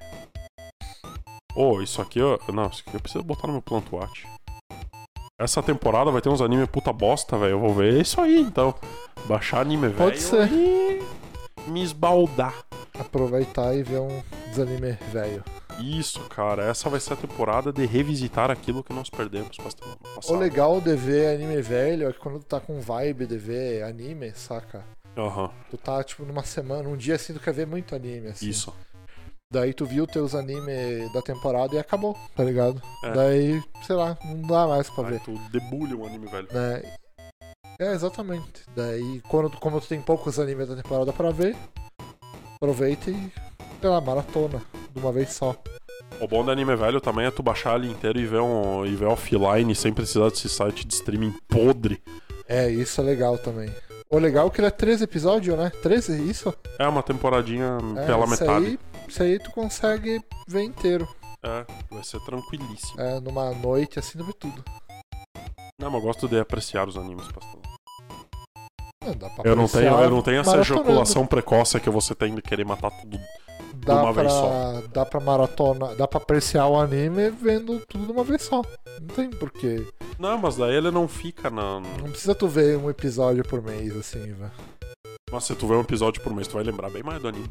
[1.54, 2.40] Ô, isso aqui, eu...
[2.54, 4.26] Não, isso aqui eu preciso botar no meu Plant Watch.
[5.38, 7.52] Essa temporada vai ter uns anime puta bosta, velho.
[7.52, 8.74] Eu vou ver isso aí, então.
[9.26, 9.98] Baixar anime velho.
[9.98, 10.50] Pode ser.
[10.50, 11.04] e
[11.68, 12.56] Me esbaldar.
[13.00, 15.44] Aproveitar e ver um desanime velho.
[15.80, 16.64] Isso, cara.
[16.66, 20.38] Essa vai ser a temporada de revisitar aquilo que nós perdemos pastel, no O passado.
[20.38, 24.32] legal de ver anime velho é que quando tu tá com vibe de ver anime,
[24.36, 24.84] saca?
[25.18, 28.48] Aham, Tu tá, tipo, numa semana, um dia assim, tu quer ver muito anime, assim.
[28.50, 28.74] isso.
[29.52, 32.80] Daí tu viu teus anime da temporada e acabou, tá ligado?
[33.04, 33.12] É.
[33.14, 35.22] Daí, sei lá, não dá mais pra Aí ver.
[35.22, 36.48] tu debulha um anime velho.
[36.52, 36.84] Né?
[37.82, 38.64] É, exatamente.
[38.76, 41.56] Daí, quando, como tu tem poucos animes da temporada pra ver,
[42.70, 43.32] aproveita e,
[43.80, 44.62] sei lá, maratona
[44.94, 45.56] de uma vez só.
[46.20, 48.94] O bom do anime velho também é tu baixar ali inteiro e ver, um, e
[48.96, 52.02] ver offline sem precisar desse site de streaming podre.
[52.48, 53.74] É, isso é legal também.
[54.10, 55.72] O legal é que ele é 13 episódios, né?
[55.82, 56.54] 13, isso?
[56.78, 58.66] É uma temporadinha É, pela isso metade.
[58.66, 61.08] Aí, isso aí tu consegue ver inteiro.
[61.42, 63.00] É, vai ser tranquilíssimo.
[63.00, 64.66] É, numa noite assim, tu vê tudo.
[65.80, 67.62] Não, mas eu gosto de apreciar os animes, pastor.
[69.06, 72.36] Não, dá pra Eu não tenho, eu não tenho essa ejaculação precoce que você tem
[72.36, 73.18] de querer matar tudo.
[73.76, 74.84] dá uma pra, vez só.
[74.94, 78.62] Dá pra maratona, dá pra apreciar o anime vendo tudo de uma vez só.
[79.00, 79.88] Não tem porquê.
[80.18, 81.80] Não, mas daí ele não fica na.
[81.80, 84.52] Não precisa tu ver um episódio por mês, assim, velho.
[85.32, 87.50] Mas se tu ver um episódio por mês, tu vai lembrar bem mais do anime.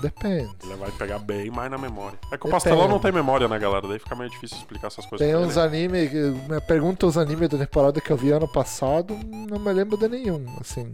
[0.00, 0.50] Depende.
[0.64, 2.18] Ele vai pegar bem mais na memória.
[2.26, 2.50] É que o Depende.
[2.52, 3.86] pastelão não tem memória, né, galera?
[3.88, 5.26] Daí fica meio difícil explicar essas coisas.
[5.26, 6.12] Tem uns animes.
[6.12, 9.18] Me pergunta os animes da temporada que eu vi ano passado,
[9.48, 10.90] não me lembro de nenhum, assim.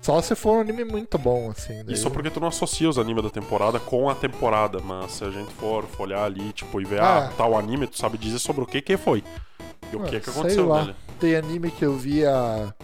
[0.00, 1.84] Só se for um anime muito bom, assim.
[1.84, 5.24] daí Isso porque tu não associa os animes da temporada com a temporada, mas se
[5.24, 7.26] a gente for folhar ali, tipo, e ver, Ah.
[7.28, 9.22] ah, tal anime, tu sabe dizer sobre o que que foi.
[9.92, 10.80] E o Ah, que que sei aconteceu lá.
[10.80, 10.96] nele.
[11.20, 12.74] Tem anime que eu via.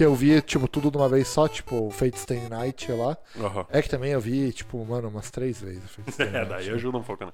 [0.00, 3.18] Que eu vi, tipo, tudo de uma vez só, tipo, Fate Stay Night lá.
[3.38, 3.66] Aham.
[3.68, 5.82] É que também eu vi, tipo, mano, umas três vezes.
[5.90, 6.48] Fate Stay É, Night.
[6.48, 7.32] daí ajuda um pouco, né?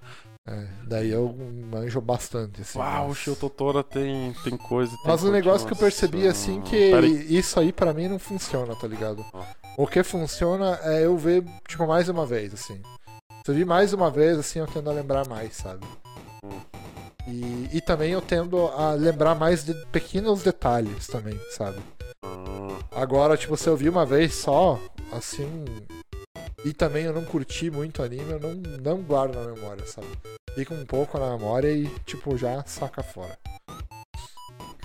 [0.48, 1.32] É, daí eu
[1.70, 2.76] manjo bastante, assim.
[2.80, 4.90] Uau, o mas- Shio Totora tem, tem coisa.
[4.96, 6.76] Tem Mas um negócio que eu percebi, assim, que
[7.28, 9.24] isso aí pra mim não funciona, tá ligado?
[9.78, 12.82] O que funciona é eu ver, tipo, mais uma vez, assim.
[13.44, 15.86] Se eu vi mais uma vez, assim, eu tendo a lembrar mais, sabe?
[16.42, 16.58] Hum.
[17.28, 21.78] E, e também eu tendo a lembrar mais de pequenos detalhes também, sabe?
[22.92, 24.78] Agora, tipo, se eu vi uma vez só,
[25.12, 25.64] assim.
[26.64, 30.08] E também eu não curti muito anime, eu não, não guardo na memória, sabe?
[30.54, 33.38] Fica um pouco na memória e, tipo, já saca fora.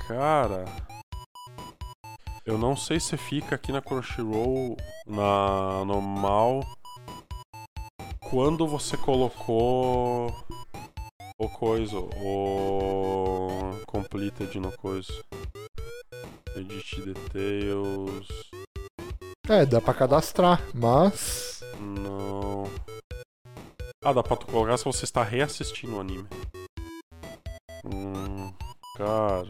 [0.08, 0.66] Cara.
[2.46, 4.76] Eu não sei se fica aqui na Crunchyroll
[5.08, 6.62] na normal
[8.32, 10.34] quando você colocou
[11.38, 15.12] o coisa, o completed no coisa.
[16.56, 18.28] Edit details.
[19.48, 21.62] É, dá pra cadastrar, mas.
[21.80, 22.66] Não.
[24.04, 26.28] Ah, dá pra tu colocar se você está reassistindo o anime.
[27.86, 28.54] Hum,
[28.98, 29.50] cara.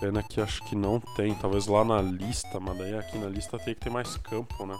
[0.00, 1.34] Pena que acho que não tem.
[1.36, 4.76] Talvez lá na lista, mas daí aqui na lista tem que ter mais campo, né?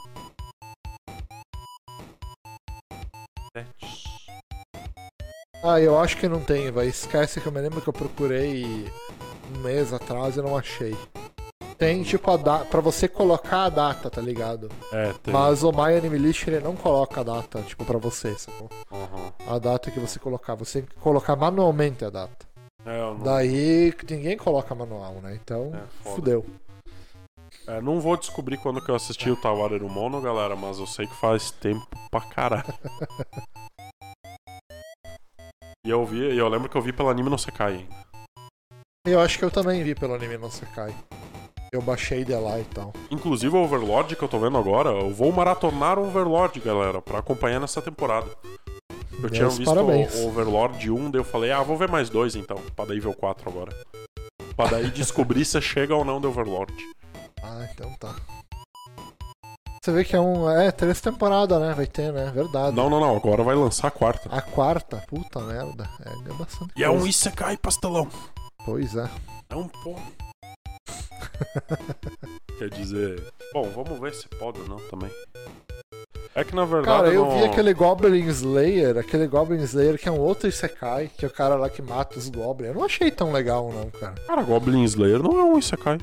[5.63, 6.87] Ah, eu acho que não tem, vai.
[6.87, 8.91] Esquece que eu me lembro que eu procurei
[9.55, 10.97] um mês atrás e não achei.
[11.77, 12.65] Tem tipo a data.
[12.65, 14.69] Pra você colocar a data, tá ligado?
[14.93, 15.33] É, tem.
[15.33, 18.69] Mas o My Anime List ele não coloca a data, tipo, pra você, sacou?
[18.91, 19.33] Aham.
[19.47, 20.55] A data que você colocar.
[20.57, 22.47] Você tem que colocar manualmente a data.
[22.85, 25.39] É, eu não, Daí ninguém coloca manual, né?
[25.41, 26.45] Então, É, fudeu.
[27.67, 31.07] é, não vou descobrir quando que eu assisti o Tawareru Mono, galera, mas eu sei
[31.07, 32.65] que faz tempo pra caralho.
[35.87, 37.95] E eu vi, e eu lembro que eu vi pelo anime no Sekai ainda.
[39.11, 40.95] Eu acho que eu também vi pelo anime no Sekai.
[41.73, 42.93] Eu baixei de lá e tal.
[43.11, 47.19] Inclusive o Overlord que eu tô vendo agora, eu vou maratonar o Overlord, galera, pra
[47.19, 48.27] acompanhar nessa temporada.
[49.23, 50.15] Eu tinha visto parabéns.
[50.15, 53.09] o Overlord 1, daí eu falei, ah, vou ver mais dois então, pra daí ver
[53.09, 53.77] o 4 agora.
[54.57, 56.73] Pra daí descobrir se chega ou não do Overlord.
[57.43, 58.15] Ah, então tá.
[59.83, 60.51] Você vê que é um.
[60.51, 61.73] É, três temporadas, né?
[61.73, 62.31] Vai ter, né?
[62.35, 62.77] Verdade.
[62.77, 64.29] Não, não, não, agora vai lançar a quarta.
[64.31, 65.89] A quarta, puta merda.
[66.05, 66.73] É, é bastante.
[66.77, 67.09] E é um coisa.
[67.09, 68.09] Isekai pastelão.
[68.69, 69.09] Pois é.
[69.49, 69.95] É um pô.
[72.59, 73.19] Quer dizer.
[73.55, 75.11] Bom, vamos ver se pode ou não também.
[76.35, 76.99] É que na verdade.
[76.99, 81.11] Cara, eu não- vi aquele Goblin Slayer, aquele Goblin Slayer que é um outro Isekai,
[81.17, 82.69] que é o cara lá que mata os Goblins.
[82.69, 84.17] Eu não achei tão legal, não, cara.
[84.27, 85.97] Cara, Goblin Slayer não é um Isekai.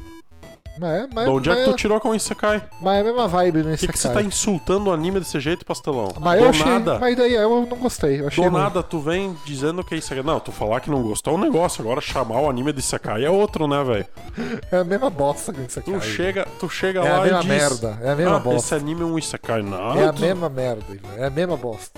[0.79, 2.61] Mas é, mas, de onde é mas, que tu tirou com o Isekai?
[2.81, 3.93] mas é a mesma vibe no Por que, Isekai.
[3.93, 6.13] que você tá insultando o anime desse jeito, pastelão?
[6.19, 6.65] Mas Do eu achei.
[6.65, 6.99] nada.
[6.99, 8.19] Mas daí eu não gostei.
[8.21, 8.61] Eu achei Do ruim.
[8.61, 10.21] nada, tu vem dizendo que é Isekai.
[10.23, 11.81] Não, tu falar que não gostou é um negócio.
[11.81, 14.05] Agora chamar o anime de Isekai é outro, né, velho?
[14.71, 15.93] É a mesma bosta que o Isekai.
[15.93, 17.49] Tu chega, tu chega É a lá mesma e diz...
[17.49, 17.99] merda.
[18.01, 18.59] É a mesma ah, bosta.
[18.59, 19.61] esse anime é um Isekai.
[19.61, 20.83] Não, É a tu- mesma merda.
[21.17, 21.97] É a mesma bosta.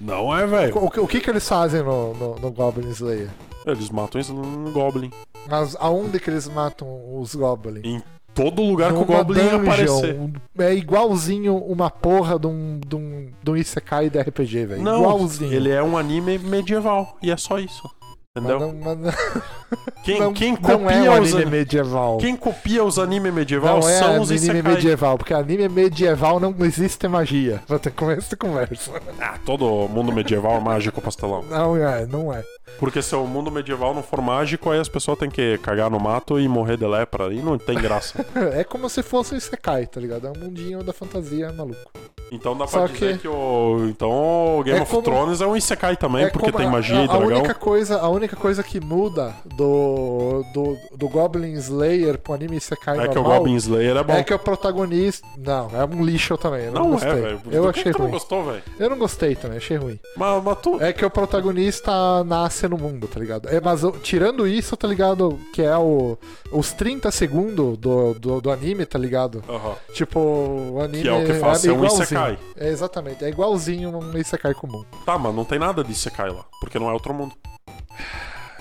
[0.00, 0.76] não é, velho.
[0.84, 3.30] O, que- o que que eles fazem no, no, no Goblin Slayer?
[3.66, 5.10] Eles matam um Goblin.
[5.48, 6.86] Mas aonde que eles matam
[7.20, 7.84] os Goblins?
[7.84, 8.02] Em
[8.32, 9.62] todo lugar que o Goblin dungeon.
[9.62, 10.30] aparecer.
[10.58, 14.82] É igualzinho uma porra de um, de um, de um Isekai de RPG, velho.
[14.82, 15.52] Não, igualzinho.
[15.52, 17.16] ele é um anime medieval.
[17.20, 17.90] E é só isso.
[18.36, 18.60] Mas Entendeu?
[18.60, 19.12] não, mas não,
[20.04, 22.18] quem, não- quem não copia é um os anime an- medieval.
[22.18, 26.54] Quem copia os anime medieval não é são os anime medieval, porque anime medieval não
[26.60, 27.62] existe magia.
[27.66, 28.92] Vou ter começo de conversa.
[29.20, 31.42] Ah, todo mundo medieval é mágico, pastelão.
[31.48, 32.44] Não é, não é.
[32.78, 35.98] Porque se o mundo medieval não for mágico, aí as pessoas têm que cagar no
[35.98, 37.32] mato e morrer de lepra.
[37.32, 38.24] E não tem graça.
[38.56, 40.26] É como se fosse um Isekai, tá ligado?
[40.26, 41.90] É um mundinho da fantasia maluco.
[42.30, 43.86] Então dá pra Só dizer que- que, o.
[43.88, 46.66] Então o Game É of como- Thrones é um Isekai também, É porque como tem
[46.66, 47.26] a- magia a, e a dragão.
[47.28, 52.98] única coisa A única coisa que muda do, do, do Goblin Slayer pro anime Isekai
[52.98, 54.12] É que o normal Goblin Slayer é bom.
[54.14, 55.26] é que o protagonista.
[55.36, 56.64] Não, é um lixo também.
[56.64, 57.10] Eu não, Não gostei.
[57.10, 57.40] é, velho.
[57.52, 58.12] Eu que achei que tu não ruim.
[58.12, 58.62] gostou, velho?
[58.80, 60.00] Eu não gostei também, achei ruim.
[60.16, 60.82] Mas, mas tu.
[60.82, 63.48] É que o protagonista nasce no mundo, tá ligado?
[63.48, 65.38] É, mas tirando isso, tá ligado?
[65.52, 66.16] Que é o,
[66.50, 69.44] os 30 segundos do, do, do anime, tá ligado?
[69.48, 69.74] Aham.
[69.92, 71.84] Tipo, o anime Que é o que faz ser um.
[71.84, 72.38] Isekai.
[72.56, 74.84] É, exatamente, é igualzinho um Isekai comum.
[75.04, 76.44] Tá, mas não tem nada de Isekai lá.
[76.60, 77.34] Porque não é outro mundo.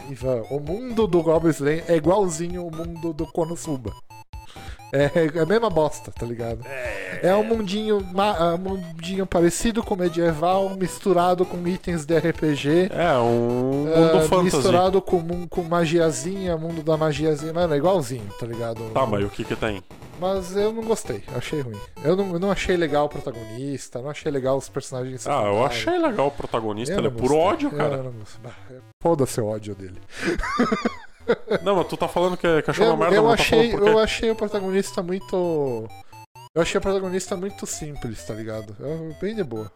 [0.10, 3.92] Ivan, o mundo do Goblin Slayer é igualzinho o mundo do Konosuba.
[4.94, 6.60] É, é a mesma bosta, tá ligado?
[7.22, 12.92] É um mundinho, ma- um mundinho parecido com medieval, misturado com itens de RPG.
[12.94, 14.44] É um mundo fantasy.
[14.44, 17.52] misturado com, com magiazinha, mundo da magiazinha.
[17.52, 18.80] Mano, é igualzinho, tá ligado?
[18.94, 19.84] Tá, mas o que que tem?
[20.20, 21.80] Mas eu não gostei, achei ruim.
[22.04, 25.66] Eu não, eu não achei legal o protagonista, não achei legal os personagens Ah, eu
[25.66, 26.94] achei legal o protagonista.
[26.96, 27.40] Eu Ele é puro gostei.
[27.48, 27.98] ódio, cara.
[28.04, 28.14] não
[29.04, 30.00] Foda-se o ódio dele.
[31.64, 33.78] Não, mas tu tá falando que, que achou Eu, uma merda, eu não achei, tá
[33.78, 35.88] eu achei o protagonista muito.
[36.54, 38.76] Eu achei o protagonista muito simples, tá ligado?
[38.80, 39.72] Eu- bem de boa.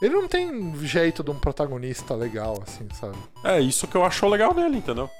[0.00, 3.18] Ele não tem jeito de um protagonista legal, assim, sabe?
[3.44, 5.10] É, isso que eu achou legal nele, entendeu?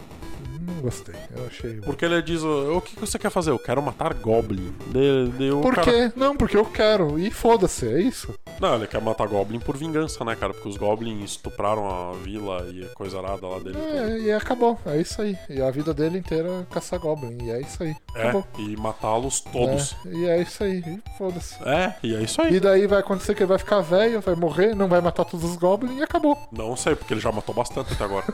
[0.61, 1.15] Não gostei.
[1.37, 1.74] Eu achei.
[1.81, 3.51] Porque ele diz, o que você quer fazer?
[3.51, 4.74] Eu quero matar Goblin.
[4.89, 6.12] De, de, Por cara- quê?
[6.16, 7.19] Não, porque eu quero.
[7.19, 8.35] E foda-se, é isso.
[8.61, 10.53] Não, ele quer matar Goblin por vingança, né, cara?
[10.53, 13.78] Porque os Goblins estupraram a vila e a coisa arada lá dele.
[13.78, 14.78] É, e acabou.
[14.85, 15.37] É isso aí.
[15.49, 17.39] E a vida dele inteira é caçar Goblin.
[17.43, 17.95] E é isso aí.
[18.15, 18.47] É, Acabou.
[18.59, 19.97] e matá-los todos.
[20.07, 20.81] É, e é isso aí.
[20.87, 21.55] E foda-se.
[21.65, 21.95] É.
[22.03, 22.57] e é isso aí.
[22.57, 25.49] E daí vai acontecer que ele vai ficar velho, vai morrer, não vai matar todos
[25.49, 26.37] os Goblins e acabou.
[26.53, 28.27] Não sei, porque ele já matou bastante até agora.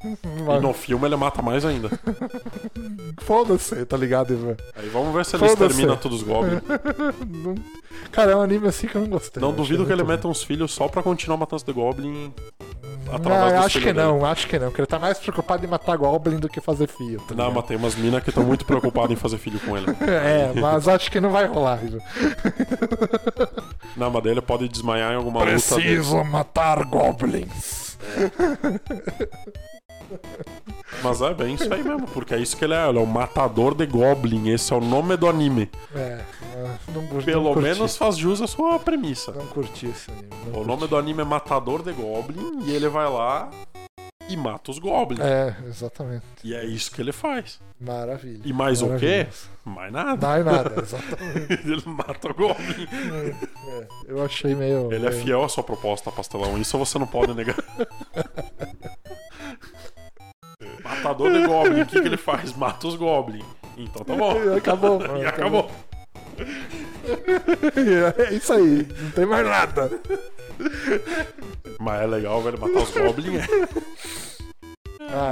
[0.56, 1.90] e no filme ele mata mais ainda.
[3.22, 4.56] Foda-se, tá ligado, Ivan?
[4.76, 6.62] Aí vamos ver se ele extermina todos os goblins.
[7.28, 7.54] Não-
[8.12, 9.40] Cara, é um anime assim que eu não gostei.
[9.40, 12.32] Não duvido que ele meta uns filhos só pra continuar matando os Goblin
[13.06, 13.98] dos acho que dele.
[13.98, 14.66] não, acho que não.
[14.68, 17.20] Porque ele tá mais preocupado em matar Goblin do que fazer fio.
[17.20, 19.86] tá Não, mas tem umas minas que estão muito preocupadas em fazer filho com ele.
[20.06, 21.78] É, mas acho que não vai rolar.
[21.84, 21.98] Ivan.
[23.96, 25.50] Não, mas daí ele pode desmaiar em alguma luta.
[25.52, 27.96] Preciso matar Goblins.
[31.02, 32.88] Mas é bem isso aí mesmo, porque é isso que ele é.
[32.88, 34.48] Ele é o matador de Goblin.
[34.50, 35.70] Esse é o nome do anime.
[35.94, 36.20] É,
[36.94, 37.26] não curti.
[37.26, 37.68] Pelo não curti.
[37.68, 39.32] menos faz jus à sua premissa.
[39.32, 40.28] Não curti esse anime.
[40.44, 40.66] não O curti.
[40.68, 43.50] nome do anime é Matador de Goblin e ele vai lá
[44.28, 45.20] e mata os Goblins.
[45.20, 46.24] É, exatamente.
[46.42, 47.60] E é isso que ele faz.
[47.80, 48.40] Maravilha.
[48.44, 49.26] E mais o quê?
[49.64, 50.26] Mais nada.
[50.26, 51.52] Não é nada, exatamente.
[51.68, 52.88] ele mata o Goblin.
[53.68, 54.90] É, eu achei meio.
[54.92, 56.56] Ele é meio- fiel à sua proposta, pastelão.
[56.58, 57.56] Isso você não pode negar.
[61.06, 62.54] Matador de Goblin, o que, que ele faz?
[62.56, 63.42] Mata os Goblin.
[63.76, 64.34] Então tá bom.
[64.56, 65.00] Acabou.
[65.18, 65.70] E acabou.
[68.18, 69.90] É isso aí, não tem mais nada.
[71.78, 73.36] Mas é legal, velho, matar os Goblin.
[73.36, 73.42] É.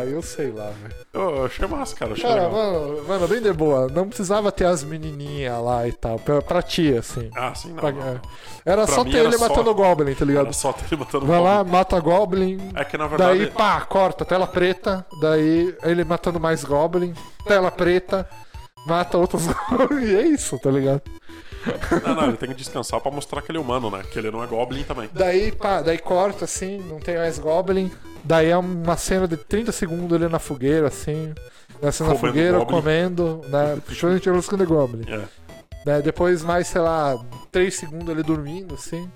[0.04, 0.94] Ah, eu sei lá, velho.
[1.12, 2.10] Eu, achei massa, cara.
[2.10, 2.52] eu Achei Cara, legal.
[2.72, 3.88] mano, mano, bem de boa.
[3.88, 6.18] Não precisava ter as menininhas lá e tal.
[6.18, 7.30] Pra, pra ti, assim.
[7.36, 7.76] Ah, sim, não.
[7.76, 8.20] Pra- não.
[8.64, 10.44] Era Pra só ter era ele só- matando o Goblin, tá ligado?
[10.44, 11.54] Era só ter ele matando Vai Goblin.
[11.56, 12.70] lá, mata Goblin.
[12.74, 13.38] É que na verdade.
[13.38, 15.04] Daí, pá, corta, tela preta.
[15.20, 17.14] Daí ele matando mais Goblin.
[17.46, 18.28] Tela preta.
[18.86, 20.04] Mata outros Goblin.
[20.04, 21.02] E é isso, tá ligado?
[22.04, 24.02] Não, não, ele tem que descansar pra mostrar que ele é humano, né?
[24.10, 25.08] Que ele não é Goblin também.
[25.12, 27.90] Daí, pá, daí corta assim, não tem mais Goblin.
[28.22, 31.34] Daí é uma cena de 30 segundos ele na fogueira, assim.
[31.82, 32.76] Nessa na fogueira, Goblin.
[32.76, 33.78] comendo, né?
[33.86, 35.04] De buscando de Goblin.
[35.08, 35.24] É.
[35.84, 37.18] Daí depois mais, sei lá,
[37.52, 39.10] 3 segundos ele dormindo, assim.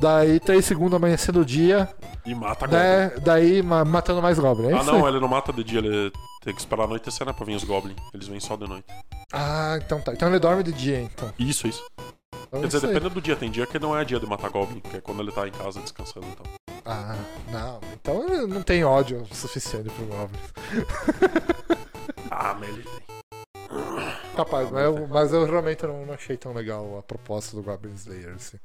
[0.00, 1.88] Daí 3 segundos amanhecendo o dia,
[2.24, 2.78] E mata Goblin.
[2.82, 3.08] né?
[3.22, 4.68] Daí ma- matando mais Goblin.
[4.68, 5.12] É Ah, isso não, aí.
[5.12, 6.12] ele não mata de dia, ele
[6.42, 7.32] tem que esperar anoitecer, né?
[7.32, 7.96] Pra vir os Goblin.
[8.12, 8.84] Eles vêm só de noite.
[9.32, 10.12] Ah, então tá.
[10.12, 11.32] Então ele dorme de dia, então.
[11.38, 11.84] Isso, isso.
[12.48, 12.94] Então Quer é dizer, isso aí.
[12.94, 13.36] depende do dia.
[13.36, 15.52] Tem dia que não é dia de matar Goblin, que é quando ele tá em
[15.52, 16.44] casa descansando, então.
[16.84, 17.16] Ah,
[17.50, 17.80] não.
[17.94, 20.38] Então ele não tem ódio suficiente pro Goblin.
[22.30, 23.06] Ah, mas ele tem.
[24.36, 27.94] Capaz, mas eu, mas eu realmente não, não achei tão legal a proposta do Goblin
[27.94, 28.34] Slayer.
[28.34, 28.58] Assim.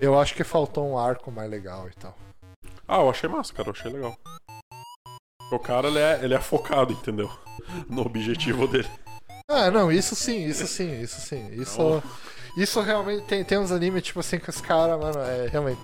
[0.00, 2.16] Eu acho que faltou um arco mais legal e tal.
[2.86, 3.68] Ah, eu achei massa, cara.
[3.68, 4.16] Eu achei legal.
[5.50, 7.30] O cara, ele é, ele é focado, entendeu?
[7.88, 8.88] No objetivo dele.
[9.48, 11.48] Ah, não, isso sim, isso sim, isso sim.
[11.52, 12.02] Isso, Não.
[12.56, 15.80] isso realmente tem, tem uns animes, tipo assim, que os caras, mano, é realmente.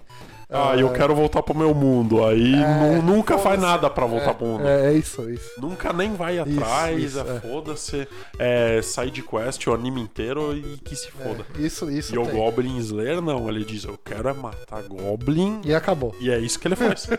[0.53, 2.25] Ah, eu quero voltar pro meu mundo.
[2.25, 4.67] Aí É, nu- nunca faz nada pra voltar é, pro mundo.
[4.67, 5.51] É, é isso, isso.
[5.61, 7.41] Nunca nem vai Isso, atrás, isso, é, é.
[7.41, 8.09] foda-se.
[8.39, 11.47] É side quest o anime inteiro e que se foda.
[11.59, 12.15] É, isso, isso.
[12.15, 12.35] E o tem.
[12.35, 16.15] Goblin Slayer não, ele diz, eu quero é matar Goblin E acabou.
[16.21, 17.09] e é isso que ele faz.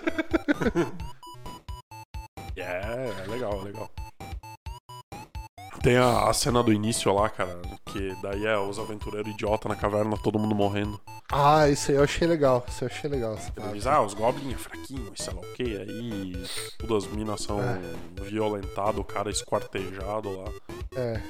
[2.55, 2.61] é,
[3.25, 3.89] é legal, é legal.
[5.83, 9.75] Tem a, a cena do início lá, cara, que daí é os aventureiros idiota na
[9.75, 10.97] caverna, todo mundo morrendo.
[11.29, 12.63] Ah, isso aí eu achei legal.
[12.69, 13.33] Isso eu achei legal.
[13.33, 13.73] essa Ele parte.
[13.73, 16.45] diz, ah, os Goblin é fraquinho, e sei lá o que, aí
[16.79, 17.79] todas as minas são É.
[18.21, 20.45] violentadas, o cara esquartejado lá.
[20.95, 21.21] É.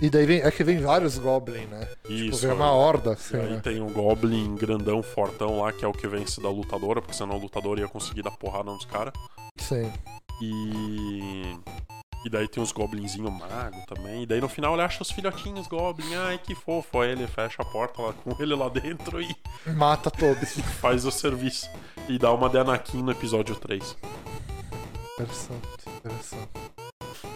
[0.00, 1.84] E daí vem, é que vem vários Goblin, né?
[2.04, 2.46] Tipo, Isso.
[2.46, 2.70] vem uma é.
[2.70, 3.60] horda, E assim, aí né?
[3.60, 7.34] tem o Goblin grandão, fortão lá, que é o que vence da lutadora, porque senão
[7.34, 9.12] a lutadora ia conseguir dar porrada nos caras.
[9.56, 9.92] Sim.
[10.40, 11.58] E.
[12.24, 14.22] E daí tem os Goblinzinho mago também.
[14.24, 16.14] E daí no final ele acha os filhotinhos Goblin.
[16.16, 17.00] Ai, que fofo.
[17.00, 19.34] Aí ele fecha a porta lá com ele lá dentro e
[19.76, 20.58] Mata todos.
[20.80, 21.70] faz o serviço.
[22.08, 23.96] E dá uma de Anakin no episódio 3.
[25.14, 25.62] Interessante,
[25.96, 26.48] interessante.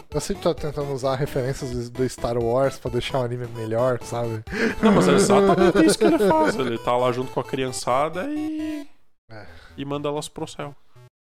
[0.09, 3.99] Eu sempre tô tentando usar referências do- do Star Wars pra deixar o anime melhor,
[4.03, 4.43] sabe?
[4.81, 6.55] Não, mas é exatamente isso que ele faz.
[6.55, 8.87] Ele tá lá junto com a criançada e.
[9.31, 9.45] É.
[9.75, 10.75] E manda elas pro céu.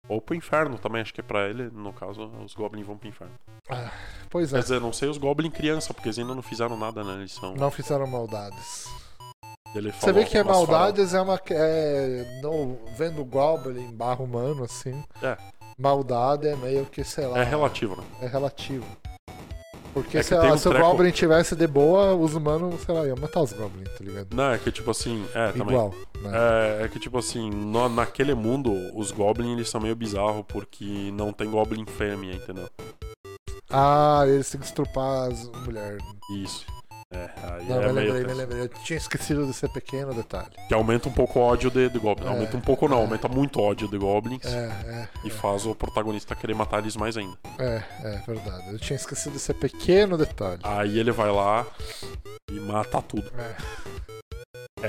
[0.10, 3.10] Ou pro inferno também, acho que é pra ele, no caso, os Goblin vão pro
[3.10, 3.34] inferno.
[4.30, 7.04] Pois Quer é, dizer, não sei os Goblin criança, porque eles ainda não fizeram nada,
[7.04, 7.16] né?
[7.16, 7.56] Eles são.
[7.56, 8.86] não fizeram maldades.
[9.76, 11.40] Ele Você vê que é maldades é uma.
[11.52, 15.04] É, no, vendo Goblin barra humano, assim.
[15.22, 15.38] É.
[15.78, 17.40] Maldade é meio que, sei lá.
[17.40, 18.04] É relativo, né?
[18.22, 18.86] É relativo.
[20.04, 23.06] Porque É tem lá, um se o Goblin tivesse de boa, os humanos, sei lá,
[23.08, 24.28] iam matar os Goblins, tá ligado?
[24.36, 25.26] Não, é que tipo assim.
[25.34, 25.76] É, também.
[25.76, 26.32] Igual, né?
[26.82, 31.12] É, é que tipo assim, no- naquele mundo, os Goblin eles são meio bizarros porque
[31.14, 32.68] não tem Goblin fêmea, entendeu?
[33.70, 36.02] Ah, eles têm que estrupar as mulheres.
[36.32, 36.66] Isso.
[37.14, 38.62] É, aí Não, é meio lembrei, me lembrei.
[38.64, 40.50] Eu tinha esquecido desse pequeno detalhe.
[40.68, 42.26] Que aumenta um pouco o ódio de, de Goblin.
[42.28, 43.02] É, Aumenta um pouco não, é.
[43.02, 44.46] aumenta muito o ódio de Goblins.
[44.46, 45.08] É, é.
[45.24, 47.38] E faz o protagonista querer matar eles mais ainda.
[47.58, 48.74] É, é verdade.
[48.74, 50.60] Eu tinha esquecido desse pequeno detalhe.
[50.64, 51.66] Aí ele vai lá
[52.52, 53.32] e mata tudo.
[53.38, 53.56] É.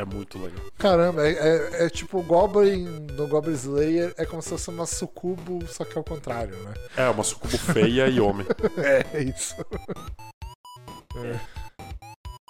[0.01, 0.61] É muito legal.
[0.77, 4.85] Caramba, é, é- é tipo o Goblin no Goblin Slayer é como se fosse uma
[4.85, 6.75] sucubo, só que ao contrário, né?
[6.95, 8.47] É, uma sucubo feia e homem.
[8.77, 9.55] É, isso.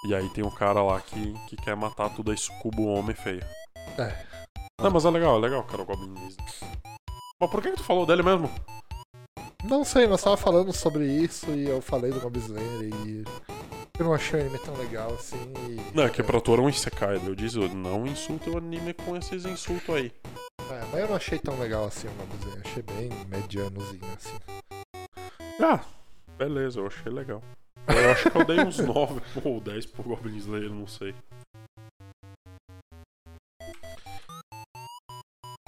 [0.04, 3.44] E aí tem um cara lá que, que quer matar tudo aí sucubo homem feio.
[3.98, 4.14] É.
[4.80, 6.14] Não, mas é legal, é legal, cara, o Goblin.
[7.40, 8.48] Mas por que, que tu falou dele mesmo?
[9.64, 13.24] Não sei, nós tava falando sobre isso e eu falei do Goblin Slayer e
[13.98, 15.52] eu não achei o anime tão legal assim.
[15.68, 15.96] E...
[15.96, 19.16] Não, é que pra tu era um Isekai, eu disse, não insulta o anime com
[19.16, 20.12] esses insultos aí.
[20.70, 24.38] É, mas eu não achei tão legal assim o Goblin Slayer, achei bem medianozinho assim.
[25.60, 25.80] Ah,
[26.38, 27.42] beleza, eu achei legal.
[27.88, 31.14] Eu acho que eu dei uns 9 ou 10 pro Goblin Slayer, não sei.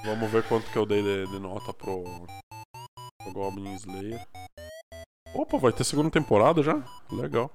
[0.03, 2.03] Vamos ver quanto que eu dei de, de nota pro,
[3.23, 4.23] pro Goblin Slayer.
[5.33, 6.83] Opa, vai ter segunda temporada já?
[7.11, 7.51] Legal.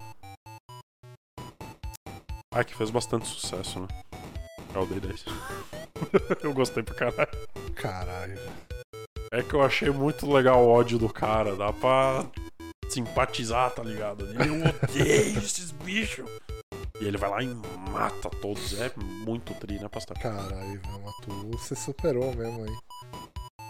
[2.52, 3.88] Ah, que fez bastante sucesso, né?
[4.74, 5.24] Eu dei 10.
[6.42, 7.30] eu gostei pra caralho.
[7.74, 8.38] Caralho.
[9.30, 11.54] É que eu achei muito legal o ódio do cara.
[11.54, 12.24] Dá pra
[12.88, 14.24] simpatizar, tá ligado?
[14.24, 16.28] Eu odeio esses bichos.
[17.00, 17.54] E ele vai lá e
[17.90, 18.78] mata todos.
[18.80, 20.18] É muito tri, né, pastor?
[20.18, 20.80] Caralho,
[21.22, 22.76] tu você superou mesmo aí.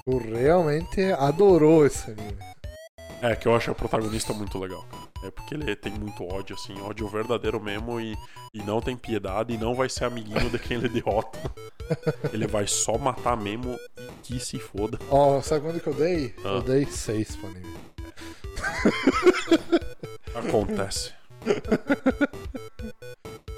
[0.05, 2.39] Tu realmente adorou esse anime.
[3.23, 4.85] É que eu acho o protagonista muito legal.
[5.25, 8.17] É porque ele tem muito ódio, assim, ódio verdadeiro mesmo e,
[8.55, 11.39] e não tem piedade e não vai ser amiguinho de quem ele derrota.
[12.33, 14.99] ele vai só matar mesmo e que se foda.
[15.11, 16.35] Ó, sabe quando que eu dei?
[16.45, 16.49] Ah.
[16.49, 17.75] Eu dei 6 pro anime.
[20.35, 21.13] Acontece.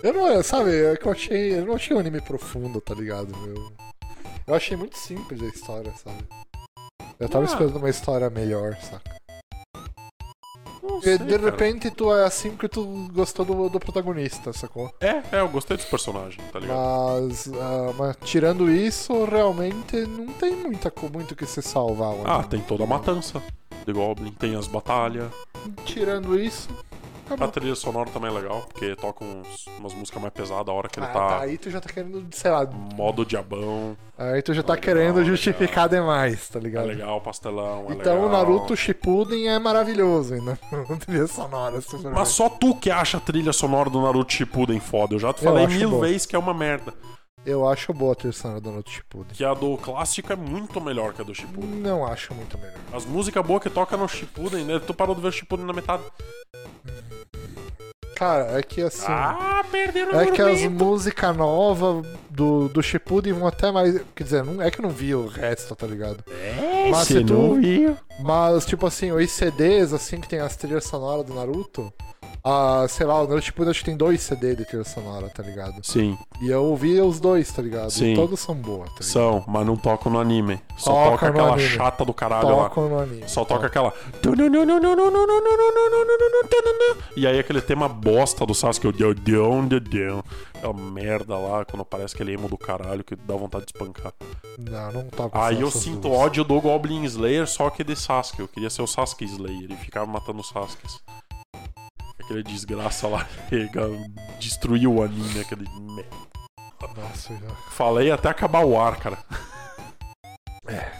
[0.02, 3.36] Eu não, sabe, é que eu achei, eu não achei um anime profundo, tá ligado,
[3.38, 3.72] meu?
[4.46, 6.24] Eu achei muito simples a história, sabe?
[7.18, 7.48] Eu tava Ah.
[7.48, 9.18] esperando uma história melhor, saca?
[10.98, 11.50] E sei, de cara.
[11.50, 14.92] repente tu é assim porque tu gostou do, do protagonista, sacou?
[15.00, 16.78] É, é, eu gostei dos personagens, tá ligado?
[17.28, 22.14] Mas, ah, mas tirando isso, realmente não tem muita, muito que se salvar.
[22.14, 23.42] o Ah, tem toda a matança
[23.92, 25.30] de Goblin, tem as batalhas.
[25.84, 26.68] Tirando isso,
[27.30, 27.48] A acabou.
[27.48, 30.98] trilha sonora também é legal, porque toca uns- umas músicas mais pesadas a hora que
[30.98, 33.96] ele Ah, tá tá, aí tu já tá querendo, sei lá, modo diabão.
[34.16, 35.24] aí tu já tá Legal, querendo legal.
[35.24, 36.86] justificar demais, tá É ligado?
[36.86, 38.30] legal, pastelão, é Então o legal.
[38.44, 40.58] Naruto Shippuden é maravilhoso ainda.
[41.00, 45.14] trilha sonora, super Mas só tu que acha a trilha sonora do Naruto Shippuden foda.
[45.14, 46.92] Eu já te falei mil vezes que é uma merda.
[47.46, 49.32] Eu acho boa a trilha sonora do Naruto Shippuden.
[49.32, 51.70] Que a do clássico é muito melhor que a do Shippuden.
[51.80, 52.74] Não acho muito melhor.
[52.92, 54.78] As músicas boas que toca no Shippuden, né?
[54.78, 56.02] Tu parou de ver o Shippuden na metade.
[58.14, 59.06] Cara, é que assim.
[59.08, 63.98] Ah, perderam o É que as músicas novas do, do Shippuden vão até mais.
[64.14, 66.22] Quer dizer, não é que eu não vi o resto, tá ligado?
[66.28, 67.96] É, Mas se tu- não viu.
[68.20, 71.92] Mas, tipo assim, os CDs, assim, que tem as trilhas sonoras do Naruto.
[72.44, 75.84] Ah, sei lá, o Shippuden acho que tem dois CD de trilha sonora, tá ligado?
[75.84, 77.90] Sim, E eu ouvi os dois, tá ligado?
[77.90, 78.12] Sim.
[78.12, 79.04] E todos são boas, tá ligado?
[79.04, 80.60] são, mas não tocam no anime.
[80.76, 81.68] Só Toca toca aquela anime.
[81.68, 82.68] chata do caralho lá.
[82.68, 83.28] Tocam no anime.
[83.28, 83.92] Só toca aquela.
[87.16, 90.22] E aí aquele tema bosta do Sasuke, o Deu Deu.
[90.54, 94.12] Aquela merda lá, quando parece aquele emo do caralho que dá vontade de espancar.
[94.58, 96.18] Não, não toca Aí eu sinto duas.
[96.18, 98.40] ódio do Goblin Slayer, só que de Sasuke.
[98.40, 101.00] Eu queria ser o Sasuke Slayer e ficava matando os Sasukes.
[102.28, 103.88] Aquele desgraça lá, chega,
[104.38, 105.64] destruiu o anime, aquele.
[106.94, 107.54] Nossa, já.
[107.70, 109.16] Falei até acabar o ar, cara.
[110.66, 110.92] É,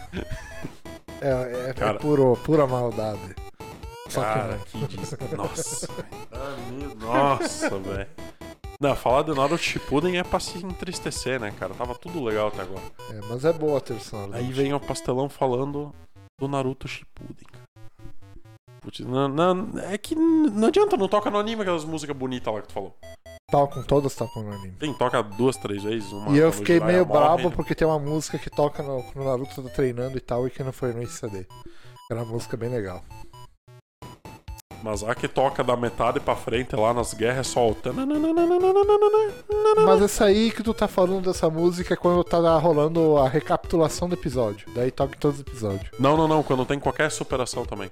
[1.21, 1.99] é, é Cara.
[1.99, 3.35] puro, pura maldade.
[4.09, 5.15] Só Cara, que que des...
[5.37, 6.07] Nossa, velho.
[6.31, 8.09] Ah, Nossa, velho.
[8.81, 11.75] Não, falar do Naruto Shippuden é pra se entristecer, né, cara?
[11.75, 12.81] Tava tudo legal até agora.
[13.11, 14.37] É, mas é boa a sonora.
[14.39, 15.93] Aí vem o pastelão falando
[16.39, 17.58] do Naruto Shippuden, cara.
[18.81, 22.61] Putz, não, não- é que não adianta, não toca no anime aquelas músicas bonitas lá
[22.61, 22.95] que tu falou.
[23.51, 24.75] Tocam, todas tocam no anime.
[24.79, 26.11] Tem, toca duas, três vezes.
[26.11, 27.55] Uma E eu fiquei Jiraiya meio morre, brabo né?
[27.55, 30.51] porque tem uma música que toca no, quando o Naruto tá treinando e tal, e
[30.51, 31.45] que não foi no CD.
[32.11, 33.03] Era uma música bem legal.
[34.81, 37.75] Mas a que toca da metade pra frente lá nas guerras é só o...
[39.85, 44.07] Mas essa aí que tu tá falando dessa música é quando tá rolando a recapitulação
[44.07, 44.69] do episódio.
[44.73, 45.89] Daí toca em todos os episódios.
[45.99, 46.41] Não, não, não.
[46.43, 47.91] Quando tem qualquer superação também.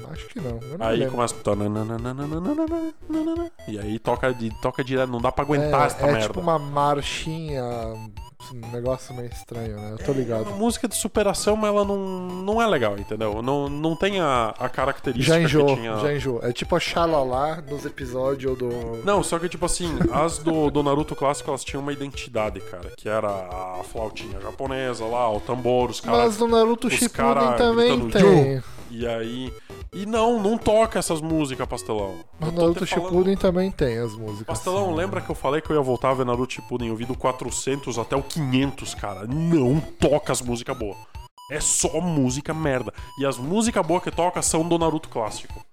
[0.11, 0.59] Acho que não.
[0.77, 1.15] Não Aí lembro.
[1.15, 1.35] começa.
[3.67, 5.09] E aí toca, toca direto.
[5.09, 6.27] Não dá pra aguentar essa é, é merda.
[6.27, 9.91] tipo uma marchinha, um negócio meio estranho, né?
[9.93, 10.41] Eu tô É ligado.
[10.47, 13.41] uma música de superação, mas ela não, não é legal, entendeu?
[13.41, 15.95] Não, não tem a, a característica Já enjoou, que tinha.
[15.97, 16.39] já enjoou.
[16.43, 18.69] É tipo a Xalala nos episódios do.
[19.05, 22.91] Não, só que tipo assim, as do, do Naruto clássico elas tinham uma identidade, cara,
[22.97, 26.19] que era a flautinha japonesa lá, o tambor, os caras.
[26.19, 28.63] Mas no Naruto Shippuden cara também tem.
[28.89, 29.53] E aí.
[29.93, 32.15] E E não, não toca essas músicas, Pastelão.
[32.39, 34.45] Tô Naruto falando- Shippuden também tem as músicas.
[34.47, 36.87] Pastelão, assim, lembra que eu falei que eu ia voltar a ver Naruto Shippuden?
[36.89, 39.27] Eu vi do 400 até o 500, cara.
[39.27, 40.97] Não toca as músicas boas.
[41.51, 42.93] É só música merda.
[43.19, 45.63] E as músicas boas que toca são do Naruto clássico.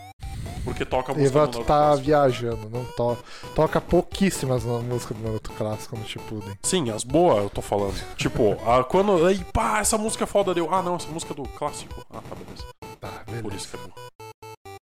[0.65, 2.07] Porque toca a música do Evato Naruto tá clássico.
[2.07, 3.17] viajando, não to...
[3.55, 6.59] toca pouquíssimas na música do Naruto clássico no Shippuden.
[6.63, 7.95] Sim, as boas eu tô falando.
[8.17, 9.25] tipo, a, quando.
[9.25, 10.69] Aí, pá, essa música é foda deu.
[10.75, 12.05] Ah, não, essa música é do clássico.
[12.11, 12.65] Ah, tá, beleza.
[13.01, 13.57] Tá, Por beleza.
[13.57, 14.09] isso que é boa.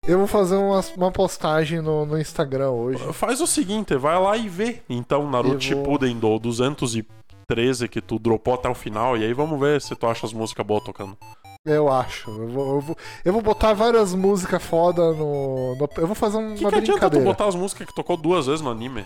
[0.05, 3.01] Eu vou fazer uma, uma postagem no, no Instagram hoje.
[3.13, 4.81] Faz o seguinte, vai lá e vê.
[4.89, 9.15] Então, Naruto vou- Shippuden do 213 que tu dropou até o final.
[9.17, 11.17] E aí vamos ver se tu acha as músicas boas tocando.
[11.65, 12.30] Eu acho.
[12.30, 16.38] Eu vou, eu vou, eu vou botar várias músicas foda no, no- Eu vou fazer
[16.38, 17.25] um- O que, uma que adianta tu brincadeira.
[17.25, 19.05] botar as músicas que tocou duas vezes no anime?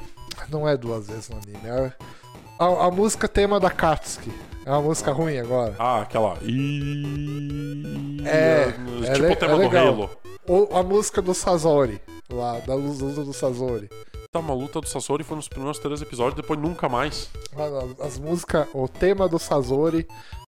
[0.49, 1.59] Não é duas vezes no anime.
[1.63, 1.93] É
[2.57, 4.31] a, a música tema da Katsuki.
[4.65, 5.75] É uma música ruim agora.
[5.77, 6.37] Ah, aquela.
[6.41, 8.17] E...
[8.25, 8.71] É,
[9.13, 9.77] Tipo é o tema é do.
[9.77, 10.09] Halo.
[10.47, 12.01] Ou a música do Sazori.
[12.31, 13.89] Lá, da luta do Sazori.
[14.31, 17.29] Tá, uma luta do Sasori foi nos primeiros três episódios, depois nunca mais.
[17.55, 20.07] Mano, as músicas, o tema do Sazori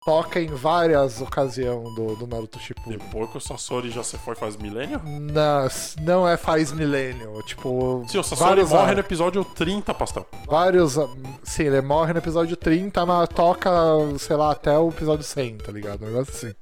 [0.04, 2.98] toca em várias ocasiões do, do Naruto Shippuden.
[2.98, 5.00] Depois que o Sasori já se foi faz milênio?
[5.04, 5.68] Não,
[6.02, 8.04] não é faz milênio, tipo.
[8.06, 10.26] Sim, o Sasori morre no episódio 30, pastel.
[10.46, 10.96] Vários.
[11.42, 13.70] Sim, ele morre no episódio 30, mas toca,
[14.18, 16.02] sei lá, até o episódio 100, tá ligado?
[16.02, 16.54] Um negócio assim.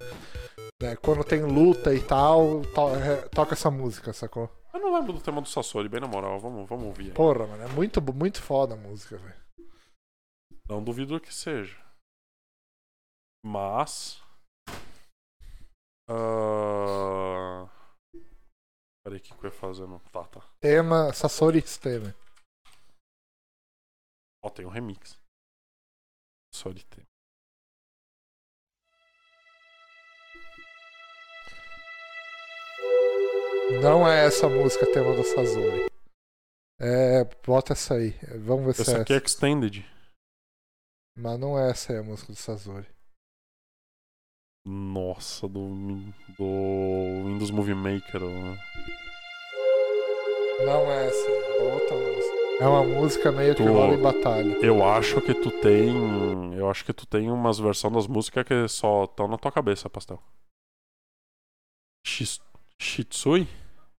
[0.82, 4.50] É, quando tem luta e tal, to- é, toca essa música, sacou?
[4.74, 6.40] Eu não lembro do tema do Sasori, bem na moral.
[6.40, 7.08] Vamos, vamos ouvir.
[7.08, 7.14] aí.
[7.14, 9.42] Porra, mano, é muito, muito foda a música, velho.
[10.68, 11.76] Não duvido que seja.
[13.44, 14.20] Mas.
[16.08, 17.68] Ah...
[19.04, 19.86] Peraí, o que que eu ia fazer?
[19.86, 19.98] Não?
[20.10, 20.40] Tá, tá.
[20.60, 22.14] Tema, Sasori's tema.
[24.44, 25.18] Ó, tem um remix.
[26.54, 27.04] Sasori tem.
[33.82, 35.86] Não é essa música tema do Sazori.
[36.80, 38.10] É, bota essa aí.
[38.44, 39.24] Vamos ver se Esse é aqui é essa.
[39.26, 39.86] Extended.
[41.16, 42.86] Mas não é essa aí a música do Sazori.
[44.66, 45.68] Nossa, do,
[46.38, 48.22] do Windows Movie Maker.
[48.22, 48.56] ó.
[50.64, 52.42] Não é essa é outra música.
[52.60, 54.56] É uma música meio que Tu- rola em batalha.
[54.64, 56.54] Eu acho que tu tem.
[56.54, 59.90] Eu acho que tu tem umas versões das músicas que só estão na tua cabeça,
[59.90, 60.22] pastel.
[62.06, 62.40] Shis-
[62.82, 63.48] Shitsui?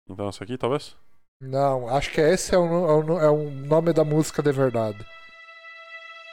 [0.08, 0.96] Então essa aqui, talvez?
[1.40, 5.04] Não, acho que esse é o, é o é o nome da música de verdade.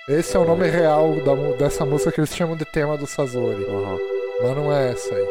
[0.08, 3.66] Esse é o nome real da dessa música que eles chamam de tema do Sazori.
[3.66, 3.98] Aham.
[4.42, 5.28] Mas não é essa aí.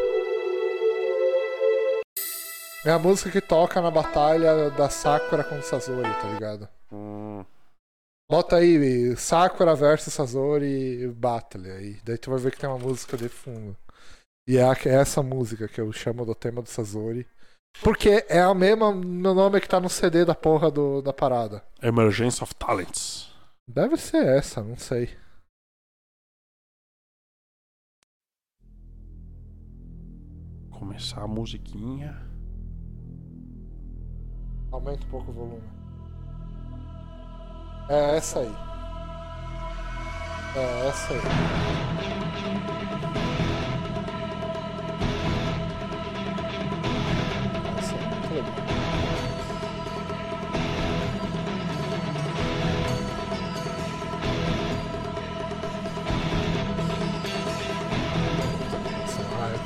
[2.84, 6.68] É a música que toca na batalha da Sakura com o Sazori, tá ligado?
[6.90, 7.44] Hum,
[8.30, 11.98] Bota aí Sakura versus Sazori Battle aí.
[12.04, 13.76] Daí tu vai ver que tem uma música de fundo.
[14.50, 17.24] E é, a- é essa música que eu chamo do tema do Sazori.
[17.84, 21.62] Porque é a mesma meu nome que tá no CD da porra do, da parada.
[21.80, 23.30] Emergence of Talents.
[23.68, 25.08] Deve ser essa, não sei.
[30.70, 32.16] Começar a musiquinha.
[34.72, 35.62] Aumenta um pouco o volume.
[37.88, 38.52] É essa aí.
[40.56, 41.99] É essa aí.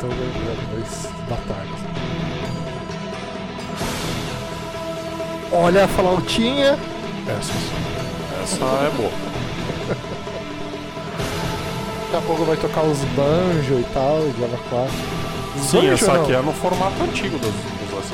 [0.04, 1.80] Tô lembrando dois batalhas.
[5.50, 6.78] Olha a flautinha.
[7.26, 7.54] Essa.
[8.42, 9.08] Essa é boa.
[12.12, 14.18] Daqui a pouco vai tocar os banjo e tal,
[14.68, 14.94] 4.
[15.56, 16.22] Os Sim, banjo essa não.
[16.22, 18.12] aqui é no formato antigo dos, dos.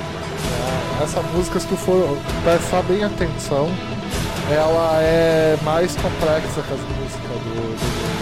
[1.01, 3.69] É, essa música, se tu for prestar bem atenção,
[4.49, 8.20] ela é mais complexa que as músicas do, do.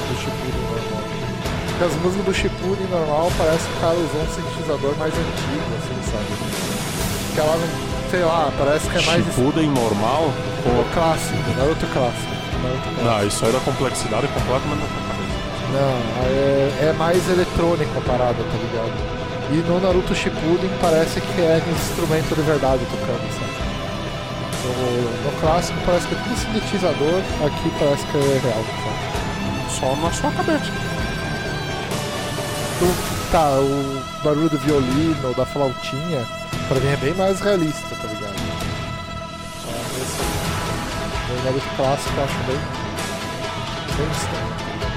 [1.79, 5.63] Porque as músicas do Shippuden normal parece que o cara usou um sintetizador mais antigo,
[5.79, 6.27] assim, sabe?
[7.35, 10.25] Que ela não, sei lá, parece que é mais Shippuden normal?
[10.67, 12.35] o clássico, Naruto clássico.
[12.59, 13.05] Naruto clássico.
[13.05, 15.39] Não, isso aí é da complexidade completamente na tua cabeça.
[15.71, 15.95] Não,
[16.27, 18.99] é, é mais eletrônico a parada, tá ligado?
[19.55, 23.55] E no Naruto Shippuden parece que é instrumento de verdade tocando, sabe?
[24.67, 29.79] No, no clássico parece que é tudo sintetizador, aqui parece que é real, sabe?
[29.79, 30.98] Só na sua cabeça.
[32.79, 36.25] Tu- tá, o barulho do violino, da flautinha,
[36.69, 38.35] pra mim é bem mais realista, tá ligado?
[40.01, 42.59] Esse, Naruto clássico eu acho bem,
[43.97, 44.49] bem estranho.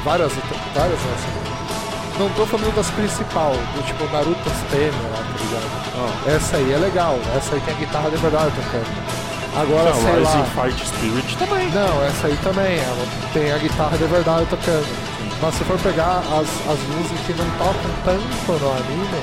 [0.04, 0.32] Várias,
[0.76, 2.20] várias dessas.
[2.20, 5.70] não tô falando das principais, do tipo Naruto Stema lá, tá ligado?
[5.98, 6.32] Ah.
[6.32, 9.22] Essa aí é legal, essa aí tem a guitarra de verdade tocando.
[9.54, 10.46] Agora, Não, sei Rising lá.
[10.64, 11.70] Fight Spirit também.
[11.72, 15.11] Não, essa aí também, ela tem a guitarra de verdade tocando.
[15.42, 19.22] Mas se for pegar as, as músicas que não tocam tanto no anime,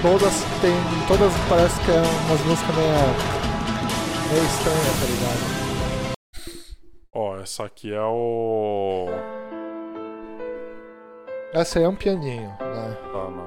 [0.00, 0.72] todas tem.
[1.06, 2.94] Todas parece que é umas músicas meio.
[4.32, 6.16] meio estranhas, tá ligado?
[7.12, 9.08] Ó, essa aqui é o.
[11.52, 12.98] Essa aí é um pianinho, né?
[13.14, 13.46] Ah, não.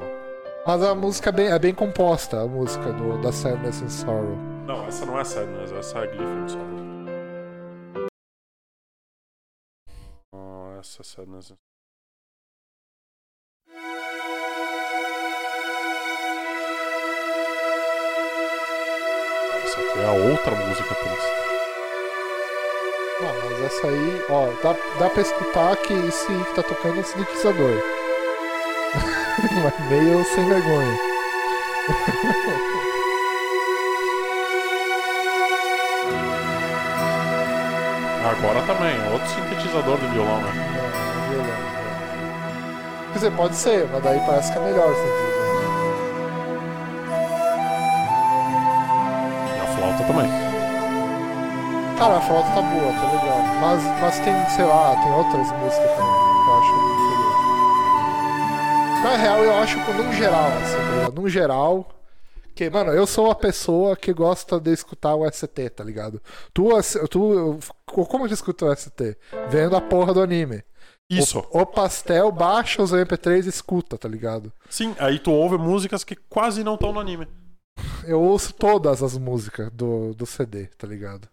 [0.68, 4.38] Mas a música é bem, é bem composta, a música do, da Sadness and Sorrow.
[4.68, 6.78] Não, essa não é Sadness, essa é Glyphon Sorrow.
[10.34, 11.67] Ah, essa é Sadness.
[19.78, 21.38] Essa é a outra música triste.
[23.20, 27.00] Não, mas essa aí, ó, dá, dá pra escutar que esse que tá tocando é
[27.00, 27.82] um sintetizador.
[29.64, 30.98] Mas meio sem vergonha.
[38.30, 40.52] Agora também, é outro sintetizador de violão, né?
[40.52, 41.68] É violão.
[43.08, 45.27] Quer dizer, pode ser, mas daí parece que é melhor esse aqui.
[50.08, 50.28] Também.
[51.98, 53.42] Cara, a flauta tá boa, tá legal.
[53.60, 57.04] Mas, mas tem, sei lá, tem outras músicas também que eu acho muito
[59.04, 61.22] Na real, eu acho que num geral, assim, tá ligado?
[61.22, 61.90] Num geral.
[62.56, 66.20] Que, mano, eu sou uma pessoa que gosta de escutar o ST, tá ligado?
[66.54, 66.68] Tu,
[67.10, 69.16] tu como que escuta o ST?
[69.50, 70.64] Vendo a porra do anime.
[71.10, 71.40] Isso.
[71.52, 74.52] O, o pastel baixa os MP3 e escuta, tá ligado?
[74.70, 77.28] Sim, aí tu ouve músicas que quase não estão no anime.
[78.06, 81.28] Eu ouço todas as músicas do, do CD, tá ligado?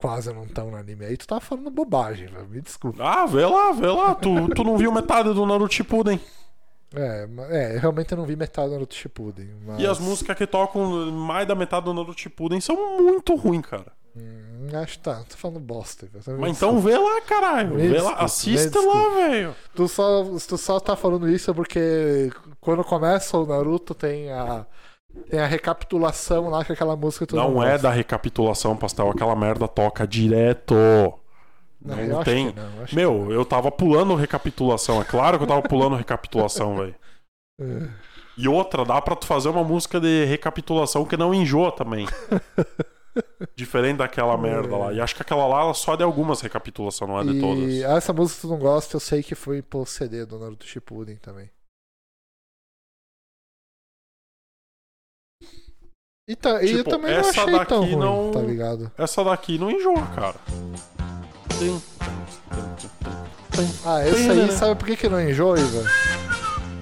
[0.00, 1.04] Quase não estão no anime.
[1.04, 2.48] Aí tu tá falando bobagem, velho.
[2.48, 3.02] Me desculpa.
[3.04, 4.14] Ah, vê lá, vê lá.
[4.14, 6.18] Tu, tu não viu metade do Naruto Shippuden.
[6.94, 9.50] É, é, realmente eu não vi metade do Naruto Shippuden.
[9.66, 9.80] Mas...
[9.80, 13.92] E as músicas que tocam mais da metade do Naruto Shippuden são muito ruins, cara.
[14.16, 16.06] Hum, acho que tá, tô falando bosta.
[16.06, 16.36] velho.
[16.36, 17.76] Me Mas então vê lá, caralho.
[17.76, 19.54] Me Vê desculpa, lá, assista lá, velho.
[19.74, 22.30] Tu só, tu só tá falando isso porque
[22.60, 24.66] quando começa o Naruto tem a.
[25.28, 27.82] Tem a recapitulação lá com aquela música tu Não é gosta.
[27.82, 29.10] da recapitulação, pastel.
[29.10, 30.74] Aquela merda toca direto.
[31.82, 32.46] Não, Não, tem.
[32.54, 35.00] não, Meu, eu tava pulando recapitulação.
[35.00, 36.94] É claro que eu tava pulando recapitulação, velho.
[37.62, 37.88] É.
[38.38, 42.06] E outra, dá pra tu fazer uma música de recapitulação que não enjoa também.
[43.54, 44.92] Diferente daquela merda lá.
[44.94, 47.82] E acho que aquela lá só é de algumas recapitulações, não é de E todas.
[47.98, 51.16] essa música que tu não gosta, eu sei que foi pro CD do Naruto Shippuden
[51.16, 51.50] também.
[56.30, 58.88] E, tá, e eu Tipo, também não essa achei tão daqui ruim, não- tá ligado?
[58.96, 60.36] Essa daqui não enjoa, cara.
[61.58, 61.82] Tem.
[63.84, 65.84] Ah, esse aí, sabe por que que não enjoa, Ivan?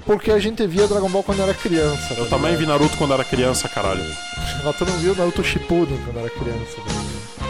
[0.04, 2.12] Porque a gente via Dragon Ball quando era criança.
[2.14, 2.66] Eu tá também vi?
[2.66, 4.04] Naruto quando era criança, caralho.
[4.62, 6.76] Mas tu não viu Naruto Shippuden quando era criança.
[6.76, 7.44] tá?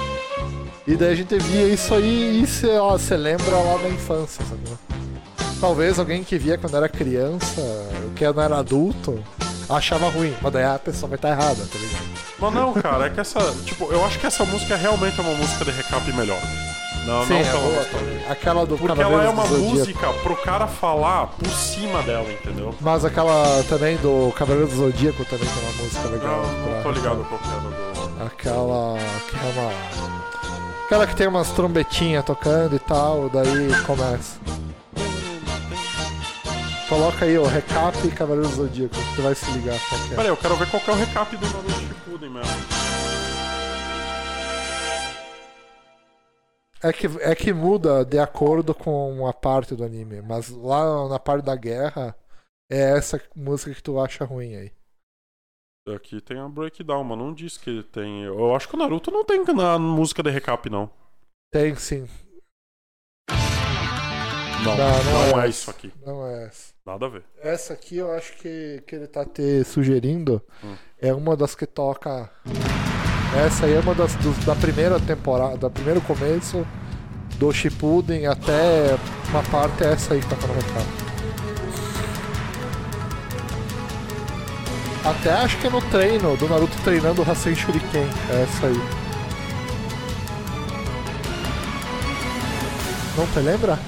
[0.87, 4.61] E daí a gente via isso aí e você lembra lá da infância, sabe?
[5.61, 7.61] Talvez alguém que via quando era criança,
[8.15, 9.23] que não era adulto,
[9.69, 10.35] achava ruim.
[10.41, 12.07] Mas daí a pessoa vai estar errada, tá ligado?
[12.39, 13.41] Mas não, cara, é que essa.
[13.65, 16.39] Tipo, eu acho que essa música realmente é uma música de recap melhor.
[17.05, 18.33] Não, Sim, não é pela boa música.
[18.33, 22.75] Aquela do Porque ela é uma música pro cara falar por cima dela, entendeu?
[22.81, 26.43] Mas aquela também do Cavaleiro do Zodíaco também tem uma música legal.
[26.43, 28.27] Não, não pra- tô ligado qual que era do.
[28.27, 29.73] Aquela que é uma.
[30.85, 34.39] Aquela que tem umas trombetinhas tocando e tal, daí começa.
[36.89, 40.17] Coloca aí o recap e Cavaleiro do Zodíaco, tu vai se ligar qual que é.
[40.17, 42.53] Peraí, eu quero ver qual que é o recap do Naruto Shippuden mesmo.
[46.83, 51.19] É que, é que muda de acordo com a parte do anime, mas lá na
[51.19, 52.17] parte da guerra
[52.71, 54.73] é essa música que tu acha ruim aí.
[55.95, 58.23] Aqui tem a breakdown, mas não diz que tem.
[58.25, 60.91] Eu acho que o Naruto não tem na música de recap, não.
[61.53, 62.07] Tem sim,
[64.65, 65.93] Não, Não, não não é é isso aqui.
[66.05, 66.75] não é essa.
[66.89, 67.23] Nada a ver.
[67.43, 70.75] Essa aqui eu acho que, que ele tá te sugerindo Hum.
[70.99, 72.31] é uma das que toca.
[73.47, 76.67] Essa aí é uma das dos- da primeira temporada, do primeiro começo
[77.39, 78.97] do Shippuden até
[79.29, 81.09] uma parte é essa aí que tá recado.
[85.05, 88.09] Até acho que é no treino, do Naruto treinando o Rasen Shuriken.
[88.31, 88.81] É essa aí.
[93.15, 93.79] Não te lembra?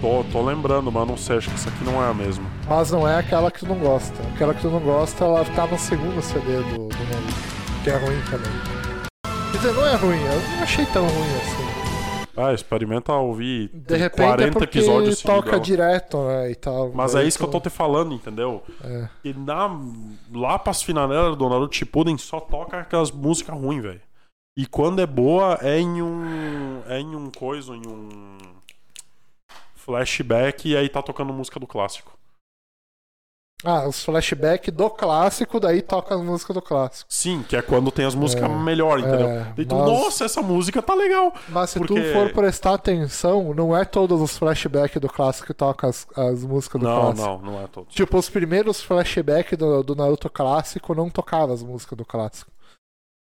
[0.00, 2.44] Tô, tô lembrando, mas não sei, acho que essa aqui não é a mesma.
[2.68, 4.14] Mas não é aquela que tu não gosta.
[4.34, 7.82] Aquela que tu não gosta, ela tá no segundo CD do, do Naruto.
[7.82, 8.52] Que é ruim também.
[9.52, 11.66] Quer dizer, não é ruim, eu não achei tão ruim assim.
[12.38, 15.66] Ah, experimenta ouvir De repente 40 é porque episódios toca seguidos.
[15.66, 16.92] direto, né, e tal.
[16.92, 18.62] Mas é isso que eu tô te falando, entendeu?
[18.84, 19.08] É.
[19.24, 19.70] E na,
[20.34, 24.02] lá pras finaleiras do Naruto Shippuden só toca aquelas músicas ruins, velho.
[24.54, 26.82] E quando é boa, é em um.
[26.86, 28.38] É em um coisa, em um.
[29.86, 32.12] Flashback, e aí tá tocando música do clássico.
[33.64, 37.06] Ah, os flashbacks do clássico, daí toca as músicas do clássico.
[37.10, 39.28] Sim, que é quando tem as músicas É, melhores, entendeu?
[39.28, 41.32] é, tu, mas- nossa, essa música tá legal.
[41.48, 45.54] Mas se Porque- tu for prestar atenção, não é todos os flashbacks do clássico que
[45.54, 47.26] tocam as, as músicas do Não, clássico.
[47.26, 47.86] não, não é todo.
[47.86, 52.50] Tipo, os primeiros flashbacks do, do Naruto clássico não tocavam as músicas do clássico.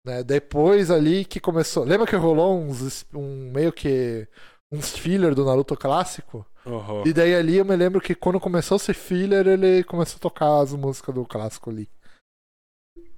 [0.08, 0.24] Né?
[0.24, 1.84] Depois ali que começou.
[1.84, 3.06] Lembra que rolou uns.
[3.14, 4.26] Um, meio que.
[4.72, 6.46] Uns filler do Naruto clássico?
[6.66, 7.04] Aham.
[7.06, 10.60] E daí ali eu me lembro que quando começou esse filler, ele começou a tocar
[10.62, 11.90] as músicas do clássico ali.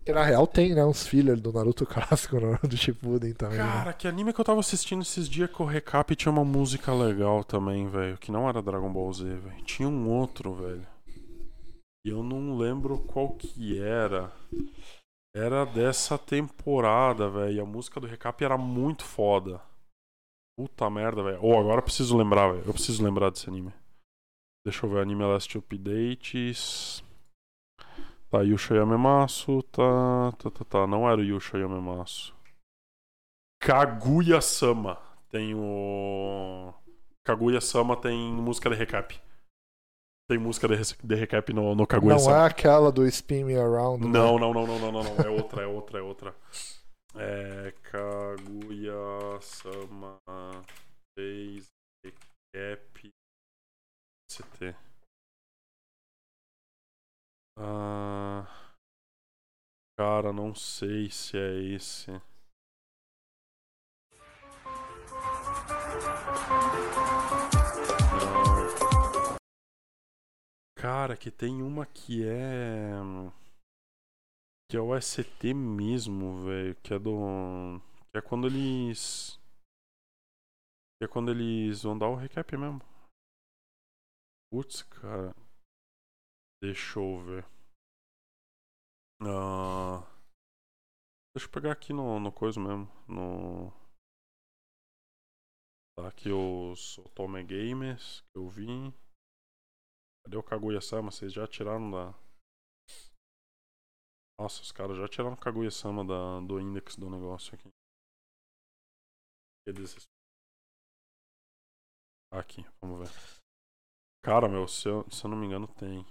[0.05, 0.83] Que na real tem, né?
[0.83, 3.57] Uns filler do Naruto clássico, no do Shippuden também.
[3.57, 3.63] né?
[3.63, 6.93] Cara, que anime que eu tava assistindo esses dias que o recap tinha uma música
[6.93, 8.17] legal também, velho.
[8.17, 9.63] Que não era Dragon Ball Z, velho.
[9.63, 10.85] Tinha um outro, velho.
[12.05, 14.31] E eu não lembro qual que era.
[15.35, 17.53] Era dessa temporada, velho.
[17.53, 19.61] E a música do recap era muito foda.
[20.57, 21.39] Puta merda, velho.
[21.41, 22.63] Ou agora eu preciso lembrar, velho.
[22.65, 23.73] Eu preciso lembrar desse anime.
[24.65, 25.01] Deixa eu ver.
[25.01, 27.03] Anime Last Updates.
[28.29, 29.63] Tá, Yusha Yamemasu.
[29.63, 30.87] Tá, tá, tá, tá.
[30.87, 32.33] Não era o Yusha Yamemasu.
[33.61, 34.97] Kaguya-sama.
[35.29, 36.73] Tem o.
[37.25, 39.19] Kaguya-sama tem música de recap.
[40.29, 42.37] Tem música de, de recap no, no Não Kaguya-sama.
[42.37, 44.05] é aquela do Spin Me Around.
[44.05, 44.11] né?
[44.11, 45.25] Não, não, não, não, não, não, não.
[45.25, 46.35] É outra, é outra, é outra.
[47.15, 47.71] É.
[47.91, 48.99] Kaguya-sama
[51.15, 51.67] fez
[52.03, 53.11] recap.
[54.29, 54.75] CT.
[57.57, 58.47] Ah.
[59.95, 62.09] Cara, não sei se é esse.
[70.75, 72.91] Cara, que tem uma que é.
[74.73, 76.75] Que é o ST mesmo, velho.
[76.81, 77.79] Que é do.
[78.09, 79.39] Que é quando eles.
[80.97, 82.81] Que é quando eles vão dar o recap mesmo.
[84.51, 85.31] Putz, cara.
[86.59, 87.45] Deixa eu ver.
[89.21, 90.01] Ah.
[91.35, 92.87] Deixa eu pegar aqui no, no coisa mesmo.
[93.07, 93.71] No.
[95.95, 98.91] Tá aqui os Otome Gamers que eu vi.
[100.25, 101.11] Cadê o Kaguya-sama?
[101.11, 102.22] Vocês já tiraram da.
[104.39, 107.69] Nossa, os caras já tiraram Kaguya-sama da, do index do negócio aqui.
[109.65, 110.07] Que.
[112.31, 113.43] Aqui, vamos ver.
[114.23, 116.03] Cara, meu, se eu, se eu não me engano, tem.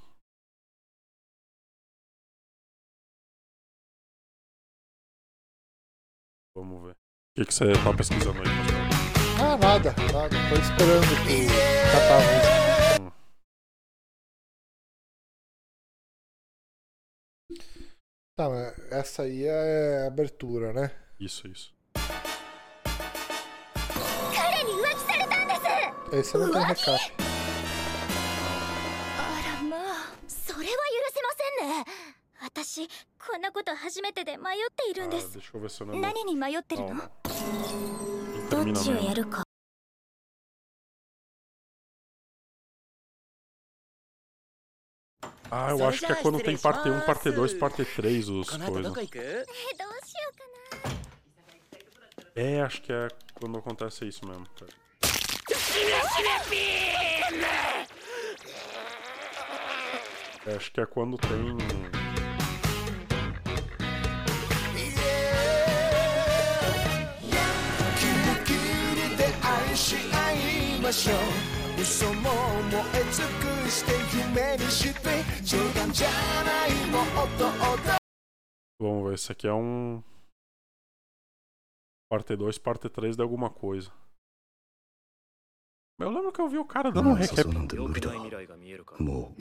[6.56, 6.92] Vamos ver.
[6.92, 8.48] O que, que você tá pesquisando aí?
[9.40, 10.36] Ah, nada, nada.
[10.48, 11.48] Tô esperando tu
[11.92, 12.61] catar a
[18.43, 20.90] Tá, mas essa aí é a abertura, né?
[21.20, 21.73] Isso, isso.
[26.12, 26.90] Esse não tem recap.
[29.16, 29.81] あらまあ
[30.27, 30.69] それは許
[31.12, 31.28] せま
[31.60, 31.85] せんね
[32.43, 32.89] 私
[33.19, 36.01] こんなこと初めてで迷っているんで Ah, す deixa eu ver se eu lembro.
[36.02, 37.09] 何に迷ってる Não, の não.
[38.51, 39.06] ど Termina っちを mesmo.
[39.09, 39.41] やるか
[45.54, 48.92] Ah, eu acho que é quando tem parte 1, parte 2, parte 3 os coisas.
[52.34, 54.46] É, acho que é quando acontece isso mesmo.
[54.58, 54.72] Cara.
[60.46, 61.58] É, acho que é quando tem.
[70.92, 71.51] Yeah, yeah.
[71.81, 72.29] で愛し合いましょう嘘も
[72.71, 73.25] 燃え尽
[73.65, 76.09] くして夢にして冗談じゃ
[76.43, 77.97] ないもっと踊
[78.79, 80.03] Vamos ver, esse aqui é um.
[82.07, 83.91] Parte 2, parte 3 de alguma coisa.
[85.99, 87.15] Eu lembro que eu vi o cara dando um
[88.99, 89.34] も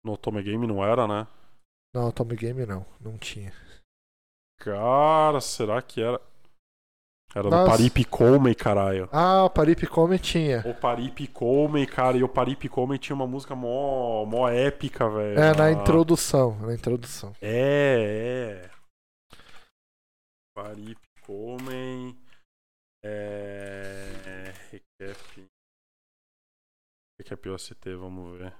[0.06, 1.28] No Tommy Game não era, né?
[1.96, 2.86] Não, Tommy Game não.
[3.00, 3.52] Não tinha.
[4.64, 6.22] Cara, será que era?
[7.34, 7.72] Era do Nossa.
[7.72, 9.10] Paripi Komei, caralho.
[9.12, 10.60] Ah, o Paripe Come tinha.
[10.68, 15.40] O Paripi Komei, cara, e o Paripi Komei tinha uma música mó, mó épica, velho.
[15.40, 16.56] É, na introdução.
[16.60, 17.34] Na introdução.
[17.42, 18.70] É, é.
[20.54, 22.16] Paripi Komei.
[23.04, 24.54] É.
[24.70, 25.48] Recap.
[27.18, 28.54] Recap OST, vamos ver.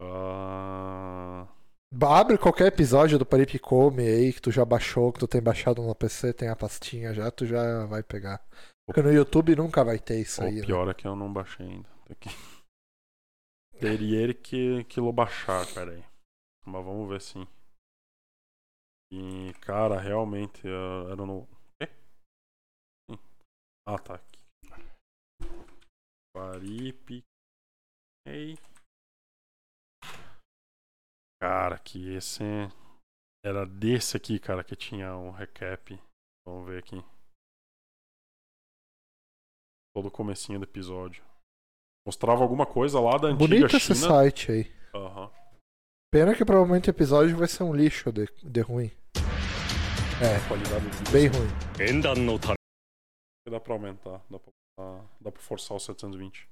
[0.00, 1.48] Ah.
[2.00, 5.82] Abre qualquer episódio do Paripe Come aí que tu já baixou, que tu tem baixado
[5.82, 8.44] no PC, tem a pastinha já, tu já vai pegar.
[8.86, 10.58] Porque no YouTube nunca vai ter isso aí.
[10.58, 10.66] O né?
[10.66, 11.88] pior é que eu não baixei ainda.
[12.10, 12.28] Aqui.
[13.80, 16.04] Teria que, que lo baixar, cara aí.
[16.66, 17.46] Mas vamos ver sim.
[19.10, 21.46] E, cara, realmente era no.
[21.78, 21.88] Quê?
[23.86, 24.38] Ah, tá aqui.
[26.34, 27.24] Paripe.
[28.26, 28.58] Ei.
[31.40, 32.42] Cara, que esse.
[33.44, 35.98] Era desse aqui, cara, que tinha um recap.
[36.46, 37.02] Vamos ver aqui.
[39.94, 41.24] Todo o comecinho do episódio.
[42.06, 44.72] Mostrava alguma coisa lá da antiga Bonito esse site aí.
[44.94, 45.30] Uhum.
[46.10, 48.90] Pena que provavelmente o episódio vai ser um lixo de, de ruim.
[50.20, 51.48] É, bem ruim.
[53.48, 54.52] Dá pra aumentar, dá pra,
[55.20, 56.48] dá pra forçar o 720.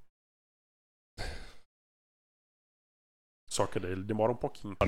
[3.57, 4.77] Só que daí ele demora um pouquinho.
[4.79, 4.85] Ah,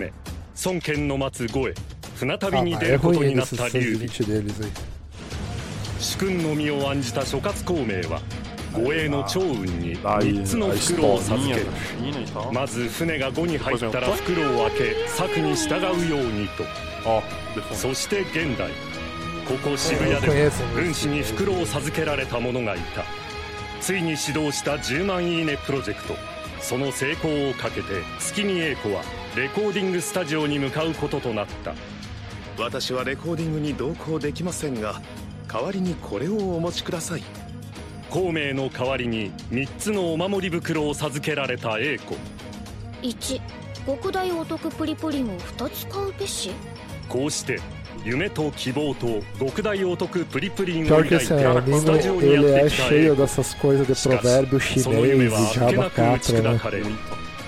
[2.38, 4.70] 旅に mas 出 é ること ruim になっ esses た劉備620 deles aí.
[5.98, 8.20] 主君の身を案じた諸葛孔明は
[8.74, 11.64] 護衛の趙雲に Daí 3つの袋を授け e
[12.34, 12.52] tal.
[12.52, 16.64] まず船が5に入ったら袋を開け策に従うようにと.
[17.74, 18.68] そして現代
[19.48, 23.04] ここ渋谷で conheço 軍師に袋を授けられた者がいた
[23.80, 26.37] ついに始動した10万いいねプロジェクト
[26.68, 29.02] その成功をかけて月見英子は
[29.34, 31.74] レコーディングスタジオに向かうこととなった。
[32.62, 35.00] 私はレコーディングに同行できませんが
[35.50, 37.22] 代わりにこれをお持ちください。
[38.10, 42.16] 孔明の代わりに3つのお守り袋を授けられた英子。
[43.00, 43.40] 1
[43.86, 46.50] 極大お得プリプリンを2つ買うべし？
[47.08, 47.62] こうして
[48.04, 51.02] 夢と希望と極大を解くプリプリにやっ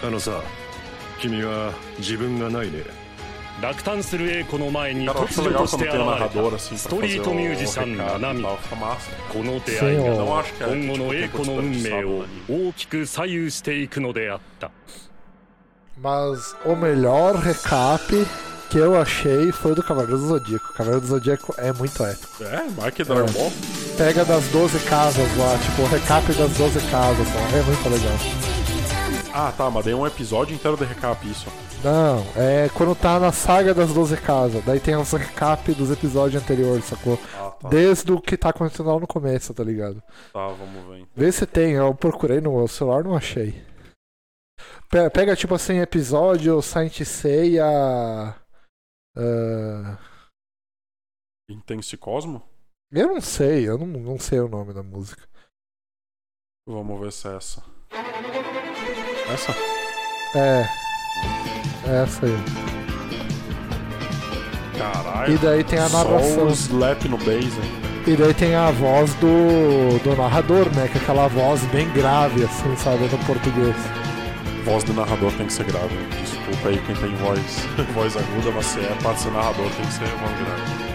[0.03, 0.43] あのさ
[1.21, 2.83] 君は自分がないね。
[3.61, 5.85] 落胆する英子の前に突如として
[6.79, 8.33] ストリートミュージシャンナナ
[9.31, 10.05] この出会いが
[10.67, 14.71] 今後の英子の運命を大きく左右していくのであった。
[16.01, 17.35] Mas o ロ
[18.71, 20.71] que eu achei foi do Cavaleiro do Zodíaco.
[20.71, 22.45] O Cavaleiro do Zodíaco é muito épico.
[22.45, 23.33] É, mais que Dragon É.
[23.33, 23.53] Ball.
[23.97, 27.57] Pega das 12 casas lá, tipo, o recap das 12 casas, ó.
[27.57, 28.17] é muito legal.
[29.33, 31.47] Ah, tá, mas daí é um episódio inteiro de recap isso.
[31.85, 36.43] Não, é quando tá na saga das 12 casas, daí tem os recap dos episódios
[36.43, 37.19] anteriores, sacou?
[37.39, 37.69] Ah, tá.
[37.69, 40.03] Desde o que tá acontecendo lá no começo, tá ligado?
[40.33, 40.97] Tá, vamos ver.
[40.99, 41.09] então.
[41.17, 43.63] Vê se tem, eu procurei no celular não achei.
[44.91, 48.35] Pe- Pega tipo assim, episódio Saint Seiya.
[49.17, 49.99] Ah,
[51.51, 52.43] Intense Cosmo?
[52.93, 55.29] eu não sei, eu não, não sei o nome da música.
[56.67, 57.63] Vamos ver se é essa.
[59.33, 59.53] Essa?
[60.37, 60.65] É.
[61.89, 62.33] é Essa aí.
[64.79, 65.35] Caralho.
[65.35, 66.47] E daí tem a Só narração.
[66.47, 68.11] o slap no bass ainda.
[68.11, 70.89] E daí tem a voz do, do narrador, né?
[70.89, 73.77] Que é aquela voz bem grave, assim, sabe, no português.
[74.65, 75.97] Voz do narrador tem que ser grave.
[76.21, 77.41] Desculpa aí quem tem voz,
[77.95, 80.91] voz aguda, mas se é pra ser narrador tem que ser voz grave.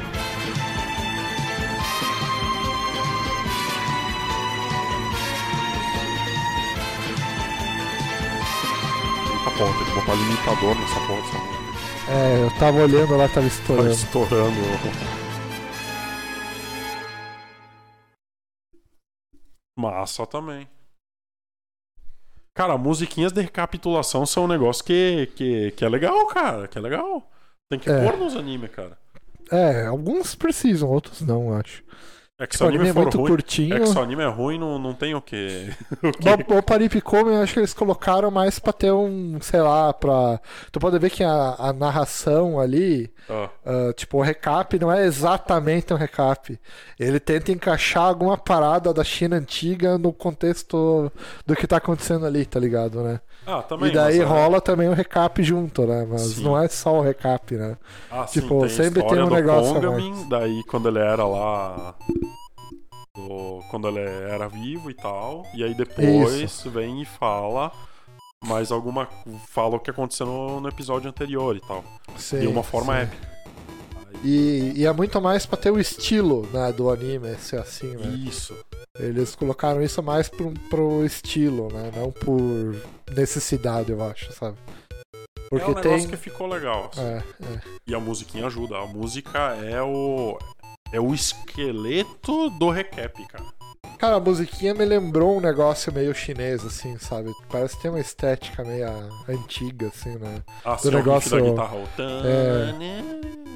[9.31, 11.65] Eita porra, tem que botar limitador nessa porra dessa música.
[12.07, 13.91] É, eu tava olhando lá, tava Tá estourando.
[13.91, 14.61] estourando.
[19.77, 20.67] Massa também.
[22.55, 26.67] Cara, musiquinhas de recapitulação são um negócio que, que, que é legal, cara.
[26.69, 27.29] Que é legal.
[27.69, 28.03] Tem que É.
[28.09, 28.97] pôr nos animes, cara.
[29.51, 31.83] É, alguns precisam, outros não, acho.
[32.37, 33.31] É que se o anime anime é muito ruim.
[33.31, 33.73] curtinho.
[33.75, 35.69] É que se o anime é ruim, não, não tem o que.
[36.03, 36.53] o.
[36.55, 40.41] O, o Paripicome, eu acho que eles colocaram mais pra ter um, sei lá, pra.
[40.69, 45.05] Tu pode ver que a, a narração ali, Ah, ah, tipo, o recap não é
[45.05, 46.59] exatamente um recap.
[46.99, 51.11] Ele tenta encaixar alguma parada da China antiga no contexto
[51.45, 53.21] do que tá acontecendo ali, tá ligado, né?
[53.47, 53.89] Ah, também.
[53.89, 56.05] e daí mas, é- rola também o recap junto, né?
[56.09, 56.43] Mas Sim.
[56.43, 57.77] não é só o recap, né?
[58.09, 61.95] Ah, tipo, sim, tem sempre tem um negócio Kongamin, daí quando ele era lá.
[63.15, 65.45] do- quando ele era vivo e tal.
[65.53, 66.69] E aí depois Isso.
[66.69, 67.71] vem e fala.
[68.45, 69.07] Mais alguma.
[69.47, 71.83] Fala o que aconteceu no, no episódio anterior e tal.
[72.17, 73.01] Sim, de uma forma sim.
[73.03, 73.35] épica.
[74.23, 78.07] E, e é muito mais pra ter o estilo né, do anime, ser assim, né?
[78.27, 78.55] Isso.
[78.97, 81.91] Eles colocaram isso mais pro, pro estilo, né?
[81.95, 82.75] Não por
[83.13, 84.57] necessidade, eu acho, sabe?
[85.49, 86.09] Porque é um negócio tem.
[86.09, 86.89] que ficou legal.
[86.91, 87.01] assim.
[87.01, 87.23] É,
[87.53, 87.61] é.
[87.87, 88.77] E a musiquinha ajuda.
[88.77, 90.37] A música é o.
[90.91, 93.43] É o esqueleto do recap, cara.
[93.97, 97.31] Cara, a musiquinha me lembrou um negócio meio chinês, assim, sabe?
[97.49, 98.87] Parece que tem uma estética meio
[99.27, 100.43] antiga, assim, né?
[100.63, 101.75] Ah, sim, negócio- da guitarra.
[101.77, 101.87] O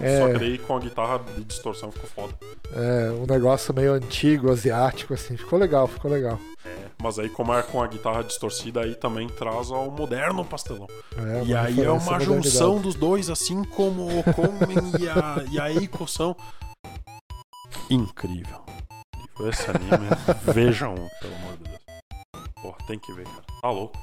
[0.02, 0.20] É.
[0.20, 2.34] Só que daí com a guitarra de distorção ficou foda.
[2.74, 5.36] É, um negócio meio antigo, asiático, assim.
[5.36, 6.40] Ficou legal, ficou legal.
[6.66, 10.88] É, mas aí como é com a guitarra distorcida, aí também traz ao moderno pastelão.
[11.18, 15.60] É, e aí é uma junção dos dois, assim como o Komen e a, e
[15.60, 16.34] a Eiko são.
[17.90, 18.64] Incrível.
[19.48, 20.08] Esse anime,
[20.54, 21.80] vejam, pelo amor de Deus.
[22.62, 23.44] Porra, tem que ver, cara.
[23.62, 23.98] Tá louco.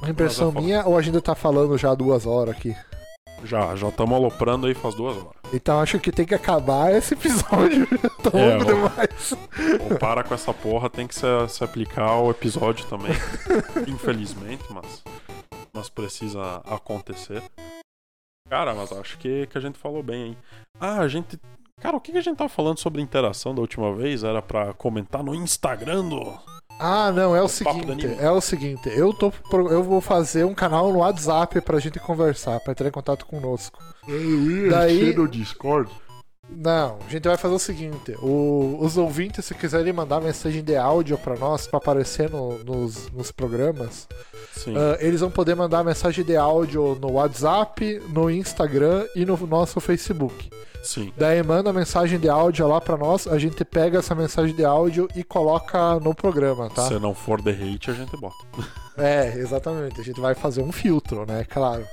[0.00, 2.74] Uma impressão falo- minha ou a gente tá falando já duas horas aqui?
[3.44, 5.32] Já, já estamos aloprando aí faz duas horas.
[5.52, 7.86] Então acho que tem que acabar esse episódio.
[8.22, 8.74] tá É, longo ó.
[8.88, 9.34] demais.
[9.90, 13.12] Ou para com essa porra, tem que se, se aplicar ao episódio também.
[13.88, 15.02] Infelizmente, mas,
[15.72, 17.42] mas precisa acontecer.
[18.48, 20.38] Cara, mas acho que, que a gente falou bem aí.
[20.80, 21.38] Ah, a gente.
[21.82, 24.22] Cara, o que, que a gente tava falando sobre interação da última vez?
[24.22, 26.32] Era pra comentar no Instagram do.
[26.78, 30.44] Ah, não, é o do seguinte, é o seguinte, eu tô pro- eu vou fazer
[30.44, 33.78] um canal no WhatsApp pra gente conversar, pra entrar em contato conosco.
[34.70, 35.90] Daí- no Discord.
[36.56, 40.76] Não, a gente vai fazer o seguinte, o- os ouvintes se quiserem mandar mensagem de
[40.76, 44.06] áudio pra nós pra aparecer no- nos, nos programas,
[44.76, 49.80] ah, eles vão poder mandar mensagem de áudio no WhatsApp, no Instagram e no nosso
[49.80, 50.50] Facebook.
[50.82, 51.12] Sim.
[51.16, 55.08] Daí manda mensagem de áudio lá pra nós, a gente pega essa mensagem de áudio
[55.14, 56.88] e coloca no programa, tá?
[56.88, 58.34] Se não for the hate, a gente bota.
[58.98, 60.00] É, exatamente.
[60.00, 61.44] A gente vai fazer um filtro, né?
[61.48, 61.84] Claro.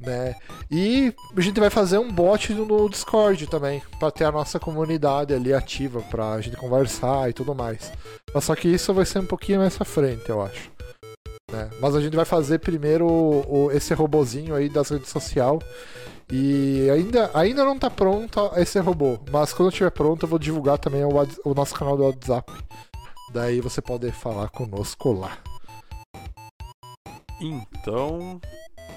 [0.00, 0.34] Né?
[0.70, 5.34] E a gente vai fazer um bot no Discord também, pra ter a nossa comunidade
[5.34, 7.92] ali ativa, pra gente conversar e tudo mais.
[8.34, 10.70] Mas só que isso vai ser um pouquinho mais frente, eu acho.
[11.52, 11.68] Né?
[11.80, 15.58] Mas a gente vai fazer primeiro o- o- esse robozinho aí das redes sociais.
[16.32, 20.78] E ainda, ainda não tá pronto esse robô, mas quando estiver pronto eu vou divulgar
[20.78, 21.10] também o,
[21.44, 22.50] o nosso canal do WhatsApp.
[23.32, 25.36] Daí você pode falar conosco lá.
[27.40, 28.40] Então,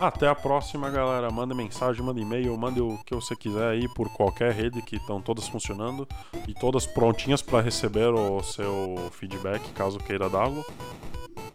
[0.07, 1.29] até a próxima, galera.
[1.31, 5.21] Manda mensagem, manda e-mail, manda o que você quiser aí por qualquer rede que estão
[5.21, 6.07] todas funcionando
[6.47, 10.65] e todas prontinhas para receber o seu feedback, caso queira dá-lo.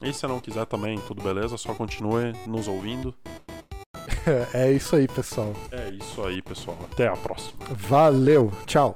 [0.00, 3.14] E se não quiser também, tudo beleza, só continue nos ouvindo.
[4.52, 5.54] É isso aí, pessoal.
[5.72, 6.76] É isso aí, pessoal.
[6.92, 7.64] Até a próxima.
[7.70, 8.94] Valeu, tchau.